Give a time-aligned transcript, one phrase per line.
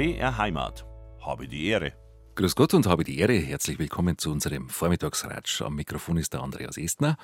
[0.00, 0.86] BR Heimat.
[1.20, 1.92] Habe die Ehre.
[2.34, 3.34] Grüß Gott und habe die Ehre.
[3.34, 5.60] Herzlich willkommen zu unserem Vormittagsratsch.
[5.60, 7.18] Am Mikrofon ist der Andreas Estner.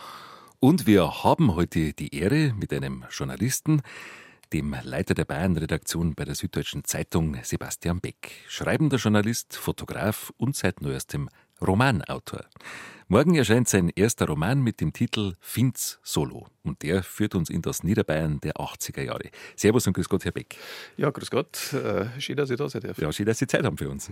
[0.60, 3.80] Und wir haben heute die Ehre mit einem Journalisten,
[4.52, 8.44] dem Leiter der Bayern-Redaktion bei der Süddeutschen Zeitung, Sebastian Beck.
[8.46, 11.30] Schreibender Journalist, Fotograf und seit neuestem
[11.60, 12.44] Romanautor.
[13.08, 16.48] Morgen erscheint sein erster Roman mit dem Titel Finz Solo.
[16.64, 19.30] Und der führt uns in das Niederbayern der 80er Jahre.
[19.54, 20.56] Servus und grüß Gott, Herr Beck.
[20.96, 21.72] Ja, grüß Gott.
[21.72, 22.98] Äh, schön, dass ich da sein darf.
[22.98, 24.10] Ja, schön, dass Sie Zeit haben für uns.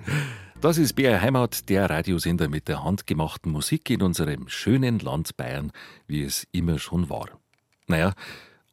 [0.61, 5.73] Das ist BR Heimat, der Radiosender mit der handgemachten Musik in unserem schönen Land Bayern,
[6.07, 7.29] wie es immer schon war.
[7.89, 8.15] Naja,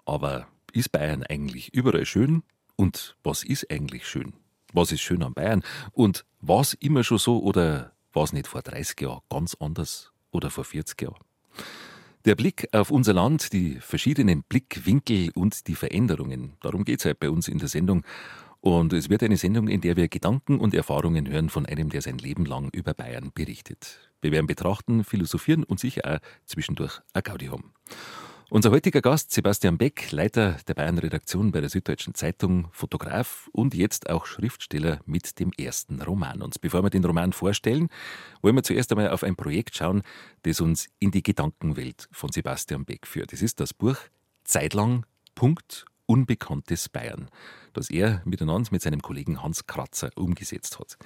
[0.06, 2.44] aber ist Bayern eigentlich überall schön?
[2.76, 4.34] Und was ist eigentlich schön?
[4.72, 5.64] Was ist schön an Bayern?
[5.94, 10.50] Und was immer schon so oder war es nicht vor 30 Jahren ganz anders oder
[10.50, 11.24] vor 40 Jahren?
[12.26, 17.20] Der Blick auf unser Land, die verschiedenen Blickwinkel und die Veränderungen, darum geht es halt
[17.20, 18.04] bei uns in der Sendung.
[18.60, 22.04] Und es wird eine Sendung, in der wir Gedanken und Erfahrungen hören von einem, der
[22.04, 24.12] sein Leben lang über Bayern berichtet.
[24.22, 27.74] Wir werden betrachten, philosophieren und sicher auch zwischendurch ein Gaudi haben.
[28.54, 34.10] Unser heutiger Gast, Sebastian Beck, Leiter der Bayern-Redaktion bei der Süddeutschen Zeitung, Fotograf und jetzt
[34.10, 36.42] auch Schriftsteller mit dem ersten Roman.
[36.42, 37.88] Und bevor wir den Roman vorstellen,
[38.42, 40.02] wollen wir zuerst einmal auf ein Projekt schauen,
[40.44, 43.32] das uns in die Gedankenwelt von Sebastian Beck führt.
[43.32, 43.96] Es ist das Buch
[44.44, 45.06] Zeitlang.
[45.34, 47.30] Punkt Unbekanntes Bayern,
[47.72, 50.98] das er miteinander mit seinem Kollegen Hans Kratzer umgesetzt hat.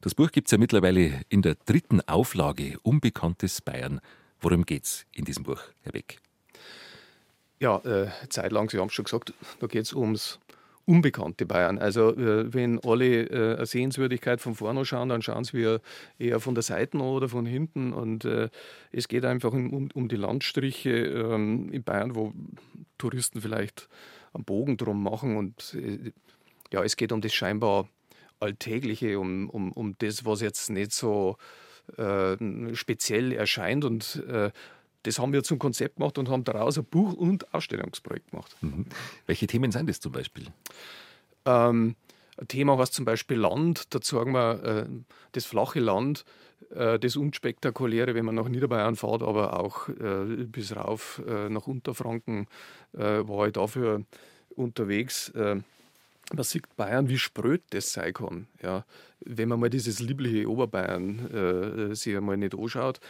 [0.00, 4.00] Das Buch gibt es ja mittlerweile in der dritten Auflage Unbekanntes Bayern.
[4.40, 6.22] Worum geht's in diesem Buch, Herr Beck?
[7.60, 10.38] Ja, äh, zeitlang, Sie haben schon gesagt, da geht es ums
[10.88, 11.78] unbekannte Bayern.
[11.78, 15.78] Also äh, wenn alle äh, eine Sehenswürdigkeit von vorne schauen, dann schauen sie
[16.18, 17.92] eher von der Seite oder von hinten.
[17.92, 18.48] Und äh,
[18.90, 22.32] es geht einfach um, um die Landstriche ähm, in Bayern, wo
[22.96, 23.88] Touristen vielleicht
[24.32, 25.36] einen Bogen drum machen.
[25.36, 26.12] Und äh,
[26.72, 27.88] ja, es geht um das scheinbar
[28.40, 31.36] Alltägliche, um, um, um das, was jetzt nicht so
[31.98, 32.36] äh,
[32.74, 33.84] speziell erscheint.
[33.84, 34.52] Und äh,
[35.04, 38.56] das haben wir zum Konzept gemacht und haben daraus ein Buch- und Ausstellungsprojekt gemacht.
[38.60, 38.86] Mhm.
[39.26, 40.46] Welche Themen sind das zum Beispiel?
[41.44, 41.94] Ähm,
[42.36, 43.94] ein Thema heißt zum Beispiel Land.
[43.94, 44.86] Da sagen wir äh,
[45.32, 46.24] das flache Land,
[46.70, 51.66] äh, das Unspektakuläre, wenn man nach Niederbayern fährt, aber auch äh, bis rauf äh, nach
[51.66, 52.46] Unterfranken
[52.92, 54.04] äh, war ich dafür
[54.54, 55.30] unterwegs.
[55.30, 55.56] Äh,
[56.32, 58.46] man sieht Bayern, wie spröd das sein kann.
[58.62, 58.84] Ja.
[59.20, 63.00] Wenn man mal dieses liebliche Oberbayern sich einmal nicht anschaut.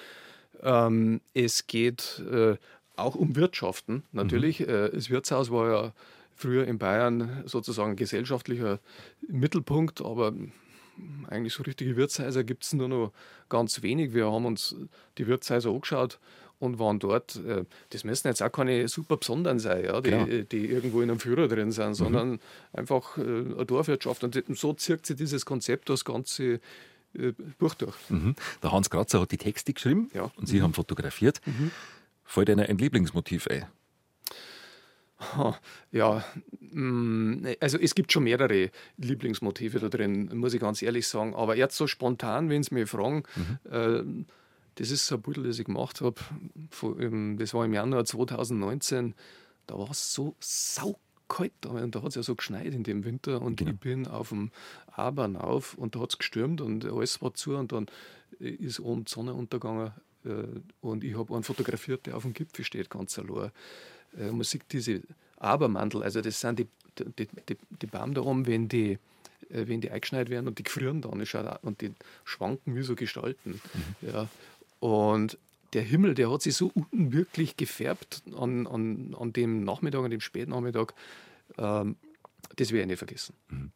[0.62, 2.56] Ähm, es geht äh,
[2.96, 4.60] auch um Wirtschaften natürlich.
[4.60, 4.68] Mhm.
[4.68, 5.92] Äh, das Wirtshaus war ja
[6.34, 8.78] früher in Bayern sozusagen gesellschaftlicher
[9.28, 10.32] Mittelpunkt, aber
[11.28, 13.12] eigentlich so richtige Wirtshäuser gibt es nur noch
[13.48, 14.14] ganz wenig.
[14.14, 14.74] Wir haben uns
[15.16, 16.18] die Wirtshäuser angeschaut
[16.58, 17.36] und waren dort.
[17.36, 21.20] Äh, das müssen jetzt auch keine super besonderen sein, ja, die, die irgendwo in einem
[21.20, 22.40] Führer drin sind, sondern mhm.
[22.72, 24.24] einfach äh, eine Dorfwirtschaft.
[24.24, 26.60] Und so zirkt sich dieses Konzept das ganze
[27.14, 27.96] äh, Buch durch.
[28.08, 28.34] Mhm.
[28.62, 30.30] Der Hans Kratzer hat die Texte geschrieben ja.
[30.36, 30.64] und Sie mhm.
[30.64, 31.40] haben fotografiert.
[31.46, 31.70] Mhm.
[32.24, 33.66] Fällt Ihnen ein Lieblingsmotiv ein?
[35.90, 36.24] Ja,
[36.60, 41.34] mm, also es gibt schon mehrere Lieblingsmotive da drin, muss ich ganz ehrlich sagen.
[41.34, 43.72] Aber jetzt so spontan, wenn Sie mich fragen, mhm.
[43.72, 44.24] äh,
[44.76, 46.20] das ist so ein Pudel, das ich gemacht habe.
[47.36, 49.14] Das war im Januar 2019.
[49.66, 52.82] Da war es so sau kalt da und da hat es ja so geschneit in
[52.82, 53.72] dem Winter und genau.
[53.72, 54.50] ich bin auf dem
[54.86, 57.86] Abern auf und da hat es gestürmt und alles war zu und dann
[58.38, 59.92] ist oben die Sonne untergegangen
[60.24, 60.44] äh,
[60.80, 63.50] und ich habe einen fotografiert, der auf dem Gipfel steht, ganz allein.
[64.16, 65.02] Äh, man sieht diese
[65.38, 66.68] Abermantel, also das sind die,
[66.98, 68.98] die, die, die Baum da oben, wenn die,
[69.50, 71.22] äh, wenn die eingeschneit werden und die gefrieren dann
[71.62, 71.92] und die
[72.24, 73.60] schwanken wie so Gestalten.
[74.02, 74.08] Mhm.
[74.08, 74.28] Ja.
[74.80, 75.38] Und
[75.72, 80.20] der Himmel, der hat sich so unwirklich gefärbt an, an, an dem Nachmittag, an dem
[80.20, 80.94] Spätnachmittag.
[81.58, 81.96] Ähm,
[82.56, 83.34] das werde ich nicht vergessen.
[83.48, 83.72] Mhm.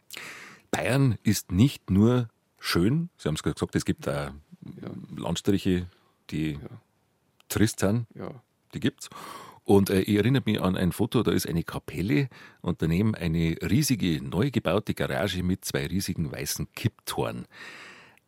[0.71, 4.33] Bayern ist nicht nur schön, Sie haben es gerade gesagt, es gibt auch
[4.81, 4.91] ja.
[5.17, 5.87] Landstriche,
[6.31, 6.61] die ja.
[7.49, 8.07] trist sind.
[8.15, 8.43] Ja.
[8.73, 9.11] Die gibt's.
[9.65, 12.29] Und äh, ich erinnere mich an ein Foto, da ist eine Kapelle
[12.63, 17.47] und daneben eine riesige, neu gebaute Garage mit zwei riesigen weißen Kipptoren.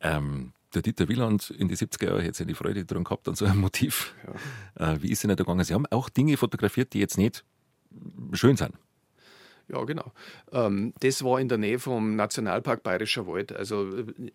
[0.00, 3.44] Ähm, der Dieter Wieland in die 70er Jahre hätte seine Freude daran gehabt an so
[3.44, 4.14] einem Motiv.
[4.76, 4.92] Ja.
[4.92, 5.64] Äh, wie ist es Ihnen da gegangen?
[5.64, 7.44] Sie haben auch Dinge fotografiert, die jetzt nicht
[8.32, 8.74] schön sind.
[9.68, 10.12] Ja, genau.
[10.52, 13.52] Ähm, das war in der Nähe vom Nationalpark Bayerischer Wald.
[13.52, 14.30] Also äh,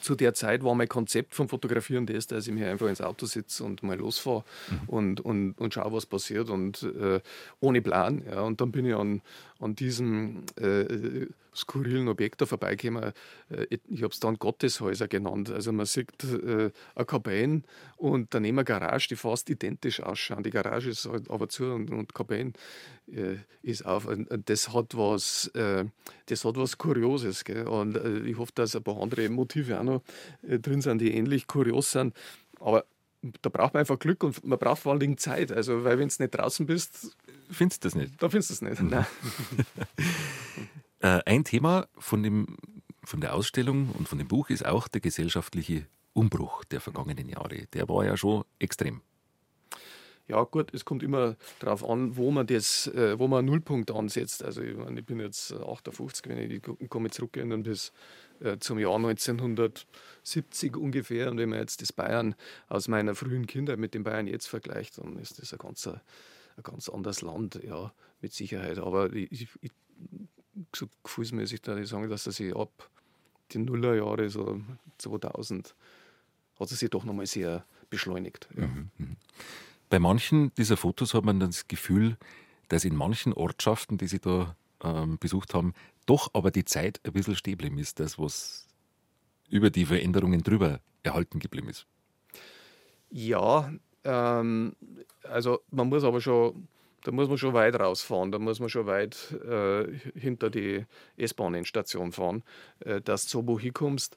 [0.00, 3.26] zu der Zeit war mein Konzept vom Fotografieren das, dass ich mir einfach ins Auto
[3.26, 4.88] sitze und mal losfahre mhm.
[4.88, 7.20] und, und, und schaue, was passiert und äh,
[7.60, 8.22] ohne Plan.
[8.30, 8.42] Ja.
[8.42, 9.22] Und dann bin ich an,
[9.60, 13.12] an diesem äh, skurrilen Objekten vorbeikommen.
[13.50, 15.50] Äh, ich habe es dann Gotteshäuser genannt.
[15.50, 17.62] Also man sieht äh, eine Kabine
[17.96, 20.42] und daneben eine Garage, die fast identisch ausschauen.
[20.42, 22.52] Die Garage ist halt aber zu und, und Kabine
[23.12, 24.06] äh, ist auf.
[24.06, 25.84] Und das hat was, äh,
[26.26, 27.44] das hat was Kurioses.
[27.44, 27.66] Gell?
[27.66, 30.02] Und äh, ich hoffe, dass ein paar andere Motive auch noch
[30.42, 32.14] äh, drin sind, die ähnlich kurios sind.
[32.58, 32.84] Aber
[33.42, 35.52] da braucht man einfach Glück und man braucht vor allen Dingen Zeit.
[35.52, 37.16] Also, weil wenn du nicht draußen bist,
[37.50, 38.22] findest du das nicht.
[38.22, 38.80] Da findest du es nicht.
[38.82, 39.04] Mhm.
[41.00, 42.56] äh, ein Thema von, dem,
[43.04, 47.66] von der Ausstellung und von dem Buch ist auch der gesellschaftliche Umbruch der vergangenen Jahre.
[47.72, 49.02] Der war ja schon extrem.
[50.30, 53.90] Ja, gut, es kommt immer darauf an, wo man das, äh, wo man einen Nullpunkt
[53.90, 54.44] ansetzt.
[54.44, 57.92] Also ich, meine, ich bin jetzt 58, wenn ich, komme zurückgehen bis
[58.38, 58.96] äh, zum Jahr
[60.20, 61.30] 1970 ungefähr.
[61.30, 62.34] Und wenn man jetzt das Bayern
[62.68, 66.00] aus meiner frühen Kindheit mit dem Bayern jetzt vergleicht, dann ist das ein ganz, ein
[66.62, 68.78] ganz anderes Land, ja, mit Sicherheit.
[68.78, 69.72] Aber ich, ich,
[70.74, 72.90] so gefühlsmäßig da ich sagen, dass er sich ab
[73.54, 74.60] den Nullerjahre, so
[74.98, 75.74] 2000,
[76.58, 78.48] hat er sich doch nochmal sehr beschleunigt.
[78.56, 78.66] Ja.
[78.66, 79.16] Mhm, mhm.
[79.88, 82.16] Bei manchen dieser Fotos hat man das Gefühl,
[82.68, 85.74] dass in manchen Ortschaften, die Sie da ähm, besucht haben,
[86.06, 88.68] doch aber die Zeit ein bisschen stehen ist, das, was
[89.50, 91.86] über die Veränderungen drüber erhalten geblieben ist.
[93.10, 93.70] Ja,
[94.04, 94.74] ähm,
[95.24, 96.68] also man muss aber schon,
[97.04, 99.86] da muss man schon weit rausfahren, da muss man schon weit äh,
[100.18, 100.86] hinter die
[101.16, 102.42] S-Bahn-Station fahren,
[102.80, 104.16] äh, dass du so wo hinkommst.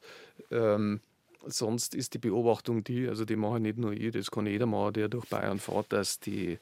[0.51, 1.01] Ähm,
[1.45, 4.93] sonst ist die Beobachtung die, also die mache nicht nur ich, das kann jeder machen,
[4.93, 6.59] der durch Bayern fährt, dass die,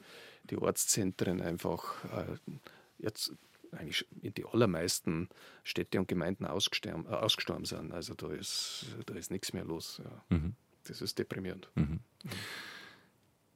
[0.49, 2.53] die Ortszentren einfach äh,
[2.97, 3.33] jetzt
[3.71, 5.29] eigentlich in die allermeisten
[5.63, 7.91] Städte und Gemeinden ausgestorben, äh, ausgestorben sind.
[7.91, 10.01] Also da ist, da ist nichts mehr los.
[10.03, 10.37] Ja.
[10.37, 10.55] Mhm.
[10.85, 11.69] Das ist deprimierend.
[11.75, 11.99] Mhm.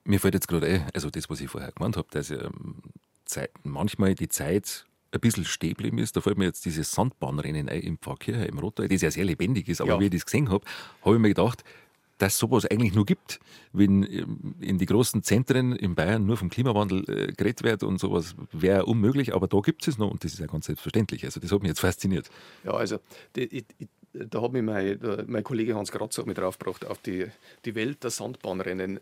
[0.04, 2.82] Mir fällt jetzt gerade ein, also das, was ich vorher gemeint habe, dass ähm,
[3.26, 6.16] Zeit, manchmal die Zeit ein bisschen stehen geblieben ist.
[6.16, 9.68] Da fällt mir jetzt dieses Sandbahnrennen ein im Pfarrkirche im Rottal, das ja sehr lebendig
[9.68, 9.82] ist.
[9.82, 10.00] Aber ja.
[10.00, 10.66] wie ich das gesehen habe,
[11.04, 11.64] habe ich mir gedacht,
[12.18, 13.40] dass sowas eigentlich nur gibt,
[13.74, 18.00] wenn ähm, in die großen Zentren in Bayern nur vom Klimawandel äh, geredet wird und
[18.00, 21.26] sowas wäre unmöglich, aber da gibt es noch und das ist ja ganz selbstverständlich.
[21.26, 22.30] Also das hat mich jetzt fasziniert.
[22.64, 23.00] Ja, also
[23.36, 23.66] die, ich,
[24.14, 27.28] da hat mich mein, mein Kollege Hans Kratzer mit draufgebracht auf die,
[27.66, 29.00] die Welt der Sandbahnrennen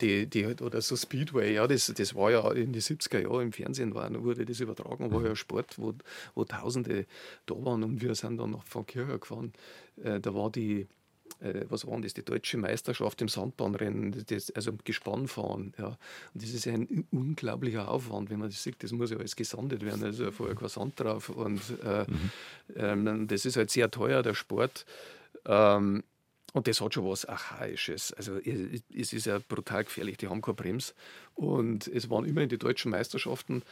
[0.00, 1.54] die, die, oder so Speedway.
[1.54, 5.12] Ja, das, das war ja in den 70er Jahren im Fernsehen, war, wurde das übertragen,
[5.12, 5.94] war ja Sport, wo,
[6.34, 7.06] wo Tausende
[7.46, 9.52] da waren und wir sind dann nach Van Kircher gefahren.
[10.02, 10.88] Äh, da war die
[11.40, 15.74] äh, was war das, die deutsche Meisterschaft im Sandbahnrennen, das, also Gespannfahren.
[15.78, 15.98] Ja.
[16.34, 19.84] Und das ist ein unglaublicher Aufwand, wenn man das sieht, das muss ja alles gesandet
[19.84, 21.28] werden, also vorher kein Sand drauf.
[21.28, 22.30] Und äh, mhm.
[22.76, 24.84] ähm, das ist halt sehr teuer, der Sport.
[25.46, 26.02] Ähm,
[26.52, 28.12] und das hat schon was Archaisches.
[28.12, 30.94] Also es ist ja brutal gefährlich, die haben keine Brems.
[31.34, 33.62] Und es waren immerhin die deutschen Meisterschaften,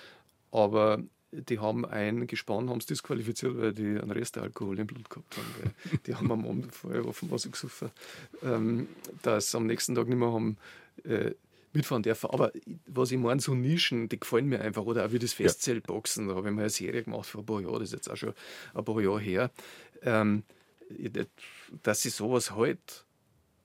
[0.53, 6.01] aber die haben ein Gespann haben disqualifiziert, weil die einen Restalkohol im Blut gehabt haben.
[6.07, 7.91] die haben am Abend vorher offenbar so gesoffen,
[8.43, 8.89] ähm,
[9.23, 10.57] dass sie am nächsten Tag nicht mehr haben
[11.05, 11.33] äh,
[11.73, 12.31] mitfahren dürfen.
[12.31, 12.53] Aber
[12.87, 14.85] was ich meine, so Nischen, die gefallen mir einfach.
[14.85, 17.61] Oder auch wie das Festzeltboxen, da habe ich mal eine Serie gemacht vor ein paar
[17.61, 18.35] Jahren, das ist jetzt auch schon
[18.75, 19.51] ein paar Jahre her.
[20.03, 20.45] Ähm,
[21.83, 23.05] dass sie sowas halt,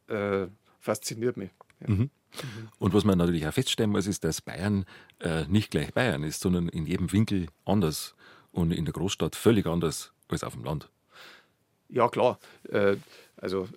[0.07, 0.47] äh,
[0.79, 1.51] fasziniert mich.
[1.79, 1.93] Ja.
[1.93, 2.09] Mhm.
[2.79, 4.85] Und was man natürlich auch feststellen muss, ist, dass Bayern
[5.19, 8.15] äh, nicht gleich Bayern ist, sondern in jedem Winkel anders
[8.51, 10.89] und in der Großstadt völlig anders als auf dem Land.
[11.89, 12.39] Ja, klar.
[12.69, 12.97] Äh,
[13.37, 13.67] also,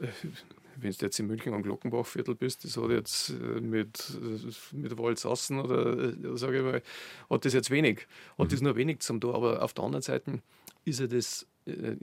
[0.76, 4.96] wenn du jetzt in München am Glockenbachviertel bist, das hat jetzt äh, mit, äh, mit
[4.98, 6.82] Waldsassen oder, äh, sage ich mal,
[7.30, 8.06] hat das jetzt wenig.
[8.38, 8.50] Hat mhm.
[8.50, 9.34] das nur wenig zum tun.
[9.34, 10.40] Aber auf der anderen Seite
[10.84, 11.46] ist ja das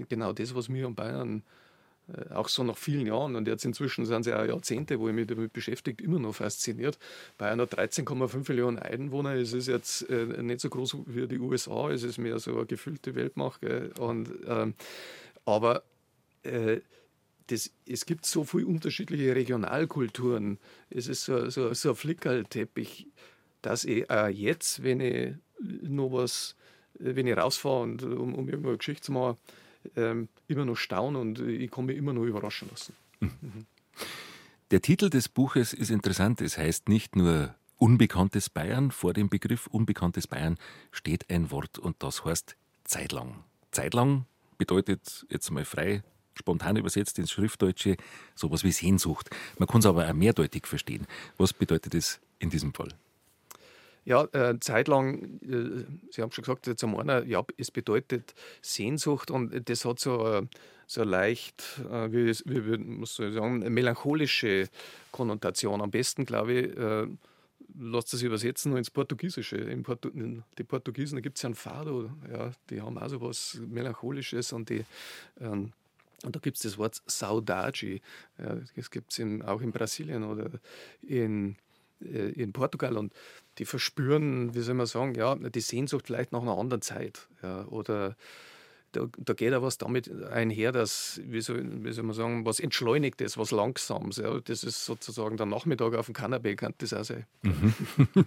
[0.10, 1.42] genau das, was mir an Bayern äh,
[2.34, 5.28] auch so nach vielen Jahren, und jetzt inzwischen sind es ja Jahrzehnte, wo ich mich
[5.28, 7.00] damit beschäftigt, immer noch fasziniert.
[7.38, 11.90] Bei einer 13,5 Millionen Einwohner ist es jetzt äh, nicht so groß wie die USA,
[11.92, 13.62] es ist mehr so eine gefüllte Weltmacht.
[14.00, 14.74] Und, ähm,
[15.46, 15.84] aber
[16.44, 16.82] äh,
[17.48, 20.60] das, es gibt so viele unterschiedliche Regionalkulturen.
[20.90, 23.08] Es ist so, so, so ein Flickerlteppich,
[23.62, 26.56] dass ich auch jetzt, wenn ich noch was,
[26.96, 29.38] wenn ich rausfahre und um, um irgendwo eine Geschichte zu machen,
[29.96, 32.94] ähm, immer noch staunen und ich kann mich immer noch überraschen lassen.
[33.20, 33.66] Mhm.
[34.72, 36.42] Der Titel des Buches ist interessant.
[36.42, 38.92] Es heißt nicht nur Unbekanntes Bayern.
[38.92, 40.58] Vor dem Begriff Unbekanntes Bayern
[40.92, 43.44] steht ein Wort und das heißt Zeitlang.
[43.72, 44.26] Zeitlang
[44.58, 46.04] bedeutet jetzt mal frei
[46.36, 47.98] spontan übersetzt ins Schriftdeutsche
[48.36, 49.30] sowas wie Sehnsucht.
[49.58, 51.08] Man kann es aber auch mehrdeutig verstehen.
[51.38, 52.90] Was bedeutet es in diesem Fall?
[54.06, 59.70] Ja, äh, zeitlang, äh, Sie haben schon gesagt, jetzt einmal, ja, es bedeutet Sehnsucht und
[59.70, 60.46] das hat so, äh,
[60.88, 64.68] so leicht, äh, wie, wie, muss ich sagen, melancholische
[65.12, 65.82] Konnotation.
[65.82, 67.08] Am besten, glaube ich, äh,
[67.80, 69.58] lasst es übersetzen nur ins Portugiesische.
[69.58, 73.10] In Portu in die Portugiesen, da gibt es ja ein Fado, ja, die haben auch
[73.10, 74.86] so was Melancholisches und die.
[75.40, 75.72] Ähm,
[76.24, 78.00] und da gibt es das Wort Saudade.
[78.38, 80.52] Ja, das gibt es auch in Brasilien oder
[81.02, 81.58] in,
[82.02, 82.98] äh, in Portugal.
[82.98, 83.12] Und
[83.58, 87.28] die verspüren, wie soll man sagen, ja, die Sehnsucht vielleicht nach einer anderen Zeit.
[87.42, 88.16] Ja, oder
[88.94, 92.60] da, da geht auch was damit einher, dass, wie soll, wie soll man sagen, was
[92.60, 94.18] Entschleunigtes, was Langsames.
[94.18, 97.26] Ja, das ist sozusagen der Nachmittag auf dem Kanapee, kann das auch sein.
[97.42, 97.74] Mhm.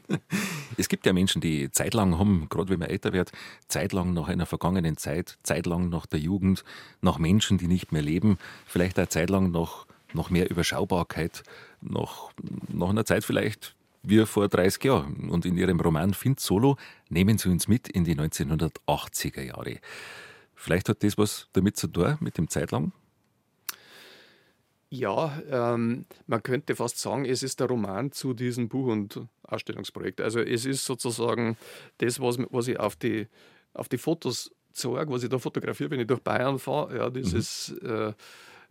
[0.76, 3.32] es gibt ja Menschen, die zeitlang haben, gerade wenn man älter wird,
[3.68, 6.64] zeitlang nach einer vergangenen Zeit, zeitlang nach der Jugend,
[7.00, 11.44] nach Menschen, die nicht mehr leben, vielleicht auch zeitlang nach, nach mehr Überschaubarkeit,
[11.80, 12.30] nach,
[12.68, 13.76] nach einer Zeit vielleicht
[14.08, 15.30] wie vor 30 Jahren.
[15.30, 16.76] Und in ihrem Roman Find Solo
[17.08, 19.78] nehmen sie uns mit in die 1980er Jahre.
[20.54, 22.92] Vielleicht hat das was damit zu tun, mit dem Zeitlang?
[24.88, 30.20] Ja, ähm, man könnte fast sagen, es ist der Roman zu diesem Buch- und Ausstellungsprojekt.
[30.20, 31.56] Also es ist sozusagen
[31.98, 33.26] das, was, was ich auf die,
[33.74, 36.96] auf die Fotos zeige, was ich da fotografiere, wenn ich durch Bayern fahre.
[36.96, 37.88] Ja, dieses mhm.
[37.88, 38.08] äh,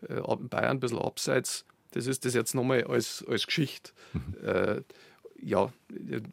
[0.08, 3.92] äh Bayern ein bisschen abseits, das ist das jetzt nochmal als, als Geschichte.
[4.14, 4.48] Mhm.
[4.48, 4.82] Äh,
[5.42, 5.72] ja,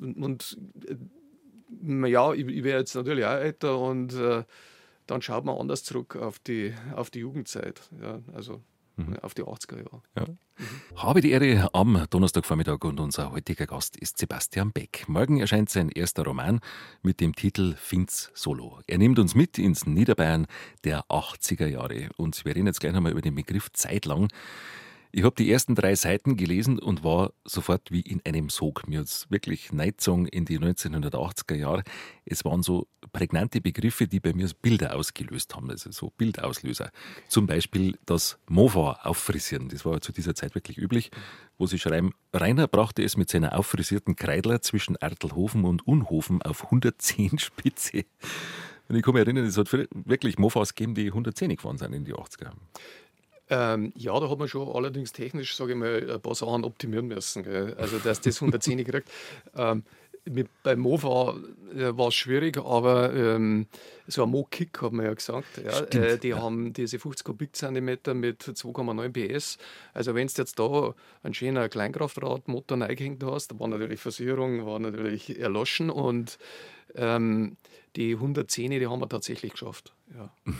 [0.00, 4.44] und äh, ja, ich, ich werde jetzt natürlich auch älter und äh,
[5.06, 8.62] dann schaut man anders zurück auf die, auf die Jugendzeit, ja, also
[8.97, 9.18] mhm.
[9.18, 10.02] auf die 80er Jahre.
[10.16, 10.26] Ja.
[10.26, 10.97] Mhm.
[10.97, 15.04] Habe die Ehre am Donnerstagvormittag und unser heutiger Gast ist Sebastian Beck.
[15.09, 16.61] Morgen erscheint sein erster Roman
[17.02, 18.80] mit dem Titel Finz Solo.
[18.87, 20.47] Er nimmt uns mit ins Niederbayern
[20.85, 24.28] der 80er Jahre und wir reden jetzt gleich nochmal über den Begriff Zeitlang.
[25.14, 28.88] Ich habe die ersten drei Seiten gelesen und war sofort wie in einem Sog.
[28.88, 31.83] Mir hat wirklich Neizung in die 1980er Jahre.
[32.25, 36.90] Es waren so prägnante Begriffe, die bei mir Bilder ausgelöst haben, also so Bildauslöser.
[37.28, 39.69] Zum Beispiel das Mova auffrisieren.
[39.69, 41.11] Das war zu dieser Zeit wirklich üblich,
[41.59, 46.64] wo sie schreiben, Rainer brachte es mit seiner auffrisierten Kreidler zwischen Ertelhofen und Unhofen auf
[46.64, 48.07] 110 Spitze.
[48.88, 52.04] Und ich kann mich erinnern, es hat wirklich Mofas gegeben, die 110 gefahren sind in
[52.07, 52.52] die 80er.
[53.52, 57.06] Ähm, ja, da hat man schon allerdings technisch, sage ich mal, ein paar Sachen optimieren
[57.06, 57.42] müssen.
[57.42, 57.75] Gell?
[57.75, 59.11] Also, dass das 110 kriegt.
[59.54, 59.85] Ähm,
[60.25, 61.37] mit, beim Mova
[61.76, 63.66] äh, war es schwierig, aber ähm,
[64.06, 65.61] so ein Mo-Kick hat man ja gesagt.
[65.62, 66.40] Ja, äh, die ja.
[66.40, 69.59] haben diese 50 Kubikzentimeter mit 2,9 PS.
[69.92, 74.78] Also wenn du jetzt da einen schönen Kleinkraftradmotor reingehängt hast, da war natürlich Versicherung, war
[74.78, 76.38] natürlich erloschen und
[76.94, 77.56] ähm,
[77.97, 79.92] die 110, die haben wir tatsächlich geschafft.
[80.14, 80.30] Ja.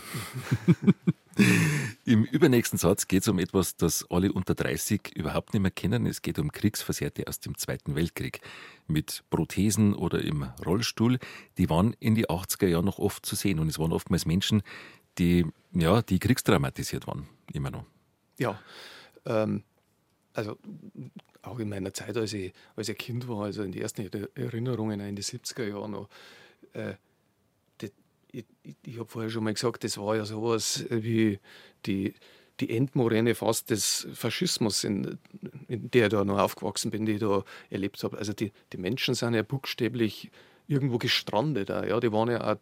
[2.05, 6.05] Im übernächsten Satz geht es um etwas, das alle unter 30 überhaupt nicht mehr kennen.
[6.05, 8.41] Es geht um Kriegsversehrte aus dem Zweiten Weltkrieg.
[8.87, 11.19] Mit Prothesen oder im Rollstuhl.
[11.57, 13.59] Die waren in die 80er Jahre noch oft zu sehen.
[13.59, 14.61] Und es waren oftmals Menschen,
[15.17, 17.27] die, ja, die kriegstraumatisiert waren.
[17.53, 17.85] Immer noch.
[18.37, 18.59] Ja.
[19.25, 19.63] Ähm,
[20.33, 20.57] also
[21.41, 24.99] auch in meiner Zeit, als ich, als ich Kind war, also in die ersten Erinnerungen
[24.99, 26.09] in die 70er Jahre noch,
[26.73, 26.95] äh,
[28.33, 28.45] ich,
[28.83, 31.39] ich, habe vorher schon mal gesagt, das war ja sowas wie
[31.85, 32.15] die,
[32.59, 35.19] die Endmoräne fast des Faschismus, in,
[35.67, 38.17] in der ich da noch aufgewachsen bin, die ich da erlebt habe.
[38.17, 40.31] Also die, die Menschen sind ja buchstäblich
[40.67, 41.71] irgendwo gestrandet.
[41.71, 42.57] Auch, ja, die waren ja auch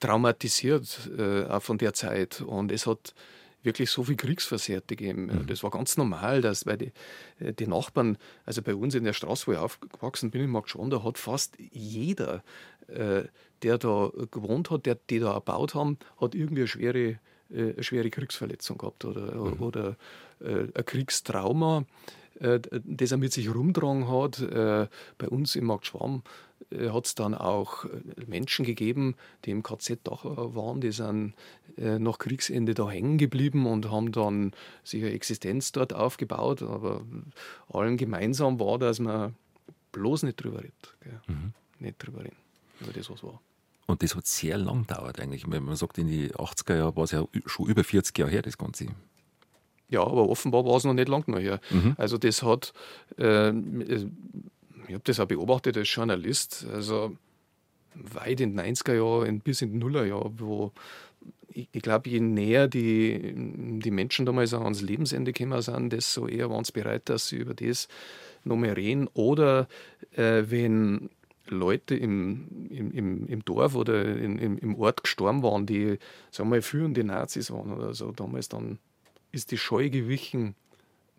[0.00, 2.40] traumatisiert äh, auch von der Zeit.
[2.40, 3.14] Und es hat
[3.62, 5.26] wirklich so viel Kriegsversehrte gegeben.
[5.26, 5.46] Mhm.
[5.46, 6.92] Das war ganz normal, dass weil die,
[7.38, 10.90] äh, die Nachbarn, also bei uns in der Straße, wo ich aufgewachsen bin, in Marktschwan,
[10.90, 12.42] da hat fast jeder
[12.88, 13.24] äh,
[13.62, 17.18] der da gewohnt hat, der, die da erbaut haben, hat irgendwie eine schwere,
[17.50, 19.60] äh, eine schwere Kriegsverletzung gehabt oder, mhm.
[19.60, 19.96] oder
[20.40, 21.84] äh, ein Kriegstrauma,
[22.40, 24.42] äh, das er mit sich rumgetragen hat.
[25.18, 26.22] Bei uns im Markt Schwamm
[26.70, 27.86] hat es dann auch
[28.26, 31.34] Menschen gegeben, die im KZ Dachau waren, die sind
[31.76, 34.52] nach Kriegsende da hängen geblieben und haben dann
[34.84, 36.62] sich eine Existenz dort aufgebaut.
[36.62, 37.02] Aber
[37.72, 39.34] allen gemeinsam war, dass man
[39.92, 40.94] bloß nicht drüber redet.
[41.26, 41.52] Mhm.
[41.78, 42.36] Nicht drüber reden,
[42.80, 43.40] über das, was war.
[43.90, 45.46] Und das hat sehr lang gedauert eigentlich.
[45.46, 48.56] Man sagt, in die 80er Jahre war es ja schon über 40 Jahre her, das
[48.56, 48.86] Ganze.
[49.88, 51.60] Ja, aber offenbar war es noch nicht lang noch her.
[51.70, 51.94] Mhm.
[51.98, 52.72] Also das hat,
[53.18, 57.16] äh, ich habe das auch beobachtet als Journalist, also
[57.94, 60.72] weit in den 90er Jahren bis in die Nuller Jahre, wo
[61.52, 66.28] ich, ich glaube, je näher die, die Menschen damals auch ans Lebensende gekommen sind, desto
[66.28, 67.88] eher waren sie bereit, dass sie über das
[68.44, 69.08] noch mehr reden.
[69.14, 69.66] Oder
[70.12, 71.10] äh, wenn
[71.50, 75.98] Leute im, im, im Dorf oder in, im, im Ort gestorben waren, die,
[76.30, 78.78] sagen wir mal, führende Nazis waren oder so damals, dann
[79.32, 80.54] ist die Scheu gewichen,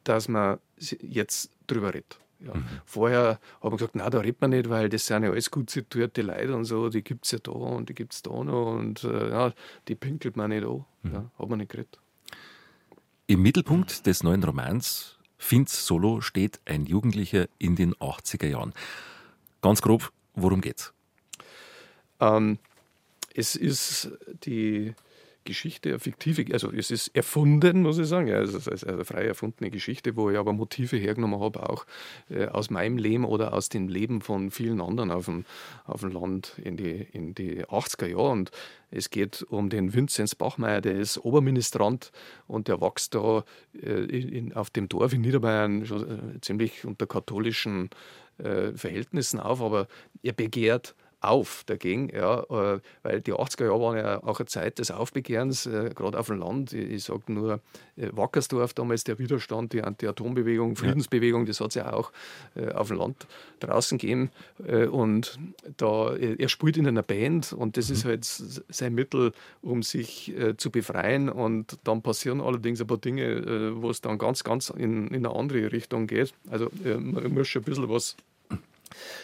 [0.03, 2.19] dass man jetzt drüber redet.
[2.39, 2.55] Ja.
[2.55, 2.65] Mhm.
[2.85, 5.69] Vorher haben wir gesagt, na, da redet man nicht, weil das sind ja alles gut
[5.69, 8.77] situierte Leute und so, die gibt es ja da und die gibt es da noch
[8.77, 9.53] und äh, ja,
[9.87, 10.85] die pinkelt man nicht an.
[11.03, 11.13] Mhm.
[11.13, 11.99] Ja, hat man nicht geredet.
[13.27, 18.73] Im Mittelpunkt des neuen Romans Finz Solo steht ein Jugendlicher in den 80er Jahren.
[19.61, 20.93] Ganz grob, worum geht's?
[22.19, 22.59] Ähm,
[23.33, 24.11] es ist
[24.45, 24.93] die
[25.43, 28.27] Geschichte, eine fiktive, also es ist erfunden, muss ich sagen.
[28.27, 31.85] Ja, es ist eine frei erfundene Geschichte, wo ich aber Motive hergenommen habe, auch
[32.29, 35.45] äh, aus meinem Leben oder aus dem Leben von vielen anderen auf dem,
[35.85, 38.29] auf dem Land in die, in die 80er Jahre.
[38.29, 38.51] Und
[38.91, 42.11] es geht um den Vinzenz Bachmeier, der ist Oberministrant
[42.47, 43.43] und der wächst da
[43.81, 47.89] äh, in, auf dem Dorf in Niederbayern schon äh, ziemlich unter katholischen
[48.37, 49.87] äh, Verhältnissen auf, aber
[50.23, 54.79] er begehrt auf dagegen, ja, äh, weil die 80er Jahre waren ja auch eine Zeit
[54.79, 56.73] des Aufbegehrens, äh, gerade auf dem Land.
[56.73, 57.59] Ich, ich sage nur
[57.95, 62.11] äh, Wackersdorf, damals der Widerstand, die Anti-Atom-Bewegung, Friedensbewegung, das hat es ja auch
[62.75, 63.27] auf dem Land
[63.59, 64.31] draußen gegeben.
[64.91, 65.39] und
[65.77, 67.95] da, er spielt in einer Band und das mhm.
[67.95, 71.29] ist halt sein Mittel, um sich zu befreien.
[71.29, 75.35] Und dann passieren allerdings ein paar Dinge, wo es dann ganz, ganz in, in eine
[75.35, 76.33] andere Richtung geht.
[76.49, 78.17] Also man muss schon ein bisschen was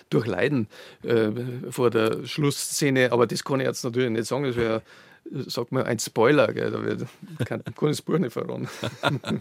[0.09, 0.67] durchleiden
[1.03, 1.29] äh,
[1.69, 3.11] vor der Schlussszene.
[3.11, 4.43] Aber das kann ich jetzt natürlich nicht sagen.
[4.43, 4.81] Das wäre,
[5.31, 6.53] sag mal, ein Spoiler.
[6.53, 6.71] Gell?
[6.71, 7.05] Da wird,
[7.45, 8.67] kann das Buch nicht verraten.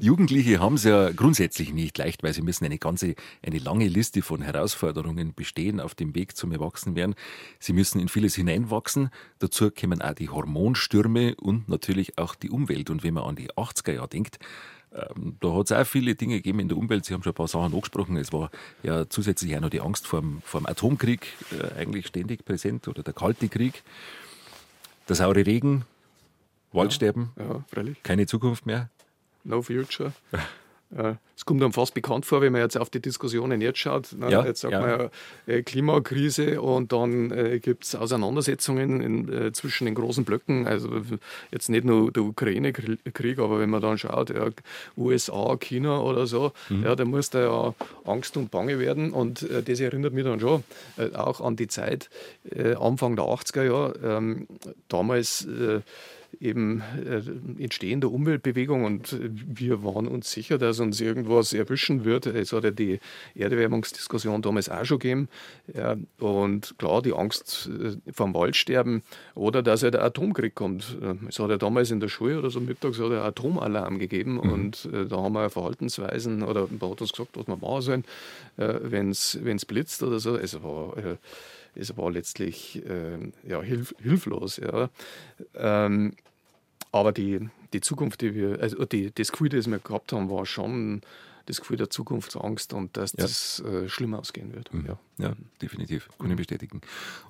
[0.00, 4.22] Jugendliche haben es ja grundsätzlich nicht leicht, weil sie müssen eine ganze, eine lange Liste
[4.22, 7.14] von Herausforderungen bestehen auf dem Weg zum Erwachsenwerden.
[7.58, 9.10] Sie müssen in vieles hineinwachsen.
[9.38, 12.90] Dazu kommen auch die Hormonstürme und natürlich auch die Umwelt.
[12.90, 14.38] Und wenn man an die 80er Jahre denkt,
[14.96, 17.04] ähm, da hat es auch viele Dinge gegeben in der Umwelt.
[17.04, 18.16] Sie haben schon ein paar Sachen angesprochen.
[18.16, 18.50] Es war
[18.82, 23.14] ja zusätzlich auch noch die Angst vor dem, Atomkrieg äh, eigentlich ständig präsent oder der
[23.14, 23.82] Kalte Krieg.
[25.08, 25.84] Der saure Regen,
[26.72, 28.90] Waldsterben, ja, ja, keine Zukunft mehr.
[29.44, 30.12] No future.
[31.36, 34.14] Es kommt einem fast bekannt vor, wenn man jetzt auf die Diskussionen jetzt schaut.
[34.14, 34.30] Ne?
[34.30, 34.80] Ja, jetzt sagt ja.
[34.80, 35.10] man ja
[35.46, 40.66] äh, Klimakrise und dann äh, gibt es Auseinandersetzungen in, äh, zwischen den großen Blöcken.
[40.66, 40.88] Also
[41.50, 44.48] jetzt nicht nur der Ukraine-Krieg, aber wenn man dann schaut, ja,
[44.96, 46.84] USA, China oder so, mhm.
[46.84, 47.74] ja, da muss da ja
[48.04, 49.12] Angst und Bange werden.
[49.12, 50.64] Und äh, das erinnert mich dann schon
[50.96, 52.08] äh, auch an die Zeit
[52.80, 53.98] Anfang der 80er Jahre.
[54.02, 54.46] Ähm,
[54.88, 55.46] damals
[56.40, 57.22] eben äh,
[57.62, 62.26] Entstehen der Umweltbewegung und wir waren uns sicher, dass uns irgendwas erwischen wird.
[62.26, 63.00] Es hat ja die
[63.34, 65.28] Erderwärmungsdiskussion damals auch schon gegeben.
[65.74, 69.02] Ja, und klar, die Angst äh, vom Waldsterben
[69.34, 70.98] oder dass ja der Atomkrieg kommt.
[71.02, 74.34] Äh, es hat ja damals in der Schule oder so mittags hat er Atomalarm gegeben
[74.34, 74.52] mhm.
[74.52, 78.04] und äh, da haben wir Verhaltensweisen oder man hat uns gesagt, was wir machen sollen,
[78.56, 80.36] äh, wenn es blitzt oder so.
[80.36, 81.16] Es war äh,
[81.76, 84.56] es war letztlich äh, ja, hilf, hilflos.
[84.58, 84.90] Ja.
[85.54, 86.14] Ähm,
[86.92, 90.46] aber die, die Zukunft, die wir, also die, das Gefühl, das wir gehabt haben, war
[90.46, 91.02] schon
[91.46, 93.18] das Gefühl der Zukunftsangst und dass ja.
[93.22, 94.72] das äh, schlimm ausgehen wird.
[94.74, 94.86] Mhm.
[94.86, 94.98] Ja.
[95.18, 96.80] ja, definitiv, kann ich bestätigen.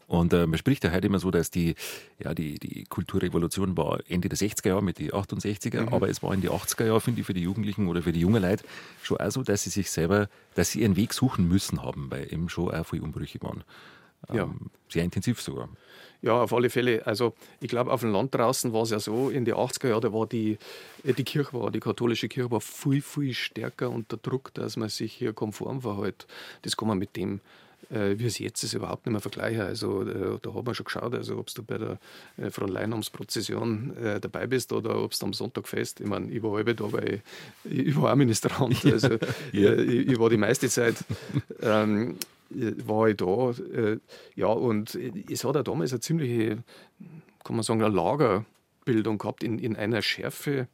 [0.07, 1.75] Und äh, man spricht ja heute immer so, dass die,
[2.19, 5.89] ja, die, die Kulturrevolution war Ende der 60er Jahre mit den 68er, mhm.
[5.91, 8.21] aber es war in die 80er Jahre, finde ich, für die Jugendlichen oder für die
[8.21, 8.65] jungen Leute
[9.03, 12.33] schon auch so, dass sie sich selber, dass sie ihren Weg suchen müssen haben, weil
[12.33, 13.65] eben schon auch viele Umbrüche waren.
[14.33, 14.45] Ja.
[14.45, 15.69] Ähm, sehr intensiv sogar.
[16.23, 17.07] Ja, auf alle Fälle.
[17.07, 20.01] Also ich glaube, auf dem Land draußen war es ja so, in den 80er Jahren,
[20.01, 20.59] da war die,
[21.05, 24.89] äh, die Kirche, war, die katholische Kirche war viel, viel stärker unter Druck, dass man
[24.89, 26.27] sich hier konform verhält.
[26.63, 27.41] Das kann man mit dem
[27.91, 29.61] äh, wie es jetzt ist, überhaupt nicht mehr vergleichen.
[29.61, 31.99] Also äh, da hat man schon geschaut, also ob du bei der
[32.37, 36.01] äh, Fronleichnamsprozession äh, dabei bist oder ob du am Sonntag fest.
[36.01, 37.23] Ich meine, ich war halb da, weil
[37.65, 38.85] ich, ich war auch Ministrant.
[38.97, 39.19] Also
[39.53, 39.73] ja.
[39.73, 40.97] Äh, ich, ich, war die meiste Zeit
[41.61, 42.17] ähm,
[42.51, 43.51] war ich da.
[43.51, 43.99] Äh,
[44.35, 46.63] ja, und es hat auch damals eine ziemliche,
[47.45, 50.69] kann man sagen, eine Lagerbildung gehabt in, in einer Schärfe.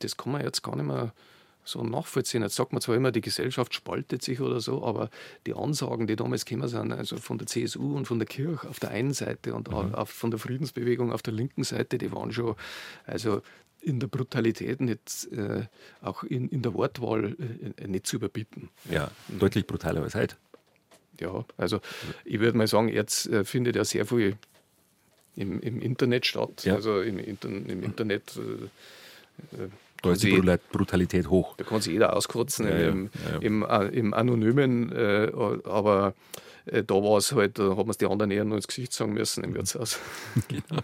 [0.00, 1.12] Das kann man jetzt gar nicht mehr
[1.64, 2.42] so nachvollziehen.
[2.42, 5.10] Jetzt sagt man zwar immer, die Gesellschaft spaltet sich oder so, aber
[5.46, 8.80] die Ansagen, die damals gekommen sind, also von der CSU und von der Kirche auf
[8.80, 9.94] der einen Seite und mhm.
[9.94, 12.54] auch von der Friedensbewegung auf der linken Seite, die waren schon,
[13.06, 13.42] also
[13.80, 15.66] in der Brutalität nicht, äh,
[16.00, 17.36] auch in, in der Wortwahl
[17.76, 18.70] äh, nicht zu überbieten.
[18.90, 20.36] Ja, deutlich brutaler als heute
[21.20, 21.80] ja, also
[22.24, 24.36] ich würde mal sagen, jetzt äh, findet ja sehr viel
[25.36, 26.64] im, im Internet statt.
[26.64, 26.74] Ja.
[26.74, 28.36] Also im, Inter im Internet.
[28.36, 29.68] Äh, äh
[30.02, 31.56] da ist die Brutalität hoch.
[31.56, 35.32] Da kann sich jeder auskotzen ja, im, ja, Im, äh, im, Anonymen, äh,
[35.64, 36.14] aber
[36.68, 38.92] äh, da war es halt, da hat man es die anderen eher nur ins Gesicht
[38.92, 39.98] sagen müssen im Wirtshaus.
[40.48, 40.82] genau.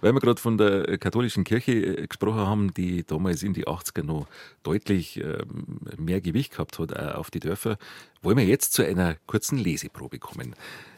[0.00, 4.02] Weil wir gerade von der katholischen Kirche äh, gesprochen haben, die damals in die 80er
[4.02, 4.26] noch
[4.62, 7.78] deutlich ähm, mehr Gewicht gehabt hat auch auf die Dörfer,
[8.22, 10.54] wollen wir jetzt zu einer kurzen Leseprobe kommen.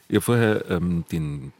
[0.09, 1.53] Ich habe vorher ähm, den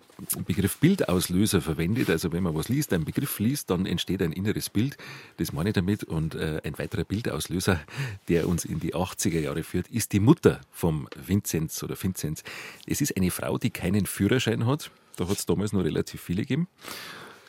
[0.47, 2.11] Begriff Bildauslöser verwendet.
[2.11, 4.97] Also wenn man was liest, einen Begriff liest, dann entsteht ein inneres Bild.
[5.39, 6.05] Das meine ich damit.
[6.05, 7.81] Und äh, ein weiterer Bildauslöser,
[8.29, 12.43] der uns in die 80er Jahre führt, ist die Mutter vom Vinzenz oder Vinzenz.
[12.87, 14.91] Es ist eine Frau, die keinen Führerschein hat.
[15.17, 16.69] Da hat es damals noch relativ viele gegeben.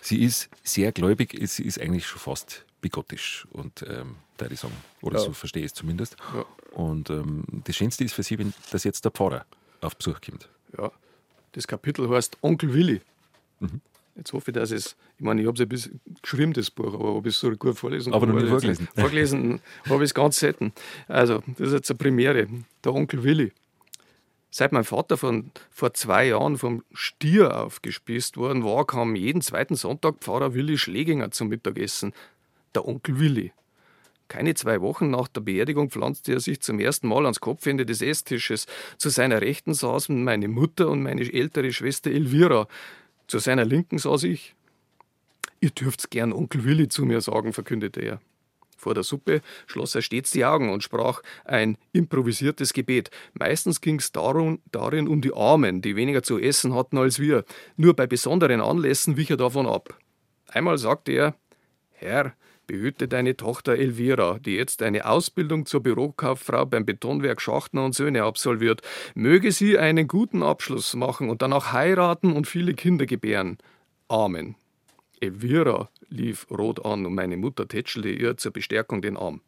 [0.01, 4.73] Sie ist sehr gläubig, sie ist eigentlich schon fast bigottisch und ähm, da ich sagen,
[5.01, 5.25] oder ja.
[5.25, 6.17] so verstehe ich es zumindest.
[6.33, 6.45] Ja.
[6.71, 9.45] Und ähm, das Schönste ist für sie, wenn das jetzt der Pfarrer
[9.81, 10.49] auf Besuch kommt.
[10.77, 10.91] Ja,
[11.53, 13.01] das Kapitel heißt Onkel Willi.
[13.59, 13.81] Mhm.
[14.15, 16.93] Jetzt hoffe ich, dass es, ich meine, ich habe es ein bisschen geschrieben, das Buch,
[16.93, 18.21] aber ob ich es so gut vorlesen kann.
[18.21, 18.87] Aber noch nicht vorgelesen.
[18.95, 20.73] Vorgelesen habe ich es ganz selten.
[21.07, 22.47] Also, das ist jetzt eine Premiere.
[22.83, 23.53] Der Onkel Willi.
[24.49, 29.75] Seit mein Vater von, vor zwei Jahren vom Stier aufgespießt worden war, kam jeden zweiten
[29.75, 32.13] Sonntag Pfarrer Willi Schleginger zum Mittagessen.
[32.75, 33.53] Der Onkel Willi.
[34.31, 38.01] Keine zwei Wochen nach der Beerdigung pflanzte er sich zum ersten Mal ans Kopfende des
[38.01, 38.65] Esstisches.
[38.97, 42.69] Zu seiner Rechten saßen meine Mutter und meine ältere Schwester Elvira.
[43.27, 44.55] Zu seiner Linken saß ich.
[45.59, 48.21] Ihr dürft's gern Onkel Willi zu mir sagen, verkündete er.
[48.77, 53.11] Vor der Suppe schloss er stets die Augen und sprach ein improvisiertes Gebet.
[53.33, 57.43] Meistens ging's darum, darin um die Armen, die weniger zu essen hatten als wir.
[57.75, 59.99] Nur bei besonderen Anlässen wich er davon ab.
[60.47, 61.35] Einmal sagte er:
[61.91, 62.33] Herr,
[62.71, 68.23] behüte deine Tochter Elvira, die jetzt eine Ausbildung zur Bürokauffrau beim Betonwerk Schachtner und Söhne
[68.23, 68.81] absolviert.
[69.13, 73.57] Möge sie einen guten Abschluss machen und danach heiraten und viele Kinder gebären.
[74.07, 74.55] Amen.
[75.19, 79.41] Elvira lief rot an und meine Mutter tätschelte ihr zur Bestärkung den Arm.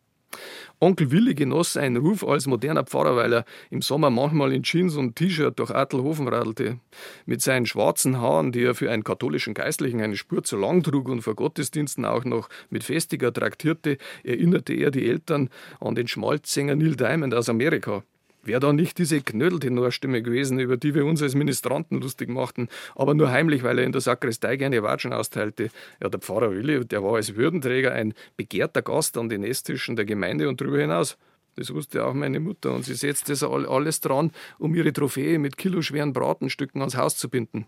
[0.79, 4.95] Onkel Willi genoss einen Ruf als moderner Pfarrer, weil er im Sommer manchmal in Jeans
[4.95, 6.79] und T-Shirt durch Adelhofen radelte.
[7.25, 11.07] Mit seinen schwarzen Haaren, die er für einen katholischen Geistlichen eine Spur zu lang trug
[11.07, 16.75] und vor Gottesdiensten auch noch mit Festiger traktierte, erinnerte er die Eltern an den Schmalzsänger
[16.75, 18.03] Neil Diamond aus Amerika.
[18.43, 23.13] Wäre da nicht diese Knödeltenorstimme gewesen, über die wir uns als Ministranten lustig machten, aber
[23.13, 25.69] nur heimlich, weil er in der Sakristei gerne Watschen austeilte.
[26.01, 30.05] Ja, der Pfarrer Willi, der war als Würdenträger ein begehrter Gast an den Esstischen der
[30.05, 31.17] Gemeinde und darüber hinaus.
[31.55, 36.11] Das wusste auch meine Mutter und sie setzte alles dran, um ihre Trophäe mit kiloschweren
[36.11, 37.65] Bratenstücken ans Haus zu binden.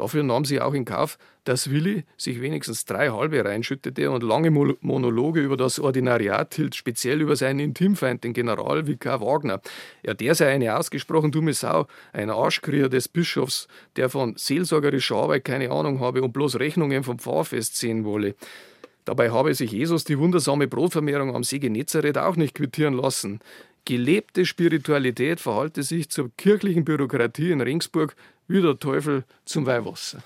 [0.00, 4.50] Dafür nahm sie auch in Kauf, dass Willi sich wenigstens drei halbe reinschüttete und lange
[4.50, 9.60] Monologe über das Ordinariat hielt, speziell über seinen Intimfeind, den General Vikar Wagner.
[10.02, 15.44] Ja, der sei eine ausgesprochen dumme Sau, ein Arschkrier des Bischofs, der von seelsorgerischer Arbeit
[15.44, 18.36] keine Ahnung habe und bloß Rechnungen vom Pfarrfest sehen wolle.
[19.04, 23.40] Dabei habe sich Jesus die wundersame Brotvermehrung am See Genezareth auch nicht quittieren lassen.
[23.84, 28.14] Gelebte Spiritualität verhalte sich zur kirchlichen Bürokratie in Ringsburg
[28.50, 30.22] wie der Teufel zum Weihwasser.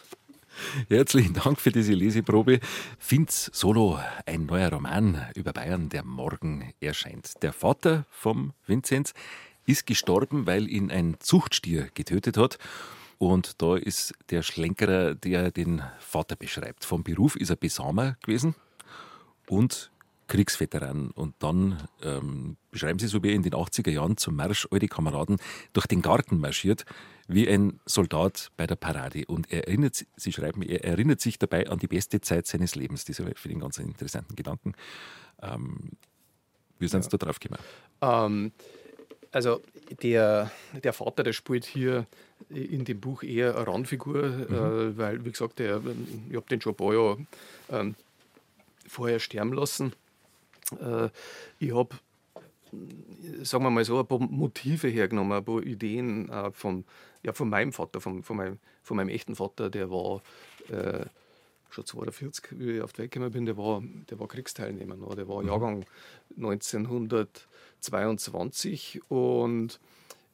[0.89, 2.61] Herzlichen Dank für diese Leseprobe.
[2.99, 7.43] Finz Solo, ein neuer Roman über Bayern, der morgen erscheint.
[7.43, 9.13] Der Vater vom Vinzenz
[9.67, 12.57] ist gestorben, weil ihn ein Zuchtstier getötet hat.
[13.19, 16.87] Und da ist der Schlenkerer, der den Vater beschreibt.
[16.87, 18.55] Vom Beruf ist er Besamer gewesen
[19.51, 19.91] und
[20.29, 21.11] Kriegsveteran.
[21.11, 24.89] Und dann ähm, beschreiben Sie so, wie er in den 80er Jahren zum Marsch alte
[24.89, 25.37] Kameraden
[25.75, 26.87] durch den Garten marschiert,
[27.29, 29.25] wie ein Soldat bei der Parade.
[29.27, 33.05] Und er erinnert, Sie schreiben, er erinnert sich dabei an die beste Zeit seines Lebens.
[33.05, 34.75] Das ist für den ganz interessanten Gedanken.
[35.43, 35.93] Ähm,
[36.79, 37.19] wie sind Sie ja.
[37.19, 37.61] da drauf gekommen?
[38.01, 38.53] Ähm,
[39.33, 39.63] also
[40.03, 40.51] der,
[40.83, 42.07] der Vater, der spielt hier
[42.51, 44.55] in dem Buch eher eine Randfigur, mhm.
[44.55, 45.81] äh, weil, wie gesagt, der,
[46.31, 47.27] ich habe den schon ein paar Jahre
[47.71, 47.95] ähm,
[48.87, 49.93] vorher sterben lassen.
[50.81, 51.09] Äh,
[51.59, 51.97] ich habe,
[53.43, 56.85] sagen wir mal so, ein paar Motive hergenommen, ein paar Ideen äh, von,
[57.25, 60.23] ja, von meinem Vater, von, von, meinem, von meinem echten Vater, der war
[60.69, 61.07] äh,
[61.71, 65.15] schon 42, wie ich auf die Welt gekommen bin, der war, der war Kriegsteilnehmer, noch.
[65.15, 65.49] der war mhm.
[65.49, 65.87] Jahrgang
[66.37, 69.81] 1922 und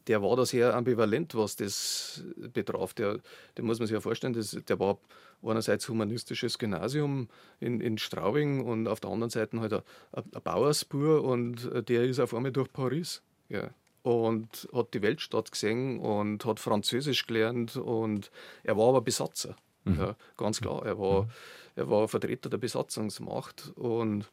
[0.07, 2.93] der war da sehr ambivalent, was das betraf.
[2.95, 3.21] Der,
[3.57, 4.99] der muss man sich ja vorstellen, das, der war
[5.43, 7.29] einerseits humanistisches Gymnasium
[7.61, 12.19] in, in Straubing und auf der anderen Seite halt ein, ein Bauersbur und der ist
[12.19, 13.23] auf einmal durch Paris.
[13.49, 13.71] Ja.
[14.03, 18.31] Und hat die Weltstadt gesehen und hat Französisch gelernt und
[18.63, 19.57] er war aber Besatzer.
[19.85, 19.99] Mhm.
[19.99, 20.85] Ja, ganz klar.
[20.87, 21.31] Er war, mhm.
[21.77, 24.31] er war Vertreter der Besatzungsmacht und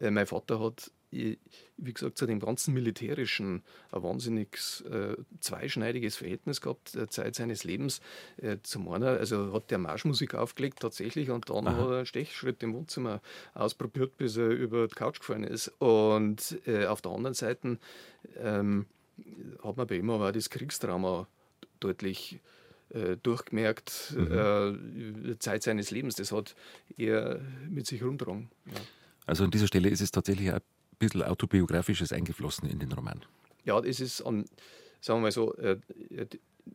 [0.00, 4.58] äh, mein Vater hat wie gesagt, zu dem ganzen Militärischen ein wahnsinnig
[4.90, 8.00] äh, zweischneidiges Verhältnis gehabt, der Zeit seines Lebens.
[8.36, 11.76] Äh, zum einen, also hat der Marschmusik aufgelegt tatsächlich und dann Aha.
[11.76, 13.22] hat er einen Stechschritt im Wohnzimmer
[13.54, 15.68] ausprobiert, bis er über die Couch gefallen ist.
[15.78, 17.78] Und äh, auf der anderen Seite
[18.36, 18.86] ähm,
[19.62, 21.26] hat man bei ihm aber auch das Kriegstrauma
[21.80, 22.40] deutlich
[22.90, 25.30] äh, durchgemerkt, mhm.
[25.30, 26.16] äh, Zeit seines Lebens.
[26.16, 26.54] Das hat
[26.96, 28.50] er mit sich rumgetragen.
[28.66, 28.80] Ja.
[29.26, 30.60] Also an dieser Stelle ist es tatsächlich ein
[30.98, 33.24] bisschen autobiografisches eingeflossen in den Roman.
[33.64, 34.46] Ja, es ist, an,
[35.00, 35.76] sagen wir mal so, äh,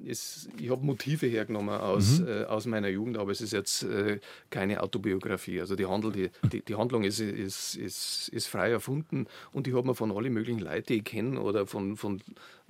[0.06, 2.28] es, ich habe Motive hergenommen aus, mhm.
[2.28, 5.60] äh, aus meiner Jugend, aber es ist jetzt äh, keine Autobiografie.
[5.60, 9.76] Also die, Handel, die, die, die Handlung ist, ist, ist, ist, frei erfunden und ich
[9.76, 12.22] habe mir von allen möglichen Leuten, die ich kenne oder von, von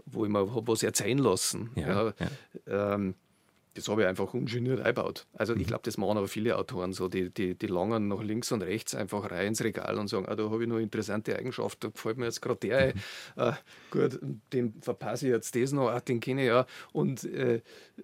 [0.06, 1.72] wo ich mir habe was erzählen lassen.
[1.76, 2.14] Ja,
[2.68, 2.94] ja.
[2.96, 3.16] Ähm,
[3.76, 5.26] das habe ich einfach ungeniert eingebaut.
[5.34, 5.66] Also ich mhm.
[5.66, 8.94] glaube, das machen aber viele Autoren so, die, die, die langen nach links und rechts
[8.94, 12.18] einfach rein ins Regal und sagen, ah, da habe ich noch interessante Eigenschaften, da gefällt
[12.18, 12.94] mir jetzt gerade der ein.
[13.36, 13.42] Mhm.
[13.42, 13.54] Äh,
[13.92, 14.20] gut,
[14.52, 16.66] den verpasse ich jetzt das noch, ach, den kenne ich ja.
[16.92, 17.62] Und äh,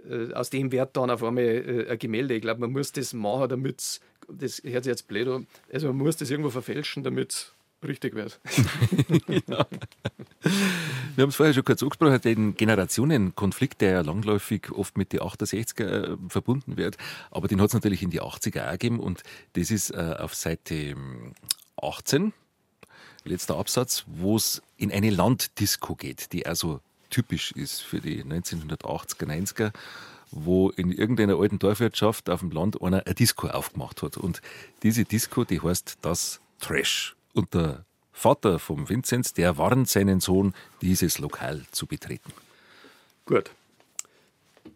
[0.10, 2.36] äh, aus dem wird dann auf einmal äh, ein Gemälde.
[2.36, 5.88] Ich glaube, man muss das machen, damit es, das hört sich jetzt blöd an, also
[5.88, 8.40] man muss das irgendwo verfälschen, damit es richtig wird.
[9.48, 9.66] ja.
[11.16, 15.22] Wir haben es vorher schon kurz angesprochen, den Generationenkonflikt, der ja langläufig oft mit den
[15.22, 16.98] 68er äh, verbunden wird.
[17.32, 20.36] Aber den hat es natürlich in die 80er auch gegeben und das ist äh, auf
[20.36, 20.96] Seite
[21.82, 22.34] 18, ähm,
[23.24, 29.26] letzter Absatz, wo es in eine Landdisco geht, die also typisch ist für die 1980er,
[29.26, 29.72] 90er
[30.32, 34.18] wo in irgendeiner alten Dorfwirtschaft auf dem Land einer eine Disco aufgemacht hat.
[34.18, 34.42] Und
[34.84, 37.16] diese Disco, die heißt das Trash.
[37.40, 42.34] Und der Vater vom Vinzenz, der warnt seinen Sohn, dieses Lokal zu betreten.
[43.26, 43.52] Gut.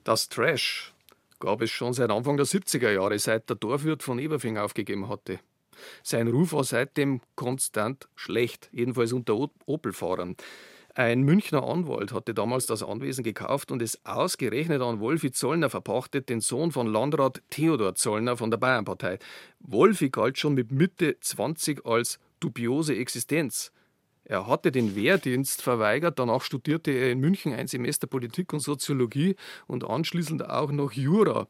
[0.06, 0.93] Das Trash
[1.41, 5.41] gab es schon seit Anfang der 70er Jahre, seit der Dorfwirt von Eberfing aufgegeben hatte.
[6.04, 10.38] Sein Ruf war seitdem konstant schlecht, jedenfalls unter Opel-Fahrern.
[10.95, 16.30] Ein Münchner Anwalt hatte damals das Anwesen gekauft und es ausgerechnet an Wolfi Zollner verpachtet,
[16.30, 19.19] den Sohn von Landrat Theodor Zollner von der Bayernpartei.
[19.60, 23.71] Wolfi galt schon mit Mitte 20 als dubiose Existenz.
[24.25, 29.36] Er hatte den Wehrdienst verweigert, danach studierte er in München ein Semester Politik und Soziologie
[29.67, 31.47] und anschließend auch noch Jura,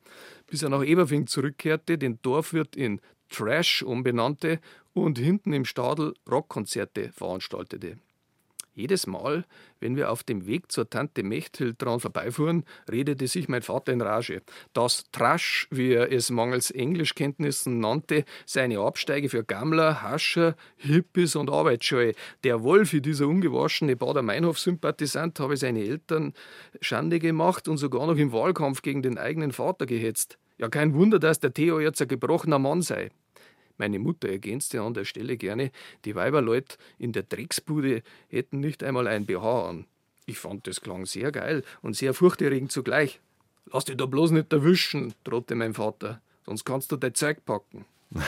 [0.47, 4.59] bis er nach Eberfing zurückkehrte, den Dorfwirt in Trash umbenannte
[4.93, 7.97] und hinten im Stadel Rockkonzerte veranstaltete.
[8.75, 9.45] Jedes Mal,
[9.79, 14.01] wenn wir auf dem Weg zur Tante Mechthild dran vorbeifuhren, redete sich mein Vater in
[14.01, 14.41] Rage.
[14.73, 21.51] Das Trash, wie er es mangels Englischkenntnissen nannte, seine Absteige für Gammler, Hascher, Hippies und
[21.51, 22.13] Arbeitsscheue.
[22.43, 26.33] Der Wolfi, dieser ungewaschene Bader-Meinhof-Sympathisant, habe seine Eltern
[26.81, 30.39] Schande gemacht und sogar noch im Wahlkampf gegen den eigenen Vater gehetzt.
[30.57, 33.11] Ja, kein Wunder, dass der Theo jetzt ein gebrochener Mann sei.
[33.77, 35.71] Meine Mutter ergänzte an der Stelle gerne,
[36.05, 39.85] die Weiberleut in der Drecksbude hätten nicht einmal ein BH an.
[40.25, 43.19] Ich fand das klang sehr geil und sehr furchterregend zugleich.
[43.71, 47.85] Lass dich da bloß nicht erwischen, drohte mein Vater, sonst kannst du dein Zeug packen.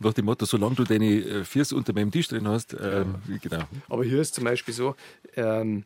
[0.00, 3.36] Nach dem Motto, solange du deine äh, Füße unter meinem Tisch drin hast, ähm, ja.
[3.40, 3.64] genau.
[3.88, 4.94] Aber hier ist zum Beispiel so,
[5.36, 5.84] ähm,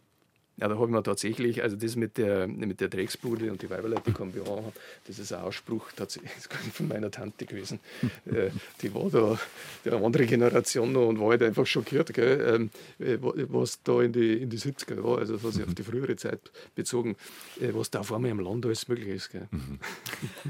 [0.59, 3.71] ja, da habe ich mir tatsächlich, also das mit der, mit der Drecksbude und die
[3.71, 4.73] Weiberleute, die haben,
[5.07, 6.33] das ist ein Ausspruch tatsächlich
[6.75, 7.81] von meiner Tante gewesen.
[8.27, 8.51] äh,
[8.83, 9.39] die war da
[9.85, 14.43] der andere Generation noch und war halt einfach schockiert, gell, äh, was da in die,
[14.43, 16.41] in die 70er war, also was sich auf die frühere Zeit
[16.75, 17.17] bezogen,
[17.61, 19.31] äh, was da auf einmal im Land alles möglich ist.
[19.31, 19.49] Gell.
[19.51, 19.79] Mhm.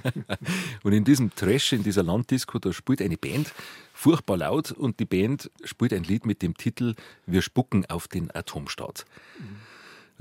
[0.83, 3.55] und in diesem Trash, in dieser Landdisco, da spielt eine Band
[3.95, 8.35] furchtbar laut und die Band spielt ein Lied mit dem Titel Wir spucken auf den
[8.35, 9.07] Atomstaat.
[9.39, 9.72] Mhm.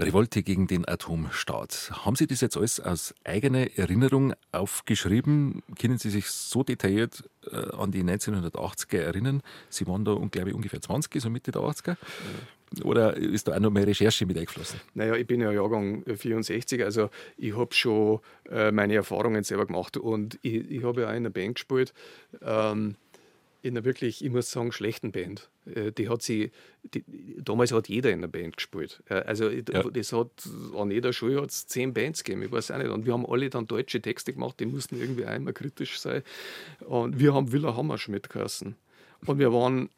[0.02, 1.92] Revolte gegen den Atomstaat.
[2.06, 5.64] Haben Sie das jetzt alles aus eigener Erinnerung aufgeschrieben?
[5.80, 9.42] Können Sie sich so detailliert äh, an die 1980er erinnern?
[9.70, 11.98] Sie waren da, glaube ich, ungefähr 20, so Mitte der 80er.
[12.84, 14.80] Oder ist da auch noch mehr Recherche mit eingeflossen?
[14.94, 19.98] Naja, ich bin ja Jahrgang 64, also ich habe schon äh, meine Erfahrungen selber gemacht
[19.98, 21.94] und ich, ich habe ja auch in der Band gespielt.
[22.42, 22.96] Ähm,
[23.62, 25.50] in einer wirklich, ich muss sagen, schlechten Band.
[25.66, 26.52] Äh, die hat sie,
[26.84, 27.04] die,
[27.38, 29.04] damals hat jeder in der Band gespielt.
[29.10, 29.62] Äh, also ja.
[29.62, 30.32] das hat,
[30.76, 32.90] an jeder Schule hat es zehn Bands gegeben, ich weiß auch nicht.
[32.90, 36.24] Und wir haben alle dann deutsche Texte gemacht, die mussten irgendwie einmal kritisch sein.
[36.82, 38.76] Und wir haben Willer Hammerschmidt geheißen.
[39.28, 39.90] Und wir waren,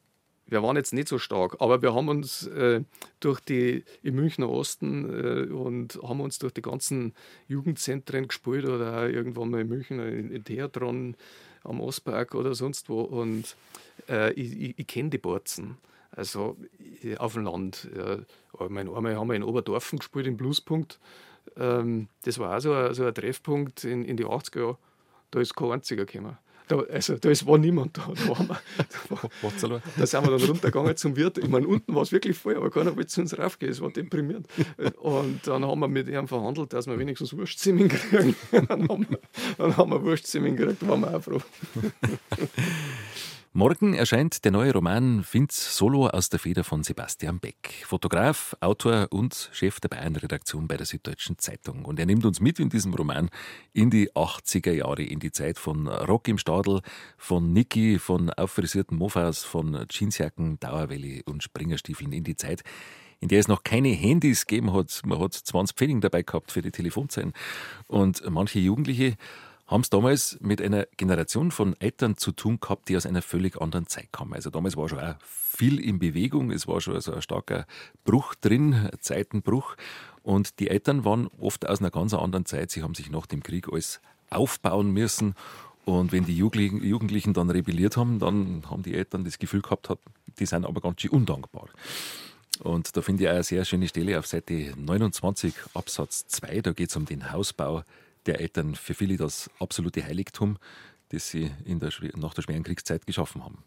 [0.47, 2.81] wir waren jetzt nicht so stark, aber wir haben uns äh,
[3.21, 7.13] durch die, im Münchner Osten äh, und haben uns durch die ganzen
[7.47, 11.15] Jugendzentren gespielt oder irgendwann mal in München in, in Theatron
[11.63, 13.01] am Ostpark oder sonst wo.
[13.01, 13.55] Und
[14.09, 15.77] äh, ich, ich, kenne die Borzen.
[16.11, 16.57] Also
[17.17, 17.89] auf dem Land.
[17.95, 18.19] Ja.
[18.69, 20.99] Mein, einmal haben wir in Oberdorfen gespielt, im Pluspunkt.
[21.57, 24.77] Ähm, das war auch so ein, so ein Treffpunkt in, in die 80er Jahre.
[25.31, 26.37] Da ist kein einziger gekommen.
[26.67, 28.07] Da, also, da ist, war niemand da.
[28.13, 28.57] Da, waren wir,
[29.69, 31.37] da, da sind wir dann runtergegangen zum Wirt.
[31.37, 33.71] Ich meine, unten war es wirklich voll, aber keiner wollte zu uns raufgehen.
[33.71, 34.47] Es war deprimierend.
[35.01, 38.35] Und dann haben wir mit ihm verhandelt, dass wir wenigstens Wurstzimmer kriegen.
[38.51, 39.19] dann haben wir,
[39.57, 41.41] dann haben wir Wurstzimmer gekriegt, waren wir auch froh.
[43.55, 47.83] Morgen erscheint der neue Roman Vince Solo aus der Feder von Sebastian Beck.
[47.85, 51.85] Fotograf, Autor und Chef der Bayern-Redaktion bei der Süddeutschen Zeitung.
[51.85, 53.29] Und er nimmt uns mit in diesem Roman
[53.71, 56.81] in die 80er Jahre, in die Zeit von Rock im Stadel,
[57.15, 62.63] von Niki, von auffrisierten Mofas, von Jeansjacken, Dauerwelle und Springerstiefeln, in die Zeit,
[63.19, 64.99] in der es noch keine Handys gegeben hat.
[65.05, 67.33] Man hat 20 Pfennig dabei gehabt für die Telefonzellen.
[67.85, 69.15] Und manche Jugendliche
[69.73, 73.59] haben es damals mit einer Generation von Eltern zu tun gehabt, die aus einer völlig
[73.59, 74.33] anderen Zeit kamen.
[74.33, 77.65] Also damals war schon auch viel in Bewegung, es war schon so ein starker
[78.05, 79.75] Bruch drin, Zeitenbruch.
[80.21, 82.69] Und die Eltern waren oft aus einer ganz anderen Zeit.
[82.69, 85.33] Sie haben sich nach dem Krieg alles aufbauen müssen.
[85.85, 89.89] Und wenn die Jugendlichen dann rebelliert haben, dann haben die Eltern das Gefühl gehabt,
[90.39, 91.67] die sind aber ganz schön undankbar.
[92.59, 96.61] Und da finde ich auch eine sehr schöne Stelle auf Seite 29 Absatz 2.
[96.61, 97.83] Da geht es um den Hausbau
[98.25, 98.75] der Eltern.
[98.75, 100.57] Für viele das absolute Heiligtum,
[101.09, 103.63] das sie in der, nach der schweren Kriegszeit geschaffen haben.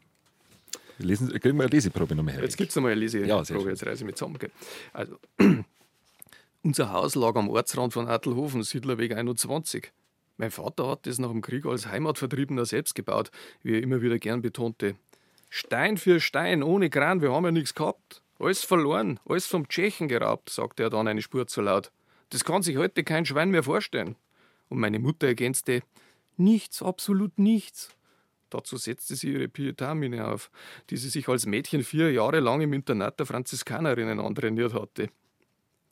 [0.99, 2.43] Lesen, kriegen wir eine Leseprobe nochmal her.
[2.43, 4.39] Jetzt gibt es nochmal eine Leseprobe, ja, jetzt reise ich mit zusammen.
[4.93, 5.19] Also,
[6.63, 9.93] unser Haus lag am Ortsrand von Attelhofen, Siedlerweg 21.
[10.39, 13.31] Mein Vater hat das nach dem Krieg als Heimatvertriebener selbst gebaut,
[13.63, 14.97] wie er immer wieder gern betonte.
[15.49, 18.23] Stein für Stein, ohne Kran, wir haben ja nichts gehabt.
[18.39, 21.91] Alles verloren, alles vom Tschechen geraubt, sagte er dann eine Spur zu laut.
[22.31, 24.17] Das kann sich heute kein Schwein mehr vorstellen.
[24.69, 25.83] Und meine Mutter ergänzte:
[26.37, 27.91] Nichts, absolut nichts.
[28.51, 30.51] Dazu setzte sie ihre Pietamine auf,
[30.91, 35.11] die sie sich als Mädchen vier Jahre lang im Internat der Franziskanerinnen antrainiert hatte.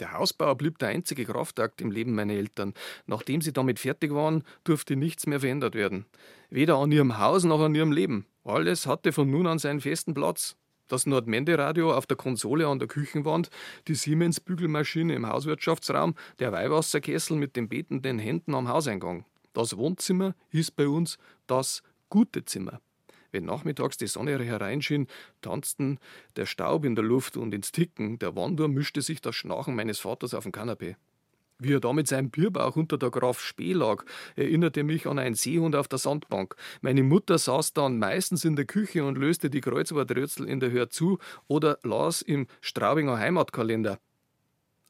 [0.01, 2.75] Der Hausbau blieb der einzige Kraftakt im Leben meiner Eltern.
[3.07, 6.07] Nachdem sie damit fertig waren, durfte nichts mehr verändert werden.
[6.51, 8.27] Weder an ihrem Haus noch an ihrem Leben.
[8.45, 10.57] Alles hatte von nun an seinen festen Platz.
[10.89, 13.49] Das Nordmende-Radio auf der Konsole an der Küchenwand,
[13.89, 19.25] die Siemens-Bügelmaschine im Hauswirtschaftsraum, der Weihwasserkessel mit den betenden Händen am Hauseingang.
[19.55, 21.17] Das Wohnzimmer hieß bei uns
[21.47, 22.81] das gute Zimmer.
[23.33, 25.09] Wenn nachmittags die Sonne hereinschien,
[25.41, 25.99] tanzten
[26.37, 29.99] der Staub in der Luft und ins Ticken der Wanduhr mischte sich das Schnarchen meines
[29.99, 30.97] Vaters auf dem Kanapee.
[31.59, 35.37] Wie er da mit seinem Bierbauch unter der Graf Spee lag, erinnerte mich an einen
[35.37, 36.57] Seehund auf der Sandbank.
[36.81, 40.91] Meine Mutter saß dann meistens in der Küche und löste die Kreuzworträtsel in der Hör
[40.91, 44.01] zu oder las im Straubinger Heimatkalender.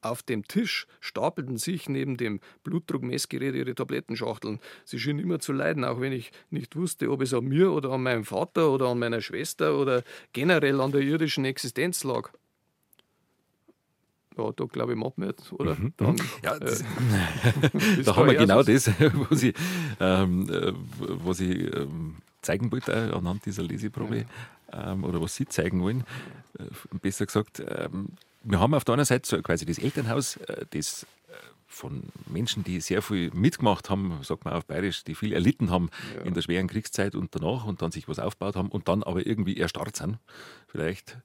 [0.01, 4.59] Auf dem Tisch stapelten sich neben dem Blutdruckmessgerät ihre Tablettenschachteln.
[4.85, 7.91] Sie schien immer zu leiden, auch wenn ich nicht wusste, ob es an mir oder
[7.91, 12.31] an meinem Vater oder an meiner Schwester oder generell an der irdischen Existenz lag
[14.37, 15.75] ja, da glaube ich, machen wir jetzt, oder?
[15.75, 15.93] Mhm.
[15.97, 16.85] Dann, ja, das, äh,
[18.03, 19.53] da haben wir genau das, wo Sie,
[19.99, 20.73] ähm, äh,
[21.23, 24.25] wo Sie ähm, zeigen wollte äh, anhand dieser Leseprobe,
[24.71, 24.91] ja.
[24.91, 26.03] ähm, oder was Sie zeigen wollen.
[26.57, 28.09] Äh, besser gesagt, ähm,
[28.43, 31.33] wir haben auf der anderen Seite so quasi das Elternhaus, äh, das äh,
[31.67, 35.89] von Menschen, die sehr viel mitgemacht haben, sagt man auf Bayerisch, die viel erlitten haben
[36.15, 36.21] ja.
[36.21, 39.25] in der schweren Kriegszeit und danach und dann sich was aufgebaut haben und dann aber
[39.25, 40.19] irgendwie erstarrt sind,
[40.67, 41.17] vielleicht.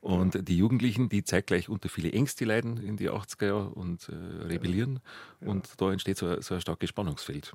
[0.00, 4.14] Und die Jugendlichen, die zeitgleich unter viele Ängste leiden in die 80er Jahre und äh,
[4.46, 5.00] rebellieren.
[5.40, 5.48] Ja.
[5.48, 7.52] Und da entsteht so, so, ein starkes Spannungsfeld,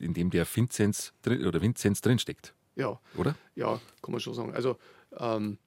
[0.00, 2.54] in dem der Vinzenz drin, oder Vinzenz drinsteckt.
[2.74, 2.98] Ja.
[3.16, 3.36] Oder?
[3.54, 4.54] Ja, kann man schon sagen.
[4.54, 4.78] Also
[5.18, 5.58] ähm,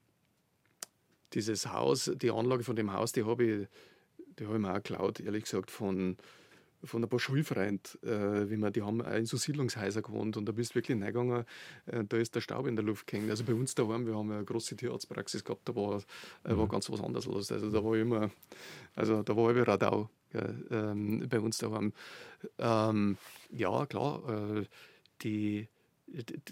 [1.34, 3.68] dieses Haus, die Anlage von dem Haus, die habe ich,
[4.40, 6.18] die habe ich mir auch geklaut, ehrlich gesagt, von
[6.84, 10.52] von ein paar Schulfreunden, äh, wie man, die haben in so Siedlungshäusern gewohnt und da
[10.52, 11.46] bist du wirklich reingegangen,
[11.88, 13.30] äh, da ist der Staub in der Luft gehängt.
[13.30, 15.98] Also bei uns daheim, wir haben eine große Tierarztpraxis gehabt, da war,
[16.44, 16.70] äh, war mhm.
[16.70, 17.52] ganz was anderes los.
[17.52, 18.32] Also da war immer,
[18.96, 21.94] also da war immer Radau ähm, bei uns daheim.
[22.58, 23.18] Ähm,
[23.50, 24.66] ja, klar, äh,
[25.24, 25.68] die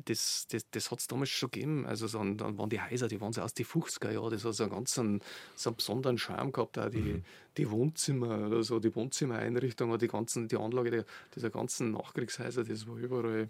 [0.05, 1.85] das, das, das hat es damals schon gegeben.
[1.85, 4.53] Also so, dann waren die Häuser, die waren so aus den 50er Jahren, das hat
[4.53, 5.21] so einen ganz einen,
[5.55, 7.23] so einen besonderen Charme gehabt, auch die, mhm.
[7.57, 12.87] die Wohnzimmer oder so, die Wohnzimmereinrichtung, die ganzen, die Anlage der, dieser ganzen Nachkriegshäuser, das
[12.87, 13.49] war überall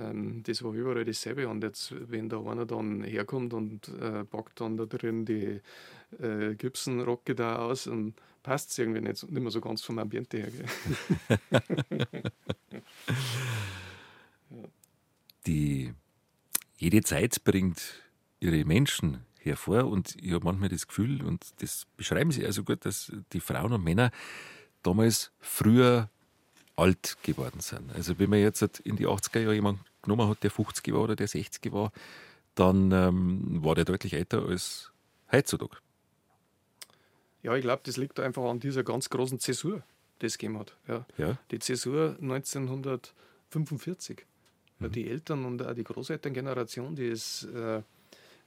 [0.00, 1.48] ähm, das war überall dasselbe.
[1.48, 5.60] Und jetzt, wenn da einer dann herkommt und äh, packt dann da drin die
[6.20, 10.38] äh, Gibson-Rocke da aus, und passt es irgendwie nicht, nicht mehr so ganz vom Ambiente
[10.38, 10.50] her.
[15.46, 15.94] die,
[16.76, 17.80] jede Zeit bringt
[18.40, 22.84] ihre Menschen hervor und ich habe manchmal das Gefühl, und das beschreiben sie also gut,
[22.84, 24.10] dass die Frauen und Männer
[24.82, 26.10] damals früher
[26.76, 27.94] alt geworden sind.
[27.94, 31.16] Also wenn man jetzt in die 80er Jahre jemanden genommen hat, der 50 war oder
[31.16, 31.92] der 60 war,
[32.54, 34.92] dann ähm, war der deutlich älter als
[35.32, 35.76] heutzutage.
[37.42, 39.82] Ja, ich glaube, das liegt einfach an dieser ganz großen Zäsur,
[40.20, 40.76] die es gegeben hat.
[40.88, 41.06] Ja.
[41.16, 41.38] ja.
[41.50, 44.26] Die Zäsur 1945.
[44.78, 44.92] Mhm.
[44.92, 47.82] Die Eltern und auch die Großelterngeneration, die ist äh,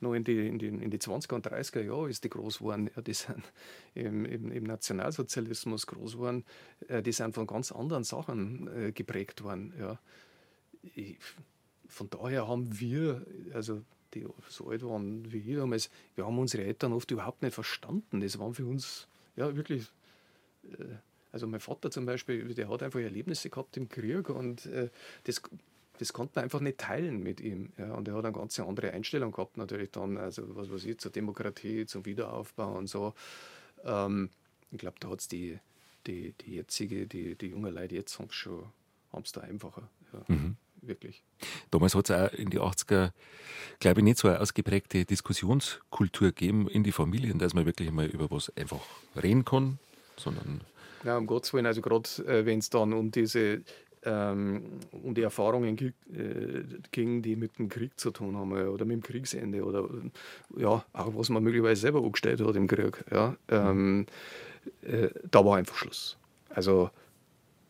[0.02, 2.90] noch in die, in, die, in die 20er und 30er Jahre ist die groß geworden,
[2.96, 3.44] ja, die sind
[3.96, 6.46] im, im, im Nationalsozialismus groß geworden,
[6.88, 9.74] äh, die sind von ganz anderen Sachen äh, geprägt worden.
[9.80, 10.00] Ja.
[10.96, 11.18] Ich,
[11.88, 13.82] von daher haben wir, also
[14.14, 18.22] die so alt waren wie ich damals, wir haben unsere Eltern oft überhaupt nicht verstanden.
[18.22, 19.88] Das waren für uns ja wirklich
[20.64, 20.96] äh,
[21.32, 24.90] also mein Vater zum Beispiel, der hat einfach Erlebnisse gehabt im Krieg und äh,
[25.26, 25.42] das
[26.00, 27.74] das konnte man einfach nicht teilen mit ihm.
[27.78, 27.94] Ja.
[27.94, 31.12] Und er hat eine ganz andere Einstellung gehabt, natürlich dann, also was weiß ich, zur
[31.12, 33.14] Demokratie, zum Wiederaufbau und so.
[33.84, 34.30] Ähm,
[34.72, 35.60] ich glaube, da hat es die,
[36.08, 38.64] die, die jetzige, die, die jungen Leute jetzt haben schon,
[39.12, 39.90] haben es da einfacher.
[40.14, 40.56] Ja, mhm.
[40.82, 41.22] Wirklich.
[41.72, 43.12] Damals hat es auch in die 80er,
[43.82, 48.06] glaube ich, nicht so eine ausgeprägte Diskussionskultur gegeben in die Familien, dass man wirklich mal
[48.06, 48.80] über was einfach
[49.22, 49.78] reden kann,
[50.16, 50.62] sondern.
[51.04, 53.62] Ja, um Gottes Willen, also gerade äh, wenn es dann um diese
[54.06, 54.64] ähm,
[55.04, 59.04] um die Erfahrungen äh, ging, die mit dem Krieg zu tun haben oder mit dem
[59.04, 59.88] Kriegsende oder
[60.58, 63.04] ja, auch was man möglicherweise selber angestellt hat im Krieg.
[63.12, 64.06] Ja, ähm,
[64.84, 66.18] äh, da war einfach Schluss.
[66.50, 66.90] Also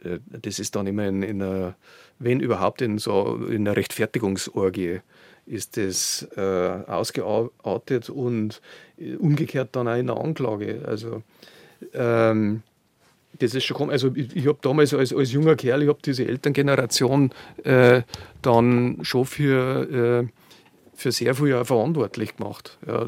[0.04, 1.76] äh, das ist dann immer in, in einer,
[2.20, 5.02] wenn überhaupt in so in einer Rechtfertigungsorgie
[5.46, 6.42] ist das äh,
[6.88, 8.62] ausgeartet und
[8.98, 10.84] äh, umgekehrt dann auch in der Anklage.
[10.86, 11.24] Also
[11.94, 12.62] ähm,
[13.38, 16.26] das ist schon Also ich, ich habe damals als, als junger Kerl, ich habe diese
[16.26, 17.32] Elterngeneration
[17.64, 18.02] äh,
[18.42, 20.28] dann schon für, äh,
[20.96, 22.78] für sehr viel verantwortlich gemacht.
[22.88, 23.06] Ja,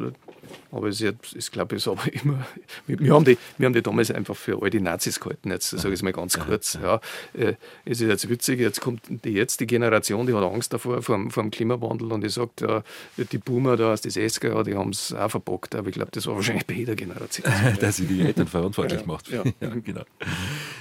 [0.72, 2.46] aber es ist, ist glaube ich, aber immer.
[2.88, 5.90] Wir haben, die, wir haben die damals einfach für all die Nazis gehalten, jetzt sage
[5.90, 6.78] ich es mal ganz kurz.
[6.82, 7.02] Ja,
[7.34, 7.54] äh,
[7.86, 11.20] es ist jetzt witzig, jetzt kommt die, jetzt die Generation, die hat Angst davor, vor,
[11.30, 12.84] vor dem Klimawandel und die sagt, ja,
[13.18, 15.76] die Boomer da aus den 60er, die haben es auch verbockt.
[15.76, 17.52] Aber ich glaube, das war wahrscheinlich bei jeder Generation.
[17.80, 19.30] Dass sie die Eltern verantwortlich macht.
[19.30, 19.70] Ja, ja.
[19.70, 20.04] genau.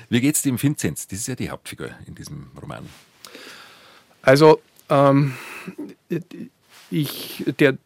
[0.08, 1.06] Wie geht es dem Vinzenz?
[1.06, 2.86] Das ist ja die Hauptfigur in diesem Roman.
[4.22, 5.34] Also, ähm,
[6.90, 7.78] ich, der,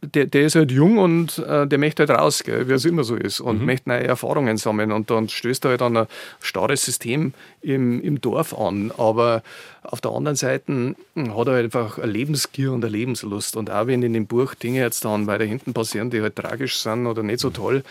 [0.00, 3.02] der, der ist halt jung und äh, der möchte halt raus, gell, wie es immer
[3.02, 3.66] so ist, und mhm.
[3.66, 4.92] möchte neue Erfahrungen sammeln.
[4.92, 6.06] Und dann stößt er halt an ein
[6.40, 7.32] starres System
[7.62, 8.92] im, im Dorf an.
[8.96, 9.42] Aber
[9.82, 13.56] auf der anderen Seite hm, hat er halt einfach eine Lebensgier und eine Lebenslust.
[13.56, 16.78] Und auch wenn in dem Buch Dinge jetzt dann weiter hinten passieren, die halt tragisch
[16.78, 17.82] sind oder nicht so toll,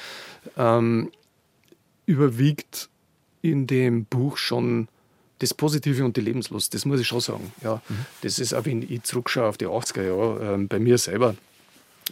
[0.57, 1.11] ähm,
[2.05, 2.89] überwiegt
[3.41, 4.87] in dem Buch schon
[5.39, 7.51] das Positive und die Lebenslust, das muss ich schon sagen.
[7.61, 8.05] Ja, mhm.
[8.21, 11.35] Das ist auch, wenn ich zurückschaue auf die 80er Jahre, äh, bei mir selber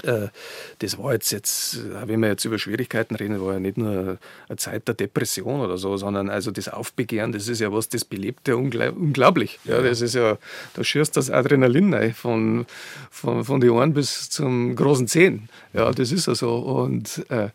[0.02, 4.18] das war jetzt, jetzt, äh, wenn wir jetzt über Schwierigkeiten reden, war ja nicht nur
[4.48, 8.04] eine Zeit der Depression oder so, sondern also das Aufbegehren, das ist ja was, das
[8.04, 9.60] belebt ja unglaublich.
[9.64, 10.38] Ja, das ist ja,
[10.74, 12.66] da schürst das Adrenalin rein, von,
[13.10, 15.50] von, von den Ohren bis zum großen Zehen.
[15.74, 16.58] Ja, das ist ja so.
[16.58, 17.50] Und äh,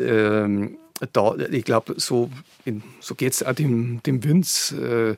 [0.00, 0.70] äh,
[1.12, 2.30] da, ich glaube, so,
[3.00, 5.16] so geht es auch dem, dem Winz, äh,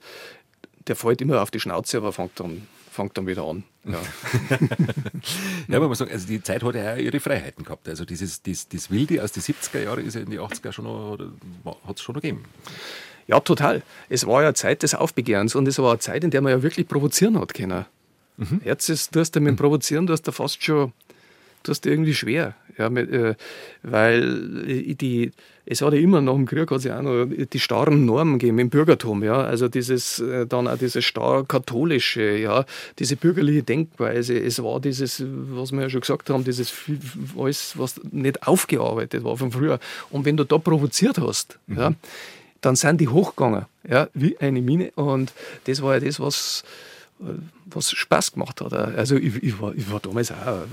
[0.87, 2.67] der fällt immer auf die Schnauze, aber fängt dann
[3.01, 3.65] fängt dann wieder an.
[3.85, 3.99] Ja,
[5.69, 7.89] ja aber man sagt, also die Zeit hat ja auch ihre Freiheiten gehabt.
[7.89, 10.87] Also dieses, das, das Wilde aus den 70er Jahren ist ja in die 80er schon
[11.87, 12.45] hat es schon noch gegeben.
[13.27, 13.83] Ja, total.
[14.09, 16.63] Es war ja Zeit des Aufbegehrens und es war eine Zeit, in der man ja
[16.63, 17.87] wirklich provozieren hat können.
[18.37, 18.61] Mhm.
[18.65, 20.93] Jetzt ist, du hast damit Provozieren, du hast da fast schon
[21.63, 22.55] du hast irgendwie schwer.
[22.79, 23.35] Ja, mit, äh,
[23.83, 25.33] weil die,
[25.67, 28.59] es hat ja immer nach dem Krieg hat ja auch noch die starren Normen gegeben
[28.59, 29.23] im Bürgertum.
[29.23, 29.43] Ja?
[29.43, 32.65] Also dieses, äh, dann auch dieses starr katholische, ja?
[32.99, 34.39] diese bürgerliche Denkweise.
[34.39, 36.73] Es war dieses, was wir ja schon gesagt haben, dieses
[37.37, 39.79] alles, was nicht aufgearbeitet war von früher.
[40.11, 41.79] Und wenn du da provoziert hast, mhm.
[41.79, 41.93] ja,
[42.63, 44.91] dann sind die hochgegangen, ja, wie eine Mine.
[44.95, 45.33] Und
[45.65, 46.65] das war ja das, was
[47.67, 48.73] was Spaß gemacht hat.
[48.73, 50.65] Also ich, ich, war, ich war damals auch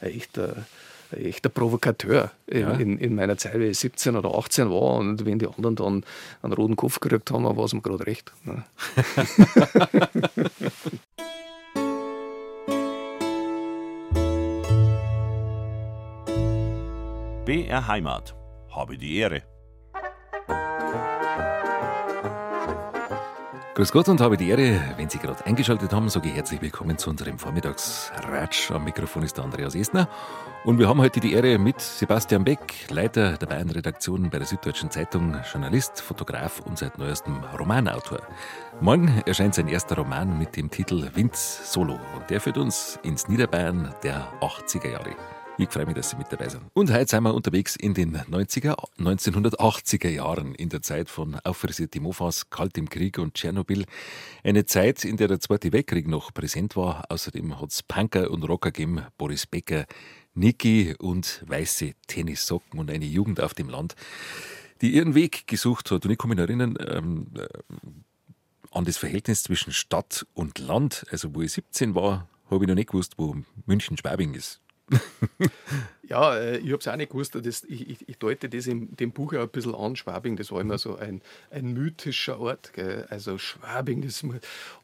[0.00, 0.66] ein echter,
[1.12, 2.72] ein echter Provokateur ja.
[2.72, 6.04] in, in, meiner Zeit, weil ich 17 oder 18 war und wenn die anderen dann
[6.42, 8.32] einen roten Kopf gekriegt haben, war es mir gerade recht.
[8.44, 8.64] Ne?
[17.46, 18.34] BR Heimat.
[18.70, 19.42] Habe die Ehre.
[23.76, 26.96] Grüß Gott und habe die Ehre, wenn Sie gerade eingeschaltet haben, sage ich herzlich willkommen
[26.96, 28.70] zu unserem Vormittagsratsch.
[28.70, 30.08] Am Mikrofon ist der Andreas Esner
[30.64, 34.90] und wir haben heute die Ehre mit Sebastian Beck, Leiter der Bayern-Redaktion bei der Süddeutschen
[34.90, 38.20] Zeitung, Journalist, Fotograf und seit neuestem Romanautor.
[38.80, 43.28] Morgen erscheint sein erster Roman mit dem Titel Winz Solo und der führt uns ins
[43.28, 45.35] Niederbayern der 80er Jahre.
[45.58, 46.64] Ich freue mich, dass Sie mit dabei sind.
[46.74, 51.98] Und heute sind wir unterwegs in den 90er, 1980er Jahren, in der Zeit von Auffrisierte
[51.98, 53.86] Mofas, Kalt im Krieg und Tschernobyl.
[54.44, 57.04] Eine Zeit, in der der Zweite Weltkrieg noch präsent war.
[57.08, 59.86] Außerdem hat es Punker und Rocker gegeben, Boris Becker,
[60.34, 63.94] Niki und weiße Tennissocken und eine Jugend auf dem Land,
[64.82, 66.04] die ihren Weg gesucht hat.
[66.04, 67.46] Und ich kann mich erinnern, ähm, äh,
[68.72, 71.06] an das Verhältnis zwischen Stadt und Land.
[71.10, 74.60] Also, wo ich 17 war, habe ich noch nicht gewusst, wo München-Schwabing ist.
[76.08, 77.34] ja, äh, ich habe es auch nicht gewusst.
[77.34, 79.96] Das, ich, ich, ich, deute das in dem Buch auch ein bisschen an.
[79.96, 82.72] Schwabing, das war immer so ein, ein mythischer Ort.
[82.72, 83.06] Gell?
[83.10, 84.24] Also Schwabing, das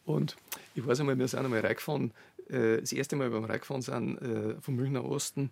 [0.04, 0.36] Und
[0.74, 2.12] ich weiß einmal, wir sind einmal reingefahren,
[2.48, 5.50] das erste Mal beim Reingefahren sind äh, vom Münchner Osten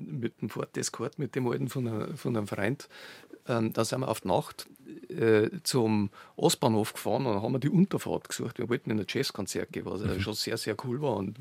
[0.00, 2.88] mit dem Ford Escort, mit dem alten von, einer, von einem Freund.
[3.48, 4.66] Ähm, da sind wir auf die Nacht
[5.62, 8.58] zum Ostbahnhof gefahren und haben wir die Unterfahrt gesucht.
[8.58, 10.20] Wir wollten in ein Jazzkonzert gehen, was mhm.
[10.20, 11.38] schon sehr, sehr cool war und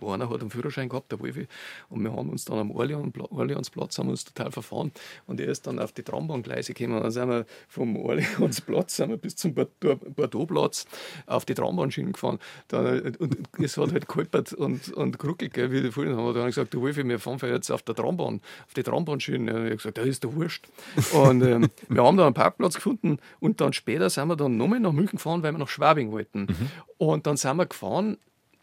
[0.00, 1.46] einer hat einen Führerschein gehabt, der Wolfi,
[1.88, 4.92] und wir haben uns dann am Orleansplatz haben uns total verfahren
[5.26, 9.10] und er ist dann auf die Trambahngleise gekommen und dann sind wir vom Orleansplatz sind
[9.10, 10.86] wir bis zum Bordeauxplatz
[11.26, 12.38] auf die Trambahnschienen gefahren
[12.68, 16.32] dann, und es hat halt geholpert und, und geruckelt, gell, wie die vorhin haben wir
[16.32, 19.48] dann gesagt, du Wolfi, wir fahren jetzt auf der Trambahn, auf die Trambahnschienen.
[19.48, 20.66] Ich habe gesagt, das ist der Wurscht.
[21.12, 24.80] Und ähm, wir haben da einen Parkplatz gefunden und dann später sind wir dann nochmal
[24.80, 26.42] nach München gefahren, weil wir nach Schwabing wollten.
[26.42, 26.68] Mhm.
[26.98, 28.16] Und dann sind wir gefahren,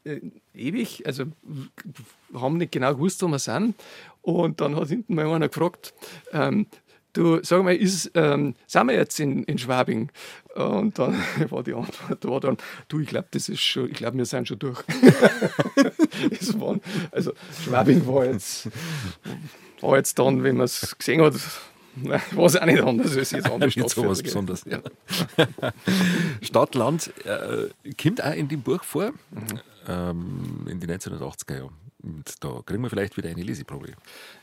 [0.04, 0.20] äh,
[0.54, 1.26] ewig, also
[2.34, 3.76] haben nicht genau gewusst, wo wir sind.
[4.22, 5.94] Und dann hat hinten mal einer gefragt,
[6.34, 6.66] ähm,
[7.14, 10.12] du, sag mal, ist, ähm, sind wir jetzt in, in Schwabing?
[10.56, 11.16] Und dann
[11.50, 12.58] war die Antwort war dann,
[12.88, 14.80] du, ich glaube, das ist schon, ich glaube, wir sind schon durch.
[16.60, 16.82] waren,
[17.12, 17.34] also
[17.64, 18.70] Schwabing war jetzt,
[19.82, 21.36] war jetzt dann, wenn man es gesehen hat,
[22.32, 23.90] war es auch nicht anders als jetzt andere Stadt.
[23.90, 24.80] so was Besonderes, ja.
[26.42, 27.70] Stadt, Land äh,
[28.02, 29.60] kommt auch in dem Buch vor, mhm.
[29.88, 31.89] ähm, in den 1980er Jahren.
[32.02, 33.94] Und da kriegen wir vielleicht wieder eine Leseprobe.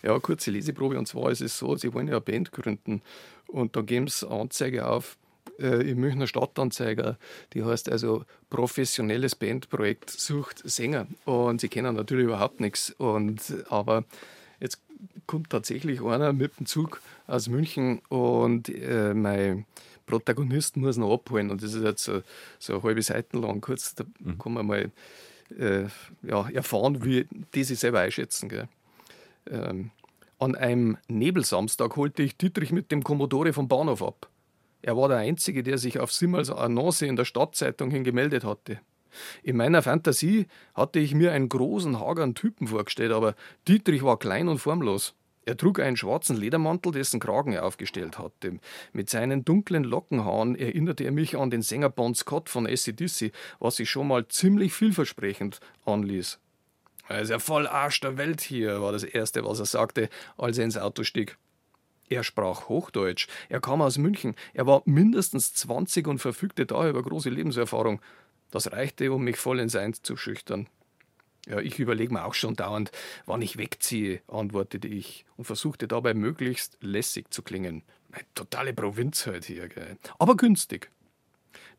[0.03, 0.99] Ja, kurze Leseprobe.
[0.99, 3.03] Und zwar ist es so, sie wollen ja eine Band gründen.
[3.47, 5.17] Und da geben sie Anzeige auf
[5.59, 7.19] äh, im Münchner Stadtanzeiger.
[7.55, 11.07] Die heißt also professionelles Bandprojekt sucht Sänger.
[11.25, 12.91] Und sie kennen natürlich überhaupt nichts.
[12.91, 14.05] Und, aber
[14.61, 14.81] jetzt
[15.27, 19.67] kommt tatsächlich einer mit dem Zug aus München und äh, mein
[20.07, 21.51] Protagonist muss noch abholen.
[21.51, 22.23] Und das ist jetzt so,
[22.59, 23.61] so eine halbe Seite lang.
[23.61, 24.39] Kurz, da mhm.
[24.39, 24.91] kann man mal
[25.59, 25.85] äh,
[26.23, 28.69] ja, erfahren, wie die sich selber einschätzen.
[29.51, 29.91] Ähm,
[30.39, 34.29] an einem Nebelsamstag holte ich Dietrich mit dem Kommodore vom Bahnhof ab.
[34.83, 38.81] Er war der Einzige, der sich auf Simmels Annonce in der Stadtzeitung hin gemeldet hatte.
[39.43, 43.35] In meiner Fantasie hatte ich mir einen großen, hageren Typen vorgestellt, aber
[43.67, 45.15] Dietrich war klein und formlos.
[45.49, 48.59] Er trug einen schwarzen Ledermantel, dessen Kragen er aufgestellt hatte.
[48.93, 53.31] Mit seinen dunklen Lockenhaaren erinnerte er mich an den Sänger Bon Scott von ACDC,
[53.61, 56.41] was sich schon mal ziemlich vielversprechend anließ.
[57.09, 60.59] Er ist ja voll Arsch der Welt hier, war das Erste, was er sagte, als
[60.59, 61.39] er ins Auto stieg.
[62.09, 67.03] Er sprach Hochdeutsch, er kam aus München, er war mindestens 20 und verfügte daher über
[67.05, 68.01] große Lebenserfahrung.
[68.51, 70.69] Das reichte, um mich voll ins Eins zu schüchtern.
[71.47, 72.91] Ja, ich überlege mir auch schon dauernd,
[73.25, 77.83] wann ich wegziehe, antwortete ich und versuchte dabei möglichst lässig zu klingen.
[78.11, 79.97] Eine totale Provinz halt hier, gell.
[80.19, 80.91] aber günstig.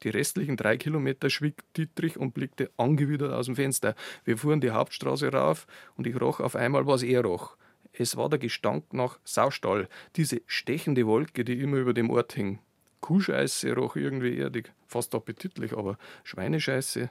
[0.03, 3.95] Die restlichen drei Kilometer schwieg Dietrich und blickte angewidert aus dem Fenster.
[4.23, 7.57] Wir fuhren die Hauptstraße rauf und ich roch auf einmal, was er roch.
[7.91, 12.59] Es war der Gestank nach Saustall, diese stechende Wolke, die immer über dem Ort hing.
[13.01, 17.09] Kuhscheiße roch irgendwie erdig, fast appetitlich, aber Schweinescheiße,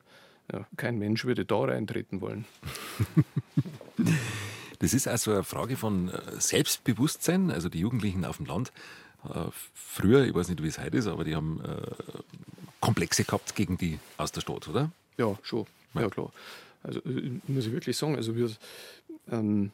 [0.53, 2.45] ja, kein Mensch würde da reintreten wollen.
[4.79, 7.51] Das ist also eine Frage von äh, Selbstbewusstsein.
[7.51, 8.73] Also die Jugendlichen auf dem Land,
[9.25, 12.23] äh, früher, ich weiß nicht, wie es heute ist, aber die haben äh,
[12.81, 14.91] Komplexe gehabt gegen die aus der Stadt, oder?
[15.17, 15.67] Ja, schon.
[15.95, 16.33] Ja, ja klar.
[16.83, 17.01] Also
[17.47, 18.51] muss ich wirklich sagen, also wir,
[19.31, 19.73] ähm,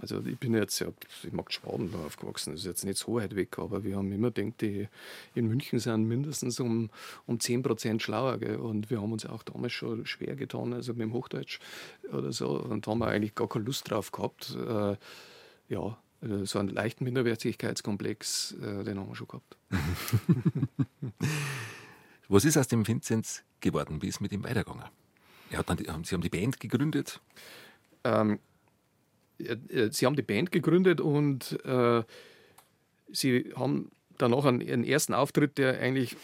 [0.00, 0.88] also ich bin jetzt ja,
[1.22, 4.30] ich mag Schwaben aufgewachsen, das ist jetzt nicht so weit weg, aber wir haben immer
[4.30, 4.88] gedacht, die
[5.34, 6.90] in München sind mindestens um,
[7.26, 8.38] um 10 Prozent schlauer.
[8.38, 8.56] Gell?
[8.56, 11.58] Und wir haben uns auch damals schon schwer getan, also mit dem Hochdeutsch
[12.12, 12.50] oder so.
[12.60, 14.56] Und da haben wir eigentlich gar keine Lust drauf gehabt.
[14.56, 14.96] Äh,
[15.68, 19.56] ja, also so einen leichten Minderwertigkeitskomplex, äh, den haben wir schon gehabt.
[22.28, 24.02] Was ist aus dem Vinzenz geworden?
[24.02, 24.84] Wie ist mit ihm weitergegangen?
[25.50, 27.20] Er hat dann, Sie haben die Band gegründet?
[28.04, 28.38] Ähm,
[29.90, 32.02] sie haben die Band gegründet und äh,
[33.12, 36.16] sie haben danach einen, einen, ersten Auftritt, der eigentlich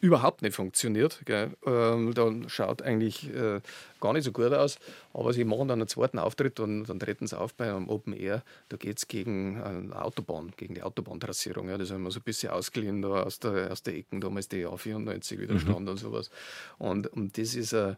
[0.00, 1.22] überhaupt nicht funktioniert.
[1.28, 3.60] Ähm, dann schaut eigentlich äh,
[4.00, 4.78] gar nicht so gut aus.
[5.12, 8.12] Aber sie machen dann einen zweiten Auftritt und dann treten sie auf bei einem Open
[8.12, 8.42] Air.
[8.68, 11.68] Da geht es gegen eine Autobahn, gegen die Autobahntrassierung.
[11.68, 14.48] Ja, das haben wir so ein bisschen ausgeliehen da aus der, aus der Ecken, damals
[14.48, 15.88] die A94 Widerstand mhm.
[15.88, 16.30] und sowas.
[16.78, 17.96] Und, und das ist ein äh,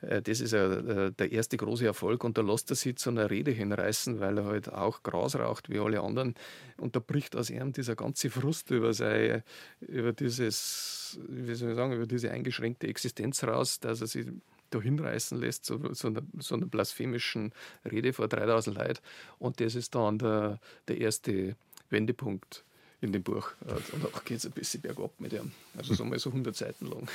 [0.00, 3.50] das ist äh, der erste große Erfolg und da lässt er sich zu einer Rede
[3.50, 6.34] hinreißen, weil er halt auch Gras raucht wie alle anderen.
[6.76, 9.42] Und da bricht aus ihm dieser ganze Frust über, sei,
[9.80, 14.26] über dieses, wie soll ich sagen, über diese eingeschränkte Existenz raus, dass er sich
[14.70, 17.52] da hinreißen lässt, so, so, einer, so einer blasphemischen
[17.90, 19.00] Rede vor 3000 Leuten.
[19.38, 21.56] Und das ist dann der, der erste
[21.90, 22.64] Wendepunkt
[23.00, 23.50] in dem Buch.
[23.92, 25.52] Und auch geht es ein bisschen bergab mit ihm.
[25.76, 27.08] Also so mal so 100 Seiten lang.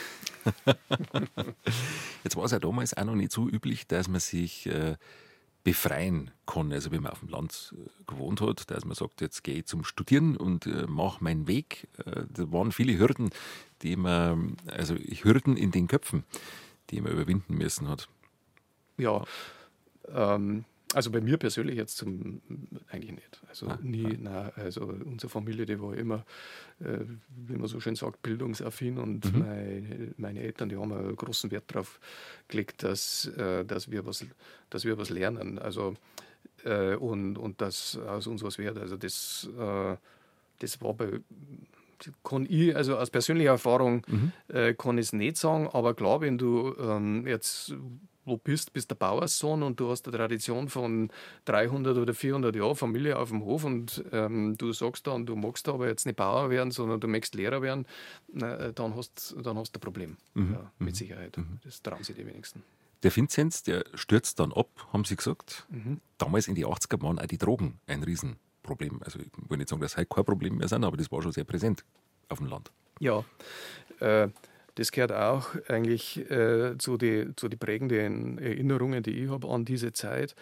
[2.24, 4.96] Jetzt war es ja damals auch noch nicht so üblich, dass man sich äh,
[5.64, 6.72] befreien kann.
[6.72, 9.66] Also wenn man auf dem Land äh, gewohnt hat, dass man sagt, jetzt gehe ich
[9.66, 11.88] zum Studieren und äh, mache meinen Weg.
[12.06, 13.30] Äh, da waren viele Hürden,
[13.82, 16.24] die man, also Hürden in den Köpfen,
[16.90, 18.08] die man überwinden müssen hat.
[18.98, 19.24] Ja,
[20.08, 22.41] ähm, Also bei mir persönlich jetzt zum,
[22.89, 23.41] eigentlich nicht.
[23.50, 24.18] Also ah, nie, ah.
[24.20, 26.26] nein, also unsere Familie, die war immer,
[26.80, 27.00] äh,
[27.48, 29.39] wie man so schön sagt, bildungsaffin und mhm.
[29.39, 32.00] meine, meine, Eltern, die haben einen großen Wert darauf
[32.48, 34.26] gelegt, dass, äh, dass, wir, was,
[34.70, 35.60] dass wir was lernen.
[35.60, 35.96] Also
[36.64, 38.78] äh, und, und dass aus uns was wird.
[38.78, 39.98] Also das, äh,
[40.60, 41.20] das war bei
[42.24, 44.32] kann ich, also aus persönlicher Erfahrung mhm.
[44.50, 47.74] äh, kann ich es nicht sagen, aber klar, wenn du ähm, jetzt
[48.26, 51.11] wo bist, bist der Bauerssohn und du hast eine Tradition von
[51.45, 55.67] 300 oder 400 Jahren Familie auf dem Hof und ähm, du sagst dann, du magst
[55.67, 57.86] aber jetzt nicht Bauer werden, sondern du möchtest Lehrer werden,
[58.32, 60.53] na, dann hast dann hast du ein Problem, mhm.
[60.53, 60.95] ja, mit mhm.
[60.95, 61.38] Sicherheit.
[61.38, 61.59] Mhm.
[61.63, 62.63] Das trauen sich die wenigsten.
[63.03, 65.67] Der Vinzenz, der stürzt dann ab, haben Sie gesagt.
[65.69, 65.99] Mhm.
[66.17, 69.01] Damals in die 80er waren auch die Drogen ein Riesenproblem.
[69.03, 71.34] Also ich will nicht sagen, dass heute kein Problem mehr sind, aber das war schon
[71.34, 71.84] sehr präsent
[72.30, 72.71] auf dem Land.
[72.99, 73.26] Ja,
[73.99, 74.30] äh,
[74.76, 79.65] das gehört auch eigentlich äh, zu den zu die prägenden Erinnerungen, die ich habe an
[79.65, 80.36] diese Zeit.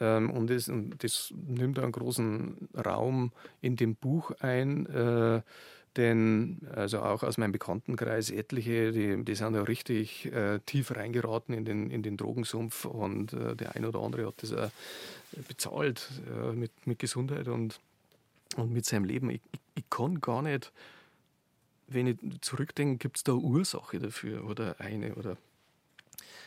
[0.00, 4.86] Ähm, und, das, und, das, nimmt einen großen Raum in dem Buch ein.
[4.86, 5.42] Äh,
[5.96, 11.54] denn also auch aus meinem Bekanntenkreis etliche, die, die sind ja richtig äh, tief reingeraten
[11.54, 14.70] in den, in den Drogensumpf und äh, der eine oder andere hat das auch
[15.48, 17.78] bezahlt äh, mit, mit Gesundheit und,
[18.56, 19.28] und mit seinem Leben.
[19.28, 20.72] Ich, ich, ich kann gar nicht
[21.94, 25.36] wenn ich zurückdenke, gibt es da Ursache dafür oder eine oder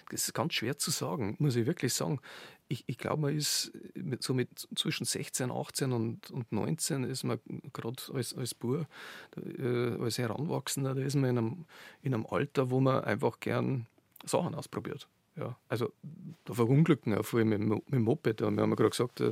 [0.09, 2.19] das ist ganz schwer zu sagen, muss ich wirklich sagen.
[2.67, 7.23] Ich, ich glaube, man ist mit, so mit zwischen 16, 18 und, und 19 ist
[7.23, 7.39] man
[7.73, 8.87] gerade als, als Bub,
[9.35, 11.65] äh, als Heranwachsender, da ist man in einem,
[12.01, 13.87] in einem Alter, wo man einfach gern
[14.23, 15.07] Sachen ausprobiert.
[15.37, 15.91] Ja, also
[16.45, 18.39] da verunglücken auch viel mit, mit dem Moped.
[18.39, 19.31] Wir haben ja gerade gesagt, äh,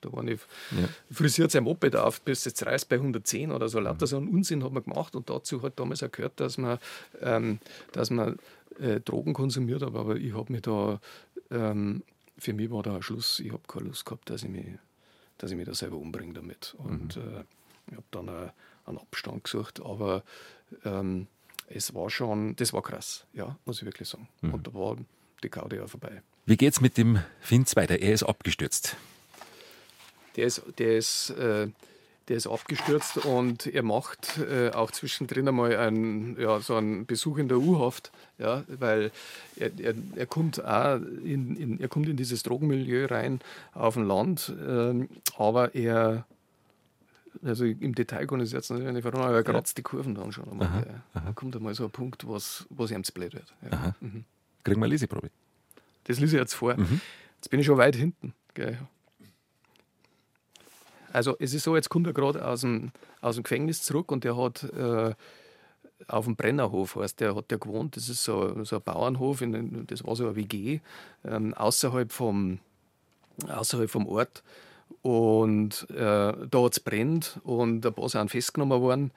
[0.00, 0.88] da war ich ja.
[1.10, 3.78] frisiert sein Moped auf, bis jetzt reißt bei 110 oder so.
[3.78, 4.08] Lauter mhm.
[4.08, 6.78] so einen Unsinn hat man gemacht und dazu hat damals auch gehört, dass man,
[7.20, 7.58] ähm,
[7.92, 8.38] dass man
[8.78, 9.94] äh, Drogen konsumiert hat.
[9.94, 11.00] Aber ich habe mich da,
[11.50, 12.02] ähm,
[12.38, 14.66] für mich war da ein Schluss, ich habe keine Lust gehabt, dass ich mich,
[15.36, 16.74] dass ich mich da selber umbringe damit.
[16.78, 17.22] Und mhm.
[17.22, 17.44] äh,
[17.88, 18.50] ich habe dann äh,
[18.86, 19.82] einen Abstand gesucht.
[19.82, 20.24] Aber
[20.86, 21.26] ähm,
[21.68, 24.28] es war schon, das war krass, ja, muss ich wirklich sagen.
[24.40, 24.54] Mhm.
[24.54, 24.96] Und da war
[25.42, 26.22] die auch vorbei.
[26.44, 27.98] Wie geht's mit dem Finz weiter?
[27.98, 28.96] Er ist abgestürzt.
[30.36, 31.68] Der ist, der ist, äh,
[32.28, 37.38] der ist abgestürzt und er macht äh, auch zwischendrin einmal einen, ja, so einen Besuch
[37.38, 39.10] in der U-Haft, ja, weil
[39.56, 43.40] er, er, er, kommt auch in, in, er kommt in dieses Drogenmilieu rein
[43.72, 45.06] auf dem Land, äh,
[45.36, 46.26] aber er
[47.44, 49.80] also im Detail kann ich es jetzt nicht verraten, aber er kratzt ja.
[49.80, 50.68] die Kurven dann schon einmal.
[50.68, 50.84] Aha,
[51.14, 51.26] aha.
[51.26, 53.52] Da kommt einmal so ein Punkt, was, was ihm zu blöd wird.
[53.70, 53.94] Ja.
[54.00, 54.24] Mhm.
[54.66, 55.30] Kriegen wir eine Leseprobe?
[56.04, 56.76] Das lese ich jetzt vor.
[56.76, 57.00] Mhm.
[57.36, 58.34] Jetzt bin ich schon weit hinten.
[58.54, 58.78] Gell.
[61.12, 62.90] Also es ist so, jetzt kommt er gerade aus dem,
[63.20, 65.14] aus dem Gefängnis zurück und der hat äh,
[66.08, 67.96] auf dem Brennerhof, heißt der hat der gewohnt.
[67.96, 70.80] Das ist so, so ein Bauernhof, in, das war so eine WG,
[71.24, 72.58] ähm, außerhalb, vom,
[73.48, 74.42] außerhalb vom Ort.
[75.02, 79.12] Und äh, da hat es brennt und ein paar sind festgenommen worden.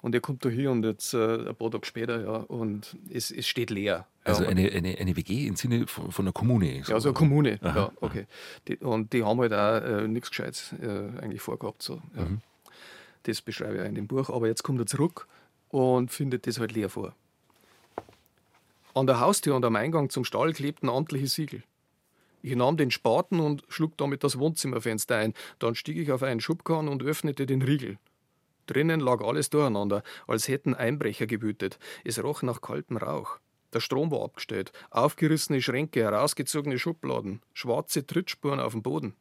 [0.00, 3.30] Und er kommt da hier und jetzt äh, ein paar Tage später, ja, und es,
[3.32, 4.06] es steht leer.
[4.22, 6.82] Also ja, eine, eine, eine WG im Sinne von, von einer Kommune?
[6.84, 6.92] So.
[6.92, 8.26] Ja, so eine Kommune, aha, ja, okay.
[8.68, 10.86] Die, und die haben halt auch äh, nichts Gescheites äh,
[11.20, 11.82] eigentlich vorgehabt.
[11.82, 12.24] So, ja.
[12.24, 12.40] mhm.
[13.24, 14.30] Das beschreibe ich auch in dem Buch.
[14.30, 15.26] Aber jetzt kommt er zurück
[15.68, 17.14] und findet das halt leer vor.
[18.94, 21.62] An der Haustür und am Eingang zum Stall klebten amtliche Siegel.
[22.42, 25.34] Ich nahm den Spaten und schlug damit das Wohnzimmerfenster ein.
[25.58, 27.98] Dann stieg ich auf einen Schubkarren und öffnete den Riegel.
[28.68, 31.78] Drinnen lag alles durcheinander, als hätten Einbrecher gewütet.
[32.04, 33.38] Es roch nach kaltem Rauch.
[33.72, 39.14] Der Strom war abgestellt, aufgerissene Schränke, herausgezogene Schubladen, schwarze Trittspuren auf dem Boden.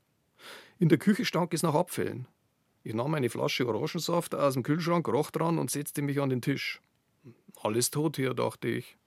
[0.80, 2.28] In der Küche stank es nach Abfällen.
[2.84, 6.42] Ich nahm eine Flasche Orangensaft aus dem Kühlschrank, roch dran und setzte mich an den
[6.42, 6.82] Tisch.
[7.62, 8.98] Alles tot hier, dachte ich.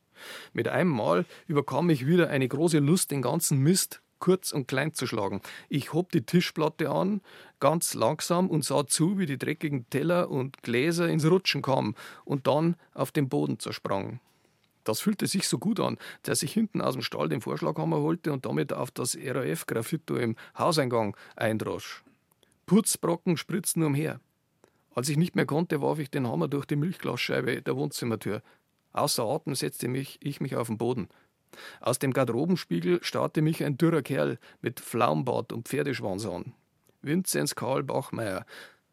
[0.52, 4.94] Mit einem Mal überkam mich wieder eine große Lust, den ganzen Mist kurz und klein
[4.94, 5.40] zu schlagen.
[5.68, 7.20] Ich hob die Tischplatte an,
[7.58, 12.46] ganz langsam und sah zu, wie die dreckigen Teller und Gläser ins Rutschen kamen und
[12.46, 14.20] dann auf den Boden zersprangen.
[14.84, 18.32] Das fühlte sich so gut an, dass ich hinten aus dem Stall den Vorschlaghammer holte
[18.32, 22.02] und damit auf das RAF-Graffito im Hauseingang eindrosch.
[22.66, 24.20] Putzbrocken spritzten umher.
[24.94, 28.42] Als ich nicht mehr konnte, warf ich den Hammer durch die Milchglasscheibe der Wohnzimmertür.
[28.92, 31.08] Außer Atem setzte mich, ich mich auf den Boden.
[31.80, 36.54] Aus dem Garderobenspiegel starrte mich ein dürrer Kerl mit Flaumbart und Pferdeschwanz an.
[37.02, 38.44] Vinzenz Karl Bachmeier,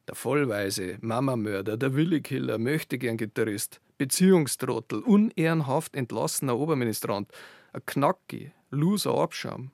[0.07, 7.29] der Vollweise, Mamamörder, der Willikiller, Möchtegern-Gitarrist, Beziehungstrottel, unehrenhaft entlassener Oberministrant,
[7.73, 9.71] ein Knacki, loser Abschaum.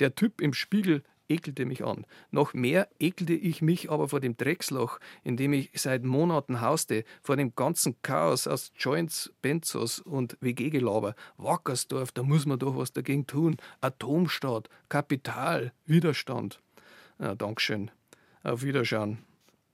[0.00, 2.06] Der Typ im Spiegel ekelte mich an.
[2.30, 7.04] Noch mehr ekelte ich mich aber vor dem Drecksloch, in dem ich seit Monaten hauste,
[7.22, 11.14] vor dem ganzen Chaos aus Joints, Benzos und WG-Gelaber.
[11.36, 13.56] Wackersdorf, da muss man doch was dagegen tun.
[13.80, 16.60] Atomstaat, Kapital, Widerstand.
[17.18, 17.90] Ja, Dankeschön.
[18.42, 19.18] Auf Wiederschauen.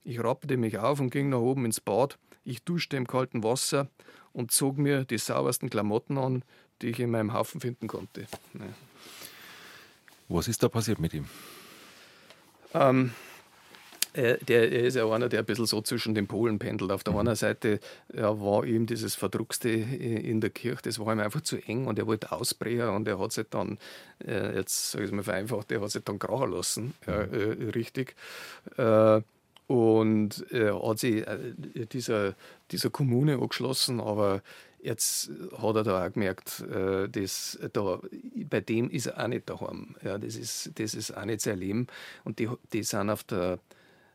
[0.03, 2.17] Ich rappte mich auf und ging nach oben ins Bad.
[2.43, 3.87] Ich duschte im kalten Wasser
[4.33, 6.43] und zog mir die saubersten Klamotten an,
[6.81, 8.27] die ich in meinem Haufen finden konnte.
[8.53, 8.61] Ja.
[10.33, 11.25] Was ist da passiert mit ihm?
[12.73, 13.11] Ähm,
[14.13, 16.91] äh, der ist ja einer, der ein bisschen so zwischen den Polen pendelt.
[16.91, 17.79] Auf der einen Seite
[18.13, 21.97] ja, war ihm dieses Verdruckste in der Kirche, das war ihm einfach zu eng und
[21.97, 23.77] er wollte ausbrechen und er hat sich dann,
[24.25, 27.69] äh, jetzt sage ich es mal vereinfacht, er hat sich dann krachen lassen, ja, äh,
[27.73, 28.15] richtig.
[28.77, 29.21] Äh,
[29.67, 32.35] und hat sich äh, dieser,
[32.71, 34.41] dieser Kommune angeschlossen, aber
[34.83, 37.99] Jetzt hat er da auch gemerkt, äh, dass da,
[38.49, 39.95] bei dem ist er auch nicht daheim.
[40.03, 41.87] Ja, das, ist, das ist auch nicht sein Leben.
[42.23, 43.59] Und die, die sind auf der,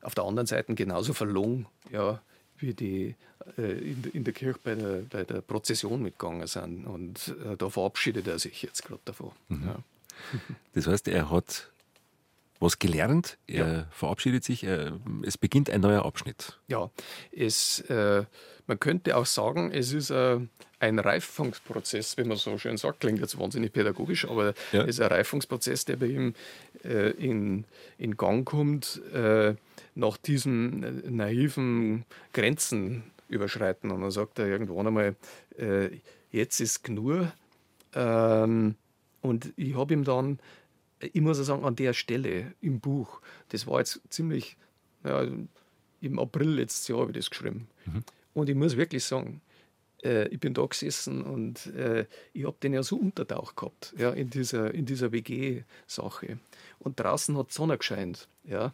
[0.02, 2.20] auf der anderen Seite genauso verlogen, ja,
[2.58, 3.14] wie die
[3.58, 6.86] äh, in, in, der Kirche bei der, bei der Prozession mitgegangen sind.
[6.86, 9.32] Und äh, da verabschiedet er sich jetzt gerade davon.
[9.48, 9.66] Mhm.
[9.66, 9.76] Ja.
[10.74, 11.70] Das heißt, er hat
[12.60, 13.86] was gelernt, er ja.
[13.90, 16.58] verabschiedet sich, es beginnt ein neuer Abschnitt.
[16.68, 16.90] Ja,
[17.32, 18.24] es, äh,
[18.66, 20.38] man könnte auch sagen, es ist äh,
[20.78, 24.82] ein Reifungsprozess, wenn man so schön sagt, klingt jetzt wahnsinnig pädagogisch, aber ja.
[24.82, 26.34] es ist ein Reifungsprozess, der bei ihm
[26.84, 27.64] äh, in,
[27.98, 29.54] in Gang kommt, äh,
[29.94, 33.90] nach diesem äh, naiven Grenzen überschreiten.
[33.90, 35.16] Und dann sagt er irgendwann einmal,
[35.58, 35.88] äh,
[36.30, 37.28] jetzt ist genug.
[37.94, 38.76] Ähm,
[39.22, 40.38] und ich habe ihm dann
[41.12, 44.56] ich muss sagen, an der Stelle im Buch, das war jetzt ziemlich,
[45.04, 45.26] ja,
[46.00, 47.68] im April letztes Jahr habe ich das geschrieben.
[47.86, 48.04] Mhm.
[48.34, 49.40] Und ich muss wirklich sagen,
[50.02, 54.10] äh, ich bin da gesessen und äh, ich habe den ja so untertaucht gehabt, ja,
[54.10, 56.38] in dieser, in dieser WG-Sache.
[56.78, 58.72] Und draußen hat die Sonne gescheint, ja.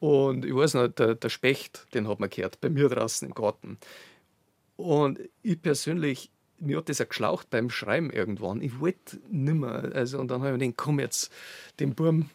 [0.00, 3.34] Und ich weiß noch, der, der Specht, den hat man gehört, bei mir draußen im
[3.34, 3.78] Garten.
[4.76, 6.30] Und ich persönlich,
[6.60, 8.62] mir hat das ja geschlaucht beim Schreiben irgendwann.
[8.62, 9.90] Ich wollte nimmer.
[9.94, 11.32] Also, und dann habe ich mir gedacht, komm jetzt,
[11.80, 12.30] den Burm,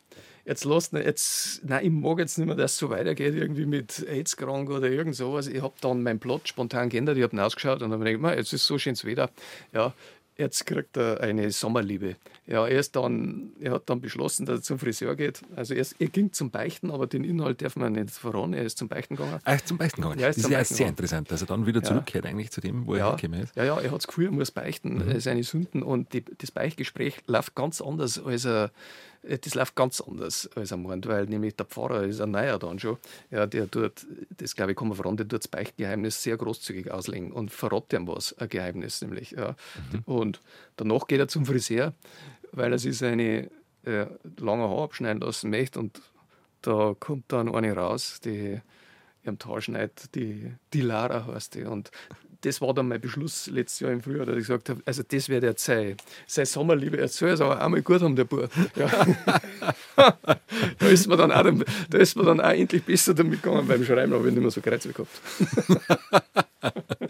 [0.45, 3.65] jetzt lass ihn, jetzt, nein, ich mag jetzt nicht mehr, dass es so weitergeht, irgendwie
[3.65, 5.47] mit AIDS krank oder irgend sowas.
[5.47, 8.35] Ich habe dann meinen Plot spontan geändert, ich habe ihn ausgeschaut und habe mir gedacht,
[8.35, 9.29] jetzt ist so schönes Wetter.
[9.73, 9.93] Ja,
[10.39, 12.15] jetzt kriegt er eine Sommerliebe.
[12.47, 15.41] Ja, er, ist dann, er hat dann beschlossen, dass er zum Friseur geht.
[15.55, 18.53] Also er, ist, er ging zum Beichten, aber den Inhalt darf man nicht verraten.
[18.53, 19.39] Er ist zum Beichten gegangen.
[19.43, 20.19] Ach, zum Beichten gegangen.
[20.19, 20.89] Ja, das ist ja sehr gegangen.
[20.89, 22.31] interessant, dass er dann wieder zurückkehrt ja.
[22.31, 23.09] eigentlich zu dem, wo ja.
[23.09, 23.55] er gekommen ist.
[23.55, 25.19] Ja, ja, er hat das Gefühl, er muss beichten, mhm.
[25.19, 25.83] Seine Sünden.
[25.83, 28.71] Und die, das Beichtgespräch läuft ganz anders, als er
[29.23, 32.79] das läuft ganz anders als am meint, weil nämlich der Pfarrer ist ein Neuer dann
[32.79, 32.97] schon.
[33.31, 34.05] Ja, der tut,
[34.37, 37.91] das glaube ich, kann man voran, der tut das Beichtgeheimnis sehr großzügig auslegen und verrät
[37.93, 39.31] ihm was, ein Geheimnis nämlich.
[39.31, 39.55] Ja.
[39.91, 39.99] Mhm.
[40.05, 40.41] Und
[40.77, 41.93] danach geht er zum Friseur,
[42.51, 43.49] weil er sich seine
[43.83, 44.05] äh,
[44.37, 46.01] lange Haare abschneiden lassen möchte und
[46.61, 48.59] da kommt dann eine raus, die
[49.23, 51.63] ihrem Tal schneidet, die, die Lara heißt die.
[51.63, 51.91] Und
[52.41, 55.29] das war dann mein Beschluss letztes Jahr im Frühjahr, dass ich gesagt habe, also das
[55.29, 56.97] wird jetzt sein, sein Sommerliebe.
[56.97, 58.49] Er soll es aber einmal gut haben, der Bub.
[58.75, 58.89] Ja.
[60.79, 63.83] da, ist man dann auch, da ist man dann auch endlich besser damit gegangen beim
[63.83, 65.09] Schreiben, habe ich nicht mehr so Kreuz gehabt.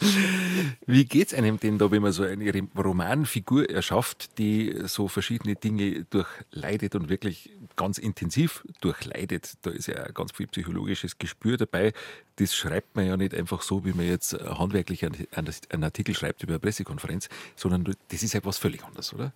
[0.85, 5.55] Wie geht es einem denn da, wenn man so eine Romanfigur erschafft, die so verschiedene
[5.55, 9.53] Dinge durchleidet und wirklich ganz intensiv durchleidet?
[9.61, 11.93] Da ist ja ganz viel psychologisches Gespür dabei.
[12.35, 16.53] Das schreibt man ja nicht einfach so, wie man jetzt handwerklich einen Artikel schreibt über
[16.53, 19.31] eine Pressekonferenz, sondern das ist ja was völlig anderes, oder?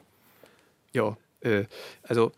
[0.91, 1.65] Ja, äh,
[2.03, 2.33] also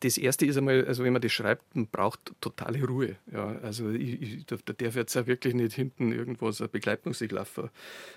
[0.00, 3.16] das erste ist einmal, also wenn man das schreibt, man braucht totale Ruhe.
[3.30, 7.70] Ja, also ich, ich, da darf jetzt auch wirklich nicht hinten irgendwas, ein Begleitmusik laufen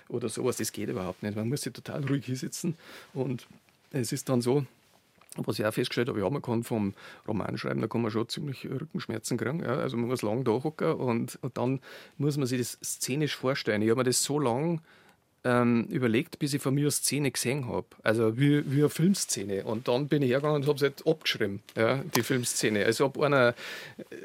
[0.08, 0.56] oder sowas.
[0.56, 1.36] Das geht überhaupt nicht.
[1.36, 2.76] Man muss sich total ruhig hinsetzen
[3.14, 3.46] und
[3.90, 4.66] es ist dann so,
[5.36, 6.94] was ich auch festgestellt habe, ja, man kann vom
[7.28, 9.60] Romanschreiben, da kann man schon ziemlich Rückenschmerzen kriegen.
[9.60, 11.80] Ja, also man muss lang da hocken und, und dann
[12.18, 13.82] muss man sich das szenisch vorstellen.
[13.82, 14.80] Ich habe mir das so lang
[15.44, 17.86] ähm, überlegt, bis ich von mir eine Szene gesehen habe.
[18.02, 19.64] Also wie, wie eine Filmszene.
[19.64, 22.84] Und dann bin ich hergegangen und habe es halt abgeschrieben, ja, die Filmszene.
[22.84, 23.54] Also habe einer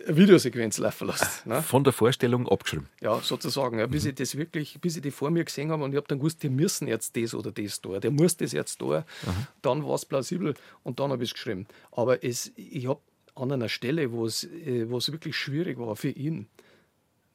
[0.06, 1.50] eine Videosequenz laufen lassen.
[1.50, 1.62] Ne?
[1.62, 2.90] Von der Vorstellung abgeschrieben?
[3.02, 3.80] Ja, sozusagen.
[3.80, 4.10] Ja, bis mhm.
[4.10, 6.44] ich das wirklich, bis ich die vor mir gesehen habe und ich habe dann gewusst,
[6.44, 8.00] die müssen jetzt das oder das da.
[8.00, 9.06] Der muss das jetzt da.
[9.26, 9.48] Mhm.
[9.62, 10.54] Dann war es plausibel
[10.84, 11.66] und dann habe ich es geschrieben.
[11.92, 13.00] Aber es, ich habe
[13.36, 16.48] an einer Stelle, wo es, äh, wo es wirklich schwierig war für ihn,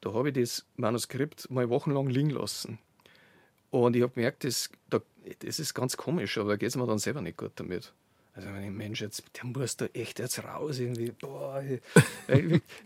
[0.01, 2.79] da habe ich das Manuskript mal wochenlang liegen lassen.
[3.71, 6.99] Und ich habe gemerkt, das, das ist ganz komisch, aber da geht es mir dann
[6.99, 7.93] selber nicht gut damit.
[8.33, 11.11] Also wenn ich Mensch, jetzt, der muss da echt jetzt raus irgendwie.
[11.11, 11.61] Boah,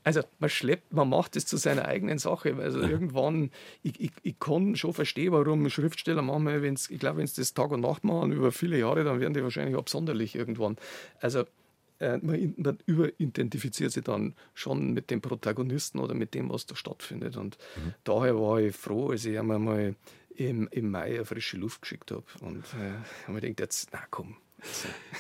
[0.04, 2.56] also man schleppt, man macht das zu seiner eigenen Sache.
[2.56, 3.52] Also irgendwann,
[3.84, 7.54] ich, ich, ich kann schon verstehen, warum Schriftsteller manchmal, wenn's, ich glaube, wenn sie das
[7.54, 10.78] Tag und Nacht machen über viele Jahre, dann werden die wahrscheinlich absonderlich irgendwann.
[11.20, 11.46] Also
[12.00, 16.76] äh, man, man überidentifiziert sich dann schon mit dem Protagonisten oder mit dem, was da
[16.76, 17.38] stattfindet.
[17.38, 17.94] Und mhm.
[18.04, 19.96] daher war ich froh, als ich einmal mal
[20.38, 22.24] im, im Mai eine frische Luft geschickt habe.
[22.42, 24.38] Und äh, habe mir gedacht, jetzt, na komm.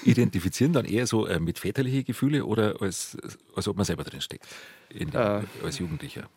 [0.04, 3.18] Identifizieren dann eher so äh, mit väterlichen Gefühlen oder als,
[3.56, 4.48] als ob man selber drin steckt,
[4.90, 6.30] äh, als Jugendlicher?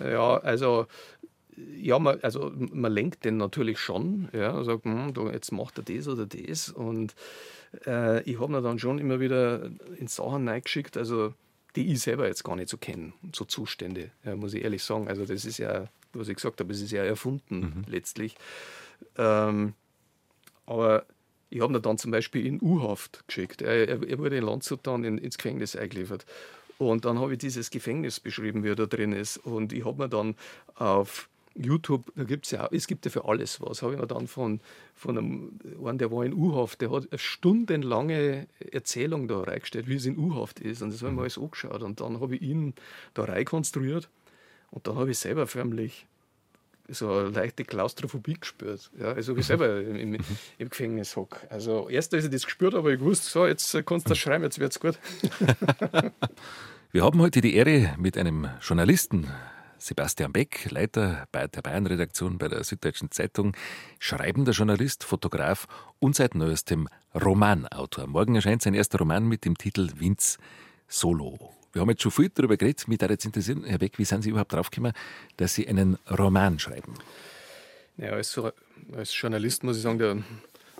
[0.00, 0.86] Ja, also
[1.56, 4.28] ja, man, also man lenkt den natürlich schon.
[4.32, 6.68] Ja, sagt, hm, jetzt macht er das oder das.
[6.68, 7.14] Und
[7.86, 11.34] äh, ich habe mir dann schon immer wieder in Sachen reingeschickt, also
[11.74, 15.08] die ich selber jetzt gar nicht so kenne, so Zustände, ja, muss ich ehrlich sagen.
[15.08, 15.88] Also das ist ja,
[16.18, 17.84] was ich gesagt habe, das ist ja erfunden mhm.
[17.88, 18.36] letztlich.
[19.16, 19.74] Ähm,
[20.66, 21.06] aber
[21.50, 23.62] ich habe ihn dann zum Beispiel in U-Haft geschickt.
[23.62, 26.26] Er, er, wurde in Landshut dann in, ins Gefängnis eingeliefert.
[26.78, 29.38] Und dann habe ich dieses Gefängnis beschrieben, wie er da drin ist.
[29.38, 30.34] Und ich habe mir dann
[30.74, 33.82] auf YouTube, da gibt's ja, es gibt ja für alles was.
[33.82, 34.60] Habe ich mir dann von,
[34.94, 39.96] von einem, einem, der war in U-Haft, der hat eine stundenlange Erzählung da reingestellt, wie
[39.96, 40.82] es in U-Haft ist.
[40.82, 41.20] Und das habe ich mir mhm.
[41.20, 41.82] alles angeschaut.
[41.82, 42.74] Und dann habe ich ihn
[43.14, 44.08] da rekonstruiert.
[44.70, 46.06] Und dann habe ich selber förmlich
[46.88, 48.90] so eine leichte Klaustrophobie gespürt.
[48.98, 50.18] Ja, also wie ich selber im, im,
[50.58, 51.50] im Gefängnis hocke.
[51.50, 54.44] Also erst als ich das gespürt habe, ich gewusst, so, jetzt kannst du das schreiben,
[54.44, 54.98] jetzt wird es gut.
[56.92, 59.26] Wir haben heute die Ehre, mit einem Journalisten
[59.78, 63.54] Sebastian Beck, Leiter bei der Bayern-Redaktion bei der Süddeutschen Zeitung,
[63.98, 65.66] schreibender Journalist, Fotograf
[65.98, 68.06] und seit neuestem Romanautor.
[68.06, 70.38] Morgen erscheint sein erster Roman mit dem Titel Winz
[70.88, 71.52] Solo.
[71.76, 72.88] Wir haben jetzt schon viel darüber geredet.
[72.88, 74.94] Mich da jetzt interessieren, Herr Beck, wie sind Sie überhaupt draufgekommen,
[75.36, 76.94] dass Sie einen Roman schreiben?
[77.98, 78.40] Ja, als,
[78.96, 80.16] als Journalist muss ich sagen, der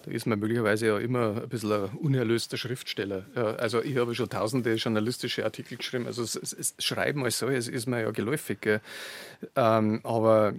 [0.06, 3.26] da ist man möglicherweise ja immer ein bisschen ein unerlöster Schriftsteller.
[3.58, 6.06] also ich habe schon tausende journalistische Artikel geschrieben.
[6.06, 8.80] Also das, Schreiben als solches ist mir ja geläufig.
[9.54, 10.54] Ähm, aber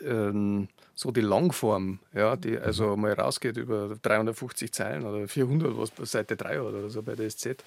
[0.00, 5.90] ähm, so die Langform, ja, die also mal rausgeht über 350 Zeilen oder 400, was
[5.90, 7.64] bei Seite 3 oder so bei der SZ,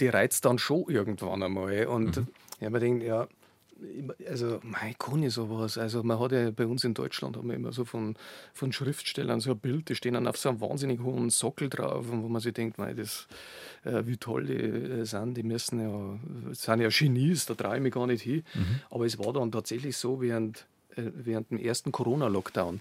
[0.00, 1.86] die reizt dann schon irgendwann einmal.
[1.86, 2.26] Und mhm.
[2.58, 3.28] ich habe mir gedacht, ja,
[4.28, 5.78] also mein kann ich sowas.
[5.78, 8.16] Also man hat ja bei uns in Deutschland haben wir immer so von,
[8.52, 12.06] von Schriftstellern so ein Bild, die stehen dann auf so einem wahnsinnig hohen Sockel drauf,
[12.08, 13.26] wo man sich denkt, mei, das,
[13.84, 17.82] äh, wie toll die äh, sind, die müssen ja, sind ja Genies, da traue ich
[17.82, 18.42] mich gar nicht hin.
[18.54, 18.80] Mhm.
[18.90, 22.80] Aber es war dann tatsächlich so während, äh, während dem ersten Corona-Lockdown.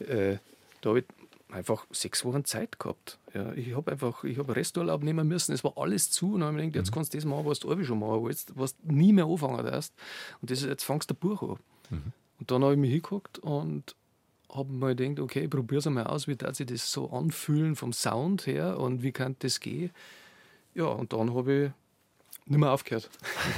[0.00, 0.36] Äh,
[0.80, 1.06] da habe ich
[1.50, 3.18] einfach sechs Wochen Zeit gehabt.
[3.32, 6.54] Ja, ich habe einfach, ich habe Resturlaub nehmen müssen, es war alles zu und dann
[6.54, 6.94] habe ich gedacht, jetzt mhm.
[6.94, 9.64] kannst du das machen, was du alle schon machen willst, was du nie mehr anfangen
[9.64, 9.94] darfst.
[10.40, 11.58] Und das ist, jetzt fangst du ein Buch an.
[11.90, 12.12] Mhm.
[12.38, 13.94] Und dann habe ich mich hingeguckt und
[14.48, 17.76] habe mir gedacht, okay, ich probiere es einmal aus, wie darf sich das so anfühlen
[17.76, 19.90] vom Sound her und wie kann das gehen.
[20.74, 21.70] Ja, und dann habe ich
[22.46, 23.10] nicht mehr aufgehört.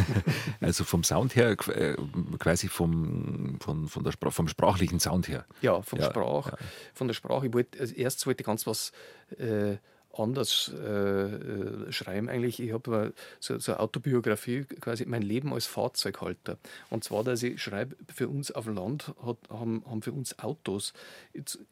[0.60, 1.96] also vom Sound her, äh,
[2.38, 5.44] quasi vom, von, von der Spra vom sprachlichen Sound her.
[5.60, 6.58] Ja, vom ja, Sprach, ja.
[6.94, 7.46] von der Sprache.
[7.46, 8.92] Ich wollte, also erst wollte ich ganz was
[9.38, 9.76] äh,
[10.18, 12.60] anders äh, äh, schreiben eigentlich.
[12.60, 16.58] Ich habe so, so eine Autobiografie, quasi mein Leben als Fahrzeughalter.
[16.90, 20.38] Und zwar, dass ich schreibe, für uns auf dem Land hat, haben, haben für uns
[20.38, 20.92] Autos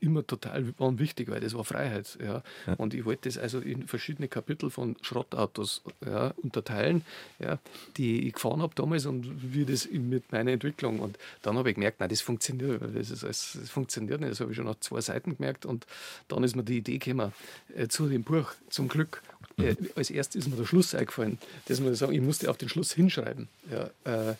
[0.01, 2.19] immer total waren wichtig, weil das war Freiheit.
[2.21, 2.43] Ja.
[2.67, 2.75] ja.
[2.75, 7.05] Und ich wollte das also in verschiedene Kapitel von Schrottautos ja, unterteilen,
[7.39, 7.59] ja,
[7.97, 11.01] die ich gefahren habe damals und wie das mit meiner Entwicklung.
[11.01, 14.33] Und dann habe ich gemerkt, nein, das funktioniert, das, ist, das funktioniert nicht.
[14.33, 15.67] Das habe ich schon nach zwei Seiten gemerkt.
[15.67, 15.87] Und
[16.29, 17.33] dann ist mir die Idee gekommen,
[17.75, 18.36] äh, zu dem Buch,
[18.69, 19.23] zum Glück.
[19.59, 21.39] Äh, als erstes ist mir der Schluss eingefallen.
[21.67, 23.49] Das muss ich sagen, ich musste auf den Schluss hinschreiben.
[23.71, 24.35] Ja, äh,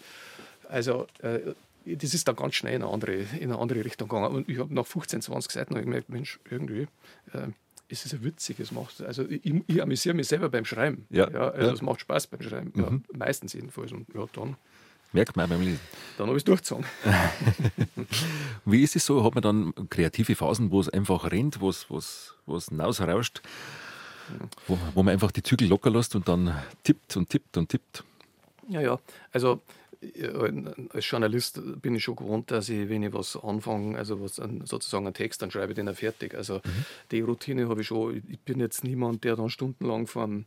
[0.69, 1.41] also, äh,
[1.87, 4.35] das ist da ganz schnell in eine andere, in eine andere Richtung gegangen.
[4.35, 6.89] Und ich habe nach 15, 20 Seiten gemerkt, Mensch, irgendwie
[7.33, 7.49] äh,
[7.89, 8.59] ist es ja witzig.
[8.61, 11.07] Es macht, also ich, ich amüsiere mich selber beim Schreiben.
[11.11, 11.73] Ja, ja also ja.
[11.73, 12.73] Es macht Spaß beim Schreiben.
[12.75, 13.05] Mhm.
[13.17, 13.93] Meistens jedenfalls.
[13.93, 14.57] Und ja, dann.
[15.13, 15.81] Merkt man beim Lesen.
[16.19, 16.85] Dann habe ich es durchgezogen.
[18.65, 19.23] Wie ist es so?
[19.23, 22.69] Hat man dann kreative Phasen, wo es einfach rennt, wo es, wo es, wo es
[22.69, 23.41] hinausrauscht,
[24.67, 28.05] wo, wo man einfach die Zügel locker lässt und dann tippt und tippt und tippt?
[28.69, 28.99] Ja, ja.
[29.33, 29.61] Also
[30.93, 35.07] als Journalist bin ich schon gewohnt, dass ich, wenn ich was anfange, also was sozusagen
[35.07, 36.35] einen Text, dann schreibe ich den fertig.
[36.35, 36.85] Also mhm.
[37.11, 38.23] die Routine habe ich schon.
[38.29, 40.45] Ich bin jetzt niemand, der dann stundenlang vom,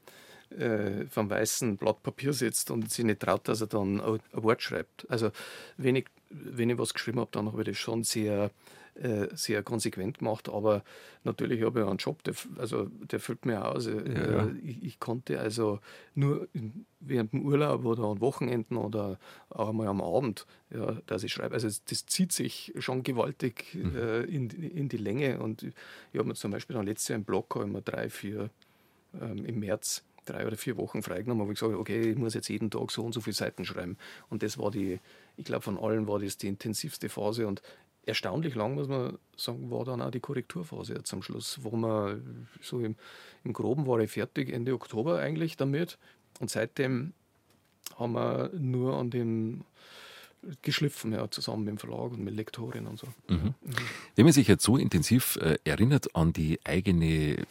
[0.52, 4.62] äh, vom weißen Blatt Papier sitzt und sich nicht traut, dass er dann ein Wort
[4.62, 5.10] schreibt.
[5.10, 5.32] Also
[5.78, 8.50] wenn ich, wenn ich was geschrieben habe, dann habe ich das schon sehr äh,
[9.34, 10.84] sehr konsequent gemacht, aber
[11.24, 13.88] natürlich habe ich einen Job, der, also der füllt mir aus.
[13.88, 14.50] Äh, ja.
[14.64, 15.80] Ich, ich, konnte also
[16.16, 19.18] nur in, während dem Urlaub oder an Wochenenden oder
[19.50, 21.54] auch mal am Abend, ja, dass ich schreibe.
[21.54, 23.96] Also das zieht sich schon gewaltig mhm.
[23.96, 25.74] äh, in, in die Länge und ich
[26.18, 28.50] habe mir zum Beispiel dann letztes Jahr im Blog immer drei, vier
[29.20, 32.50] ähm, im März drei oder vier Wochen freigenommen, wo ich gesagt okay, ich muss jetzt
[32.50, 33.98] jeden Tag so und so viele Seiten schreiben.
[34.30, 35.00] Und das war die,
[35.38, 37.48] ich glaube, von allen war das die intensivste Phase.
[37.48, 37.62] Und
[38.10, 42.48] erstaunlich lang, muss man sagen, war dann auch die Korrekturphase jetzt am Schluss, wo man
[42.62, 42.96] so im,
[43.44, 45.98] im Groben war ich fertig, Ende Oktober eigentlich damit.
[46.40, 47.14] Und seitdem
[47.98, 49.64] haben wir nur an dem
[50.62, 53.08] geschliffen, ja, zusammen mit dem Verlag und mit Lektorin und so.
[53.28, 53.56] Mhm.
[53.62, 53.74] Mhm.
[54.16, 57.46] Wenn man sich jetzt so intensiv äh, erinnert an die eigene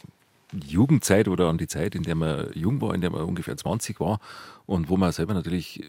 [0.51, 3.99] Jugendzeit oder an die Zeit, in der man jung war, in der man ungefähr 20
[3.99, 4.19] war
[4.65, 5.83] und wo man selber natürlich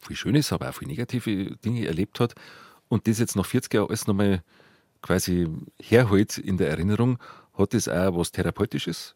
[0.00, 2.34] viel Schönes, aber auch viel negative Dinge erlebt hat
[2.90, 4.42] und das jetzt nach 40 Jahren alles nochmal
[5.00, 5.48] quasi
[5.80, 7.18] herholt in der Erinnerung,
[7.56, 9.14] hat das auch was Therapeutisches?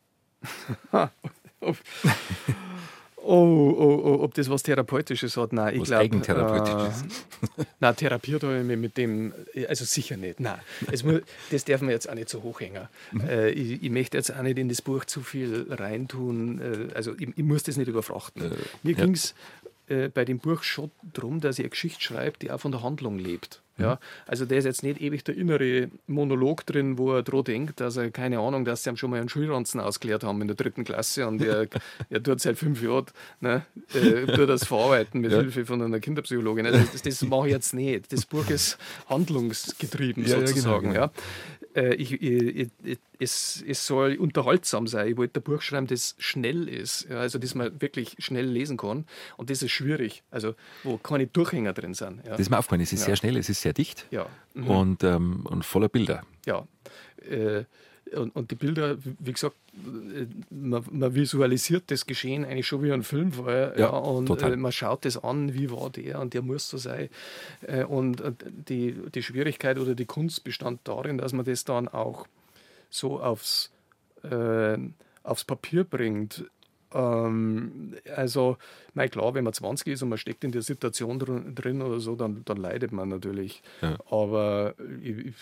[3.27, 5.55] Oh, oh, oh, ob das was Therapeutisches hat?
[5.55, 6.03] Nein, ich glaube.
[6.03, 7.03] Eigentherapeutisches.
[7.57, 9.33] Äh, nein, therapiert habe ich mich mit dem,
[9.67, 10.41] also sicher nicht.
[10.41, 10.59] Nein,
[11.05, 12.89] muss, das darf man jetzt auch nicht so hochhängen.
[13.13, 13.21] Mhm.
[13.23, 16.61] Äh, ich, ich, möchte jetzt auch nicht in das Buch zu viel reintun.
[16.61, 18.53] Äh, also, ich, ich, muss das nicht überfrachten.
[18.53, 19.05] Äh, Mir ja.
[19.05, 19.35] ging es
[19.89, 22.83] äh, bei dem Buch schon darum, dass ich eine Geschichte schreibe, die auch von der
[22.83, 23.63] Handlung lebt.
[23.77, 27.81] Ja, also da ist jetzt nicht ewig der innere Monolog drin, wo er droh denkt,
[27.81, 30.57] dass er, keine Ahnung, dass sie ihm schon mal einen Schulranzen ausgeklärt haben in der
[30.57, 31.67] dritten Klasse und er,
[32.11, 33.07] er tut seit fünf Jahren,
[33.41, 35.39] ne, äh, tut das verarbeiten mit ja.
[35.39, 36.67] Hilfe von einer Kinderpsychologin.
[36.67, 38.13] Also das, das mache ich jetzt nicht.
[38.13, 40.93] Das Buch ist handlungsgetrieben ja, sozusagen.
[40.93, 41.13] Ja, genau, genau.
[41.75, 45.09] Äh, ich, ich, ich, es, es soll unterhaltsam sein.
[45.09, 48.77] Ich wollte ein Buch schreiben, das schnell ist, ja, also das man wirklich schnell lesen
[48.77, 49.07] kann.
[49.37, 52.25] Und das ist schwierig, also wo keine Durchhänger drin sind.
[52.25, 52.33] Ja.
[52.33, 53.07] Das ist mir aufgefallen, es ist ja.
[53.07, 54.07] sehr schnell, es ist sehr dicht.
[54.55, 54.71] Mhm.
[54.71, 56.23] und, ähm, und voller Bilder.
[56.47, 56.67] Ja.
[57.29, 57.65] Äh,
[58.17, 59.57] und, und, die Bilder, wie gesagt,
[60.51, 63.75] man, man, visualisiert das Geschehen eigentlich schon wie ein Film vorher.
[63.77, 66.79] Ja, ja, und äh, man schaut das an, wie war der und der muss so
[66.79, 67.09] sein.
[67.63, 68.23] Äh, und
[68.69, 72.27] die, die Schwierigkeit oder die Kunst bestand darin, dass man das dann auch
[72.91, 73.71] so aufs,
[74.23, 74.79] äh,
[75.23, 76.45] aufs Papier bringt.
[76.95, 78.57] Ähm, also,
[78.95, 82.15] mein klar, wenn man 20 ist und man steckt in der Situation drin oder so,
[82.15, 83.63] dann, dann leidet man natürlich.
[83.83, 83.99] Ja.
[84.11, 85.35] Aber ich,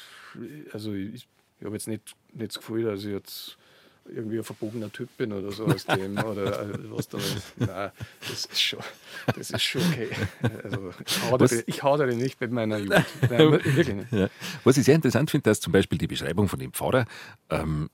[0.73, 1.29] also ich,
[1.63, 3.57] ich habe jetzt nicht, nicht das Gefühl, dass ich jetzt
[4.13, 7.55] irgendwie ein verbogener Typ bin oder so aus dem oder äh, was da ist.
[7.57, 8.81] Nein, das ist schon,
[9.37, 10.09] das ist schon okay.
[10.65, 13.07] Also ich hadere, ich hadere nicht mit meiner Jugend.
[13.31, 14.13] Nein, wirklich nicht.
[14.13, 14.29] Ja.
[14.65, 17.05] Was ich sehr interessant finde, dass zum Beispiel die Beschreibung von dem Pfarrer,
[17.49, 17.89] ähm,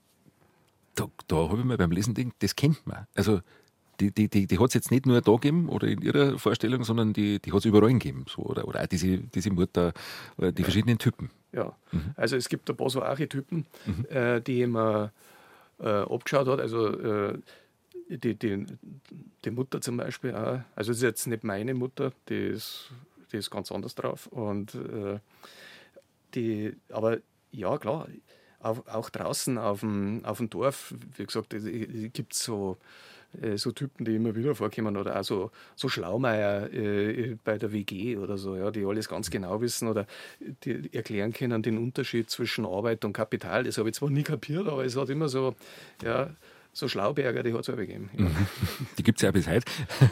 [0.95, 3.05] da, da habe ich mir beim Lesen gedacht, das kennt man.
[3.13, 3.41] Also
[3.99, 6.83] die, die, die, die hat es jetzt nicht nur da gegeben oder in ihrer Vorstellung,
[6.83, 8.25] sondern die, die hat es überall gegeben.
[8.27, 9.93] So, oder, oder auch diese, diese Mutter,
[10.39, 11.29] die verschiedenen Typen.
[11.51, 12.13] Ja, mhm.
[12.15, 14.05] also es gibt ein paar so Archetypen, mhm.
[14.09, 15.11] äh, die man
[15.79, 16.59] äh, abgeschaut hat.
[16.59, 17.39] Also äh,
[18.09, 18.65] die, die,
[19.45, 20.59] die Mutter zum Beispiel auch.
[20.75, 22.91] Also das ist jetzt nicht meine Mutter, die ist,
[23.31, 24.27] die ist ganz anders drauf.
[24.27, 25.19] Und äh,
[26.33, 27.17] die, aber
[27.51, 28.07] ja, klar,
[28.59, 31.63] auch, auch draußen auf dem, auf dem Dorf, wie gesagt, es
[32.13, 32.77] gibt so
[33.41, 37.71] äh, so Typen, die immer wieder vorkommen oder auch so, so Schlaumeier äh, bei der
[37.71, 40.07] WG oder so, ja, die alles ganz genau wissen oder
[40.63, 43.63] die erklären können den Unterschied zwischen Arbeit und Kapital.
[43.63, 45.55] Das habe ich zwar nie kapiert, aber es hat immer so,
[46.03, 46.31] ja,
[46.73, 48.09] so Schlauberger, die hat es auch gegeben.
[48.17, 48.25] Ja.
[48.25, 48.47] Mhm.
[48.97, 49.65] Die gibt es ja bis heute.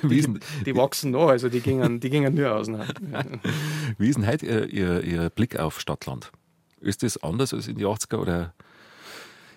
[0.03, 2.67] Die, die, wachsen noch, also die gingen, die gingen nur aus.
[3.97, 6.31] Wie ist denn heute Ihr, Ihr, Ihr Blick auf Stadtland?
[6.79, 8.53] Ist das anders als in die 80er oder?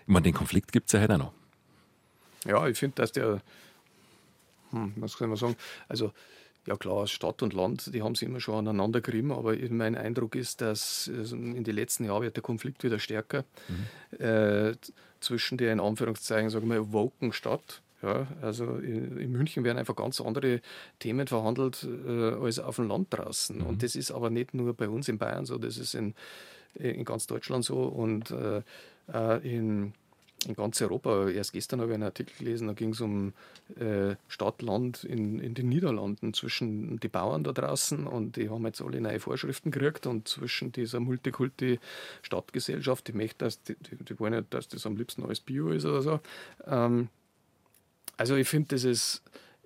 [0.02, 1.39] Ich meine, den Konflikt gibt es ja heute auch noch.
[2.46, 3.42] Ja, ich finde, dass der,
[4.70, 5.56] hm, was soll man sagen,
[5.88, 6.12] also
[6.66, 10.34] ja klar, Stadt und Land, die haben sich immer schon aneinander gerieben, aber mein Eindruck
[10.34, 14.24] ist, dass also in den letzten Jahren wird der Konflikt wieder stärker mhm.
[14.24, 14.74] äh,
[15.20, 17.82] zwischen der in Anführungszeichen, sagen wir, woken Stadt.
[18.02, 20.62] Ja, also in, in, München werden einfach ganz andere
[21.00, 23.58] Themen verhandelt äh, als auf dem Land draußen.
[23.58, 23.66] Mhm.
[23.66, 26.14] Und das ist aber nicht nur bei uns in Bayern so, das ist in,
[26.74, 28.62] in ganz Deutschland so und äh,
[29.42, 29.92] in
[30.46, 31.28] in ganz Europa.
[31.28, 33.32] Erst gestern habe ich einen Artikel gelesen, da ging es um
[33.78, 38.64] äh, Stadt, Land in, in den Niederlanden zwischen die Bauern da draußen und die haben
[38.66, 44.34] jetzt alle neue Vorschriften gekriegt und zwischen dieser Multikulti-Stadtgesellschaft, die möchte, dass die, die, wollen
[44.34, 46.20] ja, dass das am liebsten alles Bio ist oder so.
[46.66, 47.08] Ähm,
[48.16, 49.22] also ich finde, das ist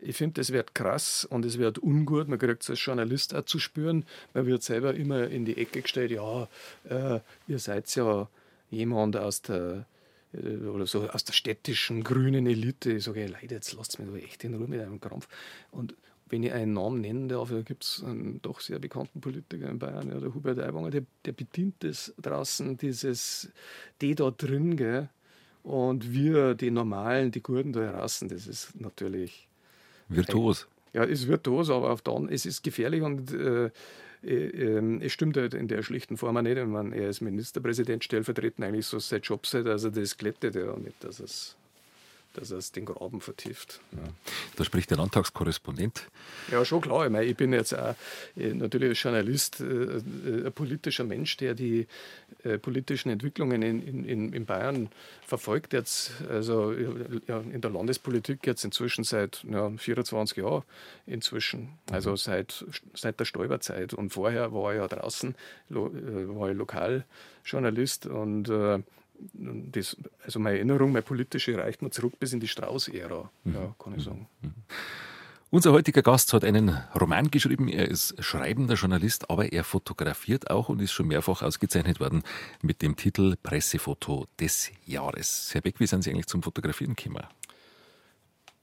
[0.06, 2.28] ich finde, das wird krass und es wird ungut.
[2.28, 4.04] Man kriegt es als Journalist auch zu spüren.
[4.34, 6.46] Man wird selber immer in die Ecke gestellt, ja,
[6.90, 8.28] äh, ihr seid ja
[8.70, 9.86] jemand aus der
[10.72, 12.92] oder so aus der städtischen grünen Elite.
[12.92, 15.28] Ich sage, Leute, jetzt lasst mich echt in Ruhe mit einem Krampf.
[15.70, 15.94] Und
[16.28, 19.78] wenn ich einen Namen nennen darf, da gibt es einen doch sehr bekannten Politiker in
[19.78, 23.50] Bayern, ja, der Hubert Aiwanger, der, der bedient das draußen, dieses,
[24.00, 25.08] die da drin, gell?
[25.62, 29.48] und wir, die Normalen, die Gurten da draußen, das ist natürlich.
[30.08, 30.68] Virtuos.
[30.92, 33.70] Ja, ist virtuos, aber auf anderen, es ist gefährlich und äh,
[34.26, 36.56] äh, ähm, es stimmt halt in der schlichten Form auch nicht.
[36.56, 40.76] Ich meine, er ist Ministerpräsident stellvertretend eigentlich so sein Job seit, also das glättet ja
[40.76, 41.56] nicht, dass es
[42.34, 43.80] dass es den Graben vertieft.
[43.92, 44.02] Ja.
[44.56, 46.08] Da spricht der Landtagskorrespondent.
[46.50, 47.06] Ja, schon klar.
[47.06, 47.94] Ich, meine, ich bin jetzt auch
[48.36, 51.86] äh, natürlich Journalist äh, äh, ein politischer Mensch, der die
[52.60, 54.90] politischen Entwicklungen in, in, in Bayern
[55.24, 55.72] verfolgt.
[55.72, 56.72] Jetzt, also
[57.26, 60.62] ja, in der Landespolitik jetzt inzwischen seit ja, 24 Jahren
[61.06, 61.70] inzwischen.
[61.90, 62.16] Also mhm.
[62.16, 63.94] seit, seit der Stoiberzeit.
[63.94, 65.34] Und vorher war ich ja draußen,
[65.70, 68.50] war ich Lokaljournalist und
[69.32, 73.54] das, also meine Erinnerung, meine politische reicht noch zurück bis in die Strauß-Ära, mhm.
[73.54, 74.28] ja, kann ich sagen.
[74.42, 74.54] Mhm.
[75.50, 77.68] Unser heutiger Gast hat einen Roman geschrieben.
[77.68, 82.24] Er ist schreibender Journalist, aber er fotografiert auch und ist schon mehrfach ausgezeichnet worden
[82.60, 85.50] mit dem Titel Pressefoto des Jahres.
[85.54, 87.24] Herr Beck, wie sind Sie eigentlich zum Fotografieren gekommen?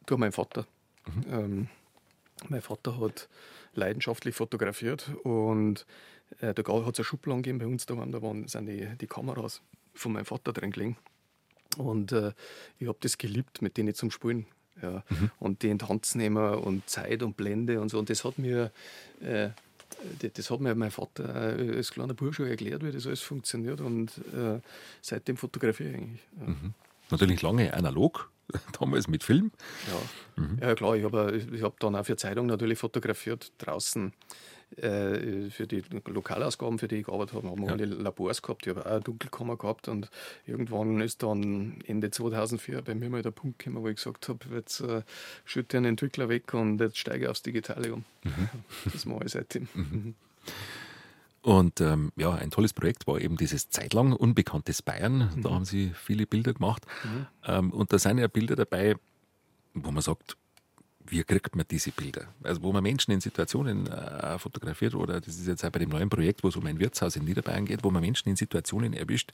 [0.05, 0.65] Durch meinen Vater.
[1.05, 1.23] Mhm.
[1.31, 1.67] Ähm,
[2.49, 3.29] mein Vater hat
[3.73, 5.85] leidenschaftlich fotografiert und
[6.41, 9.07] äh, da hat es eine Schublade gegeben bei uns daheim, da waren, sind die, die
[9.07, 9.61] Kameras
[9.93, 10.97] von meinem Vater drin gelegen.
[11.77, 12.33] Und äh,
[12.79, 14.45] ich habe das geliebt, mit denen zum Spielen.
[14.81, 15.03] Ja.
[15.09, 15.31] Mhm.
[15.39, 17.99] Und die in Hand nehmen und Zeit und Blende und so.
[17.99, 18.71] Und das hat mir,
[19.21, 19.49] äh,
[20.19, 23.81] das hat mir mein Vater äh, als kleiner Bursche erklärt, wie das alles funktioniert.
[23.81, 24.59] Und äh,
[25.01, 26.21] seitdem fotografiere ich eigentlich.
[26.39, 26.47] Ja.
[26.47, 26.73] Mhm.
[27.09, 28.31] Natürlich lange analog,
[28.79, 29.51] damals mit Film.
[29.87, 30.57] Ja, mhm.
[30.61, 30.95] ja klar.
[30.95, 34.13] Ich habe ich hab dann auch für Zeitung natürlich fotografiert draußen.
[34.77, 37.73] Äh, für die Lokalausgaben, für die ich gearbeitet habe, haben wir ja.
[37.73, 38.65] alle Labors gehabt.
[38.65, 40.09] Ich habe auch eine Dunkelkammer gehabt und
[40.45, 44.39] irgendwann ist dann Ende 2004 bei mir mal der Punkt gekommen, wo ich gesagt habe,
[44.53, 45.01] jetzt äh,
[45.43, 48.05] schütte einen Entwickler weg und jetzt steige ich aufs Digitale um.
[48.23, 48.49] Mhm.
[48.93, 49.67] Das mache ich seitdem.
[49.73, 49.87] Mhm.
[49.91, 50.15] mhm.
[51.43, 55.31] Und ähm, ja, ein tolles Projekt war eben dieses zeitlang unbekanntes Bayern.
[55.35, 55.41] Mhm.
[55.41, 56.85] Da haben sie viele Bilder gemacht.
[57.03, 57.27] Mhm.
[57.45, 58.95] Ähm, und da sind ja Bilder dabei,
[59.73, 60.37] wo man sagt,
[61.11, 62.27] wie kriegt man diese Bilder?
[62.41, 65.89] Also wo man Menschen in Situationen äh, fotografiert oder das ist jetzt auch bei dem
[65.89, 68.93] neuen Projekt, wo es um ein Wirtshaus in Niederbayern geht, wo man Menschen in Situationen
[68.93, 69.31] erwischt,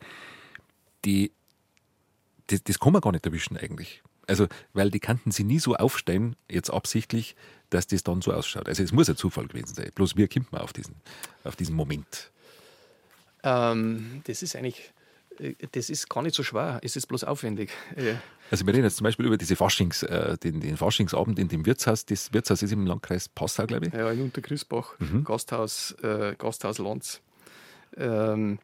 [1.05, 1.31] die
[2.47, 4.01] das, das kann man gar nicht erwischen eigentlich.
[4.25, 7.35] Also, weil die kannten sie nie so aufstellen, jetzt absichtlich,
[7.69, 8.67] dass das dann so ausschaut.
[8.67, 9.91] Also es muss ein Zufall gewesen sein.
[9.95, 10.95] Bloß wie kommt man auf diesen,
[11.43, 12.31] auf diesen Moment?
[13.43, 14.91] Ähm, das ist eigentlich
[15.71, 17.71] das ist gar nicht so schwer, es ist bloß aufwendig.
[18.49, 21.65] Also wir reden jetzt zum Beispiel über diese Faschings, äh, den, den, Faschingsabend in dem
[21.65, 22.05] Wirtshaus.
[22.05, 23.93] Das Wirtshaus ist im Landkreis Passau, glaube ich.
[23.93, 25.25] Ja, in Untergrisbach, mhm.
[25.25, 27.19] Gasthaus, äh, Gasthaus Lanz.
[27.97, 28.59] Ähm,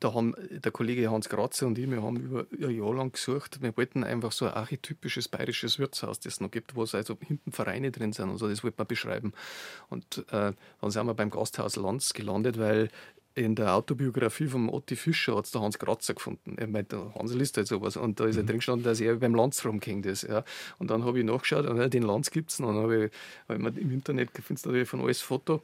[0.00, 3.60] da haben der Kollege Hans Graze und ich, wir haben über ein Jahr lang gesucht.
[3.60, 7.18] Wir wollten einfach so ein archetypisches bayerisches Wirtshaus, das es noch gibt, wo es also
[7.20, 9.34] hinten Vereine drin sind und so, das wollten wir beschreiben.
[9.90, 12.88] Und äh, dann sind wir beim Gasthaus Lanz gelandet, weil
[13.40, 16.56] in der Autobiografie von Otti Fischer hat es der Hans Kratzer gefunden.
[16.58, 17.96] Er meint, der Hans liest halt sowas.
[17.96, 18.42] Und da ist mhm.
[18.42, 20.24] er drin gestanden, dass er beim Lanz rumgehängt ist.
[20.24, 20.44] Ja.
[20.78, 22.68] Und dann habe ich nachgeschaut, und, ja, den Lanz gibt es noch.
[22.68, 23.12] dann habe ich,
[23.48, 25.62] hab ich mir im Internet findest du natürlich von alles Foto.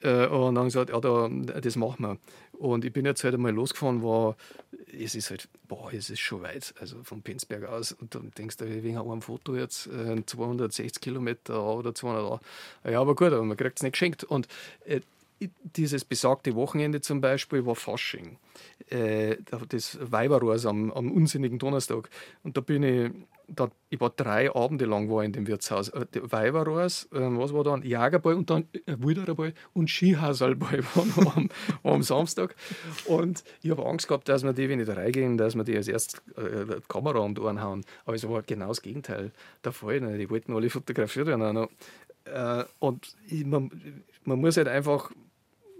[0.00, 2.18] Äh, und dann gesagt, ja, da, das machen wir.
[2.52, 4.36] Und ich bin jetzt halt einmal losgefahren, war,
[4.98, 7.92] es ist halt, boah, es ist schon weit, also von Penzberg aus.
[7.92, 12.40] Und dann denkst du, wegen einem Foto jetzt äh, 260 Kilometer oder 200
[12.84, 14.24] Ja, aber gut, aber man kriegt es nicht geschenkt.
[14.24, 14.48] Und
[14.84, 15.00] äh,
[15.62, 18.38] dieses besagte Wochenende zum Beispiel war Fasching.
[18.88, 19.36] Äh,
[19.68, 22.10] das Weiberrohrs am, am unsinnigen Donnerstag.
[22.42, 23.10] Und da bin ich,
[23.48, 25.90] da, ich war drei Abende lang war in dem Wirtshaus.
[25.92, 27.82] Weiberrohrs, äh, was war dann?
[27.82, 31.48] Jagerball und dann äh, Wildererball und Skihasalball waren am,
[31.90, 32.54] am Samstag.
[33.06, 35.76] Und ich habe Angst gehabt, dass wir die, wenn ich da reingehen, dass wir die
[35.76, 37.84] als erst äh, die Kamera die Ohren hauen.
[38.04, 39.32] Aber es war genau das Gegenteil
[39.64, 40.00] der Fall.
[40.18, 41.68] Die wollten alle fotografiert werden.
[42.24, 43.70] Äh, und ich, man,
[44.24, 45.10] man muss halt einfach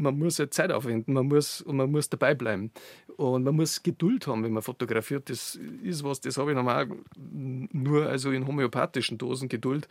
[0.01, 2.70] man muss ja Zeit aufwenden, man muss, und man muss dabei bleiben.
[3.16, 5.28] Und man muss Geduld haben, wenn man fotografiert.
[5.28, 9.88] Das ist was, das habe ich normal nur also in homöopathischen Dosen Geduld.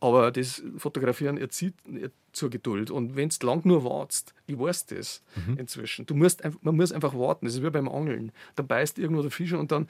[0.00, 1.74] Aber das Fotografieren erzieht
[2.32, 2.90] zur Geduld.
[2.90, 5.58] Und wenn du lang nur wartest, ich weiß das mhm.
[5.58, 7.44] inzwischen, du musst, man muss einfach warten.
[7.44, 8.32] Das ist wie beim Angeln.
[8.56, 9.88] Dann beißt irgendwo der Fisch und dann,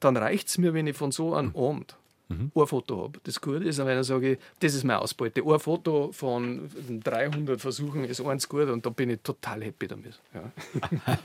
[0.00, 1.56] dann reicht es mir, wenn ich von so einem mhm.
[1.56, 1.96] Abend
[2.28, 2.52] mhm.
[2.54, 3.20] ein Foto habe.
[3.24, 5.42] Das Gute ist, wenn ich sage, das ist meine Ausbeute.
[5.42, 6.68] Ein Foto von
[7.02, 10.20] 300 Versuchen ist eins gut und da bin ich total happy damit.
[10.34, 10.52] Ja.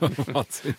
[0.34, 0.74] Wahnsinn.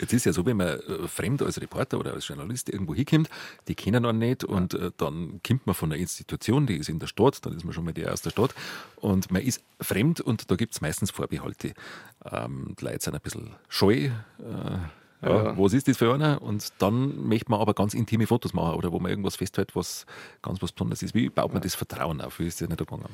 [0.00, 3.28] Jetzt ist ja so, wenn man äh, fremd als Reporter oder als Journalist irgendwo hinkommt,
[3.68, 6.98] die kennen einen nicht und äh, dann kommt man von einer Institution, die ist in
[6.98, 8.54] der Stadt, dann ist man schon mal der aus der Stadt
[8.96, 11.74] und man ist fremd und da gibt es meistens Vorbehalte.
[12.24, 14.10] Ähm, die Leute sind ein bisschen scheu.
[14.38, 14.78] Äh,
[15.28, 15.58] ja.
[15.58, 16.42] Was ist das für einer?
[16.42, 20.06] Und dann möchte man aber ganz intime Fotos machen oder wo man irgendwas festhält, was
[20.42, 21.14] ganz was Besonderes ist.
[21.14, 22.38] Wie baut man das Vertrauen auf?
[22.38, 23.04] Wie ist das nicht gegangen?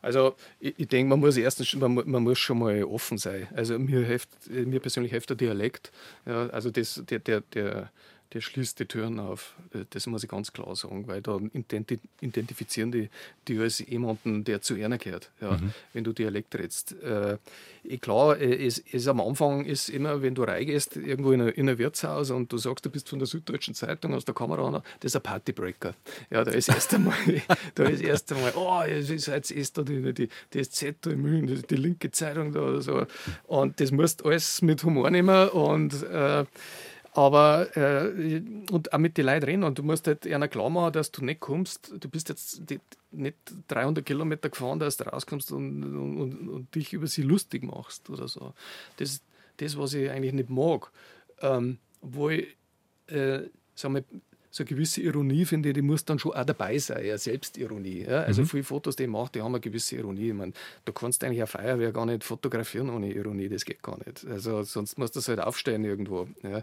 [0.00, 3.48] Also ich, ich denke, man muss erstens man, man, muss schon mal offen sein.
[3.54, 5.92] Also mir, hilft, mir persönlich hilft der Dialekt.
[6.26, 7.90] Ja, also das, der, der, der
[8.32, 9.54] der schließt die Türen auf.
[9.74, 11.38] Äh, das muss ich ganz klar sagen, weil da
[12.20, 13.10] identifizieren die,
[13.48, 15.72] die als jemanden, der zu einer gehört, ja, mhm.
[15.92, 16.94] wenn du Dialekt redest.
[17.02, 17.38] Äh,
[18.00, 22.30] klar, äh, es ist am Anfang ist immer, wenn du reingehst, irgendwo in ein Wirtshaus
[22.30, 25.22] und du sagst, du bist von der Süddeutschen Zeitung aus der Kamera, das ist ein
[25.22, 25.94] Partybreaker.
[26.30, 27.14] Ja, da ist erst einmal,
[27.74, 31.10] da ist erst einmal, oh, es ist jetzt ist da die, die, die SZ da
[31.10, 33.06] in München, die, die linke Zeitung da oder so.
[33.46, 36.44] Und das musst du alles mit Humor nehmen und äh,
[37.12, 40.92] aber äh, und auch mit den Leuten reden und du musst halt einer klar machen,
[40.92, 41.92] dass du nicht kommst.
[42.00, 42.62] Du bist jetzt
[43.10, 43.36] nicht
[43.68, 48.28] 300 Kilometer gefahren, dass du rauskommst und, und, und dich über sie lustig machst oder
[48.28, 48.54] so.
[48.96, 49.20] Das
[49.62, 50.90] das, was ich eigentlich nicht mag.
[51.40, 52.56] Ähm, wo ich,
[53.06, 53.42] äh,
[53.74, 54.04] sagen wir,
[54.52, 58.02] so eine gewisse Ironie finde, die muss dann schon auch dabei sein, ja, Selbstironie.
[58.02, 58.20] Ja?
[58.20, 58.46] Also mhm.
[58.46, 60.28] viele Fotos, die ich mache, die haben eine gewisse Ironie.
[60.28, 60.52] Ich meine,
[60.84, 64.26] du kannst eigentlich eine Feuerwehr gar nicht fotografieren ohne Ironie, das geht gar nicht.
[64.26, 66.28] Also sonst musst du es halt aufstellen irgendwo.
[66.42, 66.58] Ja?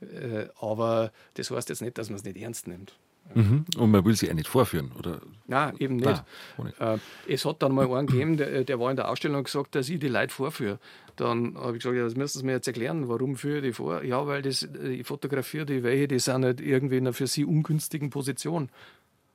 [0.00, 2.98] Äh, aber das heißt jetzt nicht, dass man es nicht ernst nimmt.
[3.34, 3.64] Mhm.
[3.76, 5.20] Und man will sie auch nicht vorführen, oder?
[5.46, 6.24] Nein, eben nicht.
[6.58, 6.98] Nein, äh,
[7.28, 9.88] es hat dann mal einen gegeben, der, der, war in der Ausstellung und gesagt, dass
[9.88, 10.78] ich die Leute vorführe.
[11.16, 13.72] Dann habe ich gesagt, ja, das müssen Sie mir jetzt erklären, warum führe ich die
[13.72, 14.02] vor?
[14.02, 17.44] Ja, weil das, ich fotografiere die welche, die sind halt irgendwie in einer für sie
[17.44, 18.70] ungünstigen Position.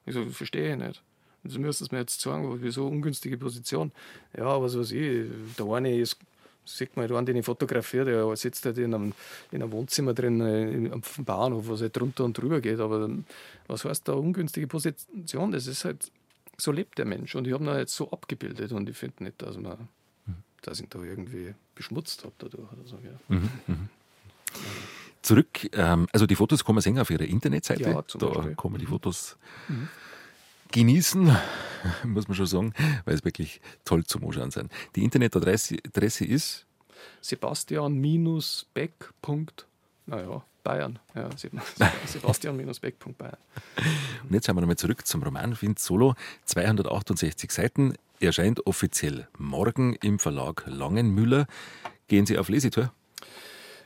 [0.05, 1.03] Ich so, verstehe ich nicht.
[1.43, 3.91] Sie müssen es mir jetzt sagen, wieso ungünstige Position?
[4.35, 5.27] Ja, was weiß ich,
[5.57, 6.17] der eine ist
[6.65, 9.13] sieht man halt den ich fotografiere, der sitzt halt in einem,
[9.51, 12.79] in einem Wohnzimmer drin äh, am Bahnhof, wo es halt drunter und drüber geht.
[12.79, 13.09] Aber
[13.67, 15.51] was heißt da ungünstige Position?
[15.51, 16.11] Das ist halt,
[16.57, 17.35] so lebt der Mensch.
[17.35, 19.87] Und ich habe ihn jetzt so abgebildet und ich finde nicht, dass, man,
[20.61, 22.71] dass ich ihn da irgendwie beschmutzt habe dadurch.
[22.71, 23.11] Oder so, ja.
[23.27, 23.89] Mhm, mhm.
[25.21, 27.81] Zurück, ähm, also die Fotos kann man sehen auf Ihrer Internetseite.
[27.81, 28.55] Ja, da Beispiel.
[28.55, 29.37] kann man die Fotos
[29.67, 29.89] mhm
[30.71, 31.35] genießen,
[32.03, 32.73] muss man schon sagen,
[33.05, 34.71] weil es wirklich toll zum Anschauen sind.
[34.95, 36.65] Die Internetadresse Adresse ist
[37.21, 39.13] sebastian-beck.
[40.07, 40.99] Naja, Bayern.
[41.13, 41.29] Ja,
[42.05, 43.37] Sebastian-beck.bayern.
[44.23, 46.15] Und jetzt schauen wir nochmal zurück zum Roman Find Solo.
[46.45, 51.47] 268 Seiten, erscheint offiziell morgen im Verlag Langenmüller.
[52.07, 52.91] Gehen Sie auf Lesetour?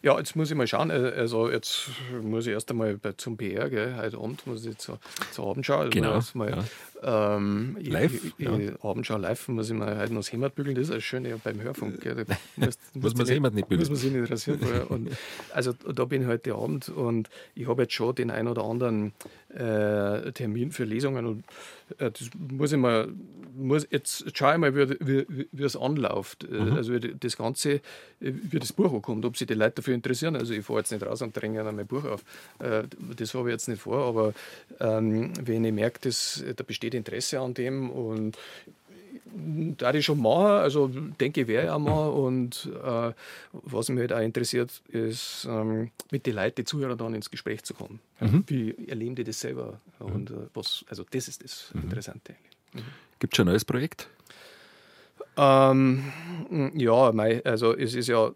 [0.01, 0.89] Ja, jetzt muss ich mal schauen.
[0.89, 1.89] Äh, also jetzt
[2.21, 3.95] muss ich erst einmal zum PR, gell?
[3.97, 4.99] heute Abend muss ich zur,
[5.31, 5.79] zur Abendschau.
[5.79, 6.19] Also genau.
[6.33, 6.63] Mal, ja.
[7.01, 8.33] Ähm, live?
[8.37, 8.51] Ich, ja.
[8.81, 10.75] Abendschau live muss ich mal heute noch das Heimat bügeln.
[10.75, 12.01] Das ist das Schöne beim Hörfunk.
[12.01, 12.25] Gell?
[12.25, 13.89] Da muss, muss man das Heimat nicht bügeln.
[13.89, 14.59] Muss man sich nicht rasieren.
[14.89, 15.09] und,
[15.53, 19.13] also da bin ich heute Abend und ich habe jetzt schon den einen oder anderen
[19.53, 21.43] äh, Termin für Lesungen und
[21.97, 23.09] äh, das muss ich mal,
[23.55, 26.43] muss, jetzt schaue ich mal, wie, wie, wie es anläuft.
[26.43, 26.73] Äh, mhm.
[26.73, 27.81] Also wie das Ganze, äh,
[28.19, 30.35] wie das Buch ankommt, ob sich die Leute dafür interessieren.
[30.35, 32.23] Also ich fahre jetzt nicht raus und dränge mein Buch auf.
[32.59, 34.33] Das habe ich jetzt nicht vor, aber
[34.79, 38.37] ähm, wenn ich merke, dass da besteht Interesse an dem und
[39.77, 42.07] da ich schon machen, also denke ich, wäre ja mal.
[42.07, 43.13] Und äh,
[43.51, 47.63] was mich halt auch interessiert, ist, ähm, mit den Leuten, die Zuhörer dann ins Gespräch
[47.63, 47.99] zu kommen.
[48.19, 48.43] Mhm.
[48.47, 49.79] Wie erleben die das selber?
[49.99, 50.05] Mhm.
[50.05, 51.83] Und äh, was, also das ist das mhm.
[51.83, 52.57] Interessante eigentlich.
[52.73, 52.91] Mhm.
[53.19, 54.07] Gibt es schon ein neues Projekt?
[55.37, 56.03] Ähm,
[56.75, 58.31] ja, mei, also es ist ja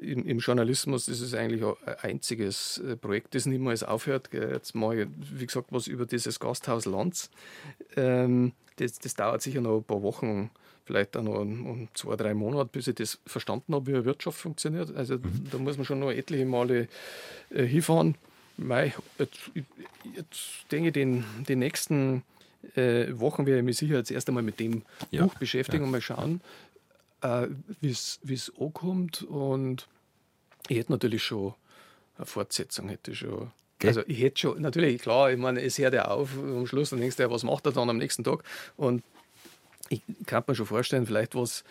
[0.00, 4.30] im, im, Journalismus ist es eigentlich ein einziges äh, Projekt, das niemals aufhört.
[4.32, 7.30] Jetzt ich, wie gesagt, was über dieses Gasthaus Lanz.
[7.96, 10.50] Ähm, das, das, dauert sicher noch ein paar Wochen,
[10.84, 14.38] vielleicht auch noch um zwei, drei Monate, bis ich das verstanden habe, wie eine Wirtschaft
[14.38, 14.94] funktioniert.
[14.96, 15.46] Also mhm.
[15.50, 16.88] da muss man schon noch etliche Male
[17.50, 18.16] äh, hinfahren.
[18.56, 19.38] Mei, jetzt,
[20.16, 20.40] jetzt
[20.70, 22.22] denke ich, den, die nächsten
[22.76, 25.24] äh, Wochen werde ich mich sicher jetzt erst einmal mit dem ja.
[25.24, 25.86] Buch beschäftigen ja.
[25.86, 26.40] und mal schauen,
[27.22, 27.48] äh,
[27.80, 29.22] wie es ankommt.
[29.22, 29.88] Und
[30.68, 31.54] ich hätte natürlich schon
[32.16, 33.50] eine Fortsetzung, hätte schon.
[33.78, 33.88] Okay.
[33.88, 37.00] Also ich hätte schon, natürlich, klar, ich meine, es hört ja auf am Schluss, dann
[37.00, 38.44] denkst du, was macht er dann am nächsten Tag?
[38.76, 39.02] Und
[39.88, 41.64] ich kann mir schon vorstellen, vielleicht was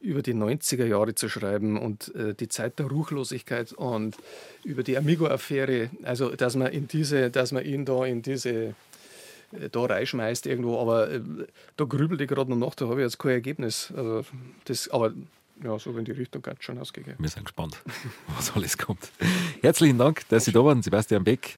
[0.00, 4.16] über die 90er Jahre zu schreiben und äh, die Zeit der Ruchlosigkeit und
[4.64, 8.74] über die Amigo-Affäre, also dass man in diese, dass man ihn da in diese
[9.70, 11.20] da reinschmeißt irgendwo, aber äh,
[11.76, 13.92] da grübelt ich gerade noch da habe ich jetzt kein Ergebnis.
[13.96, 14.24] Also
[14.64, 15.12] das, aber
[15.62, 17.14] ja, so in die Richtung es schon ausgehen.
[17.18, 17.82] Wir sind gespannt,
[18.36, 19.10] was alles kommt.
[19.60, 21.46] Herzlichen Dank, dass Sie da waren, Sebastian Beck.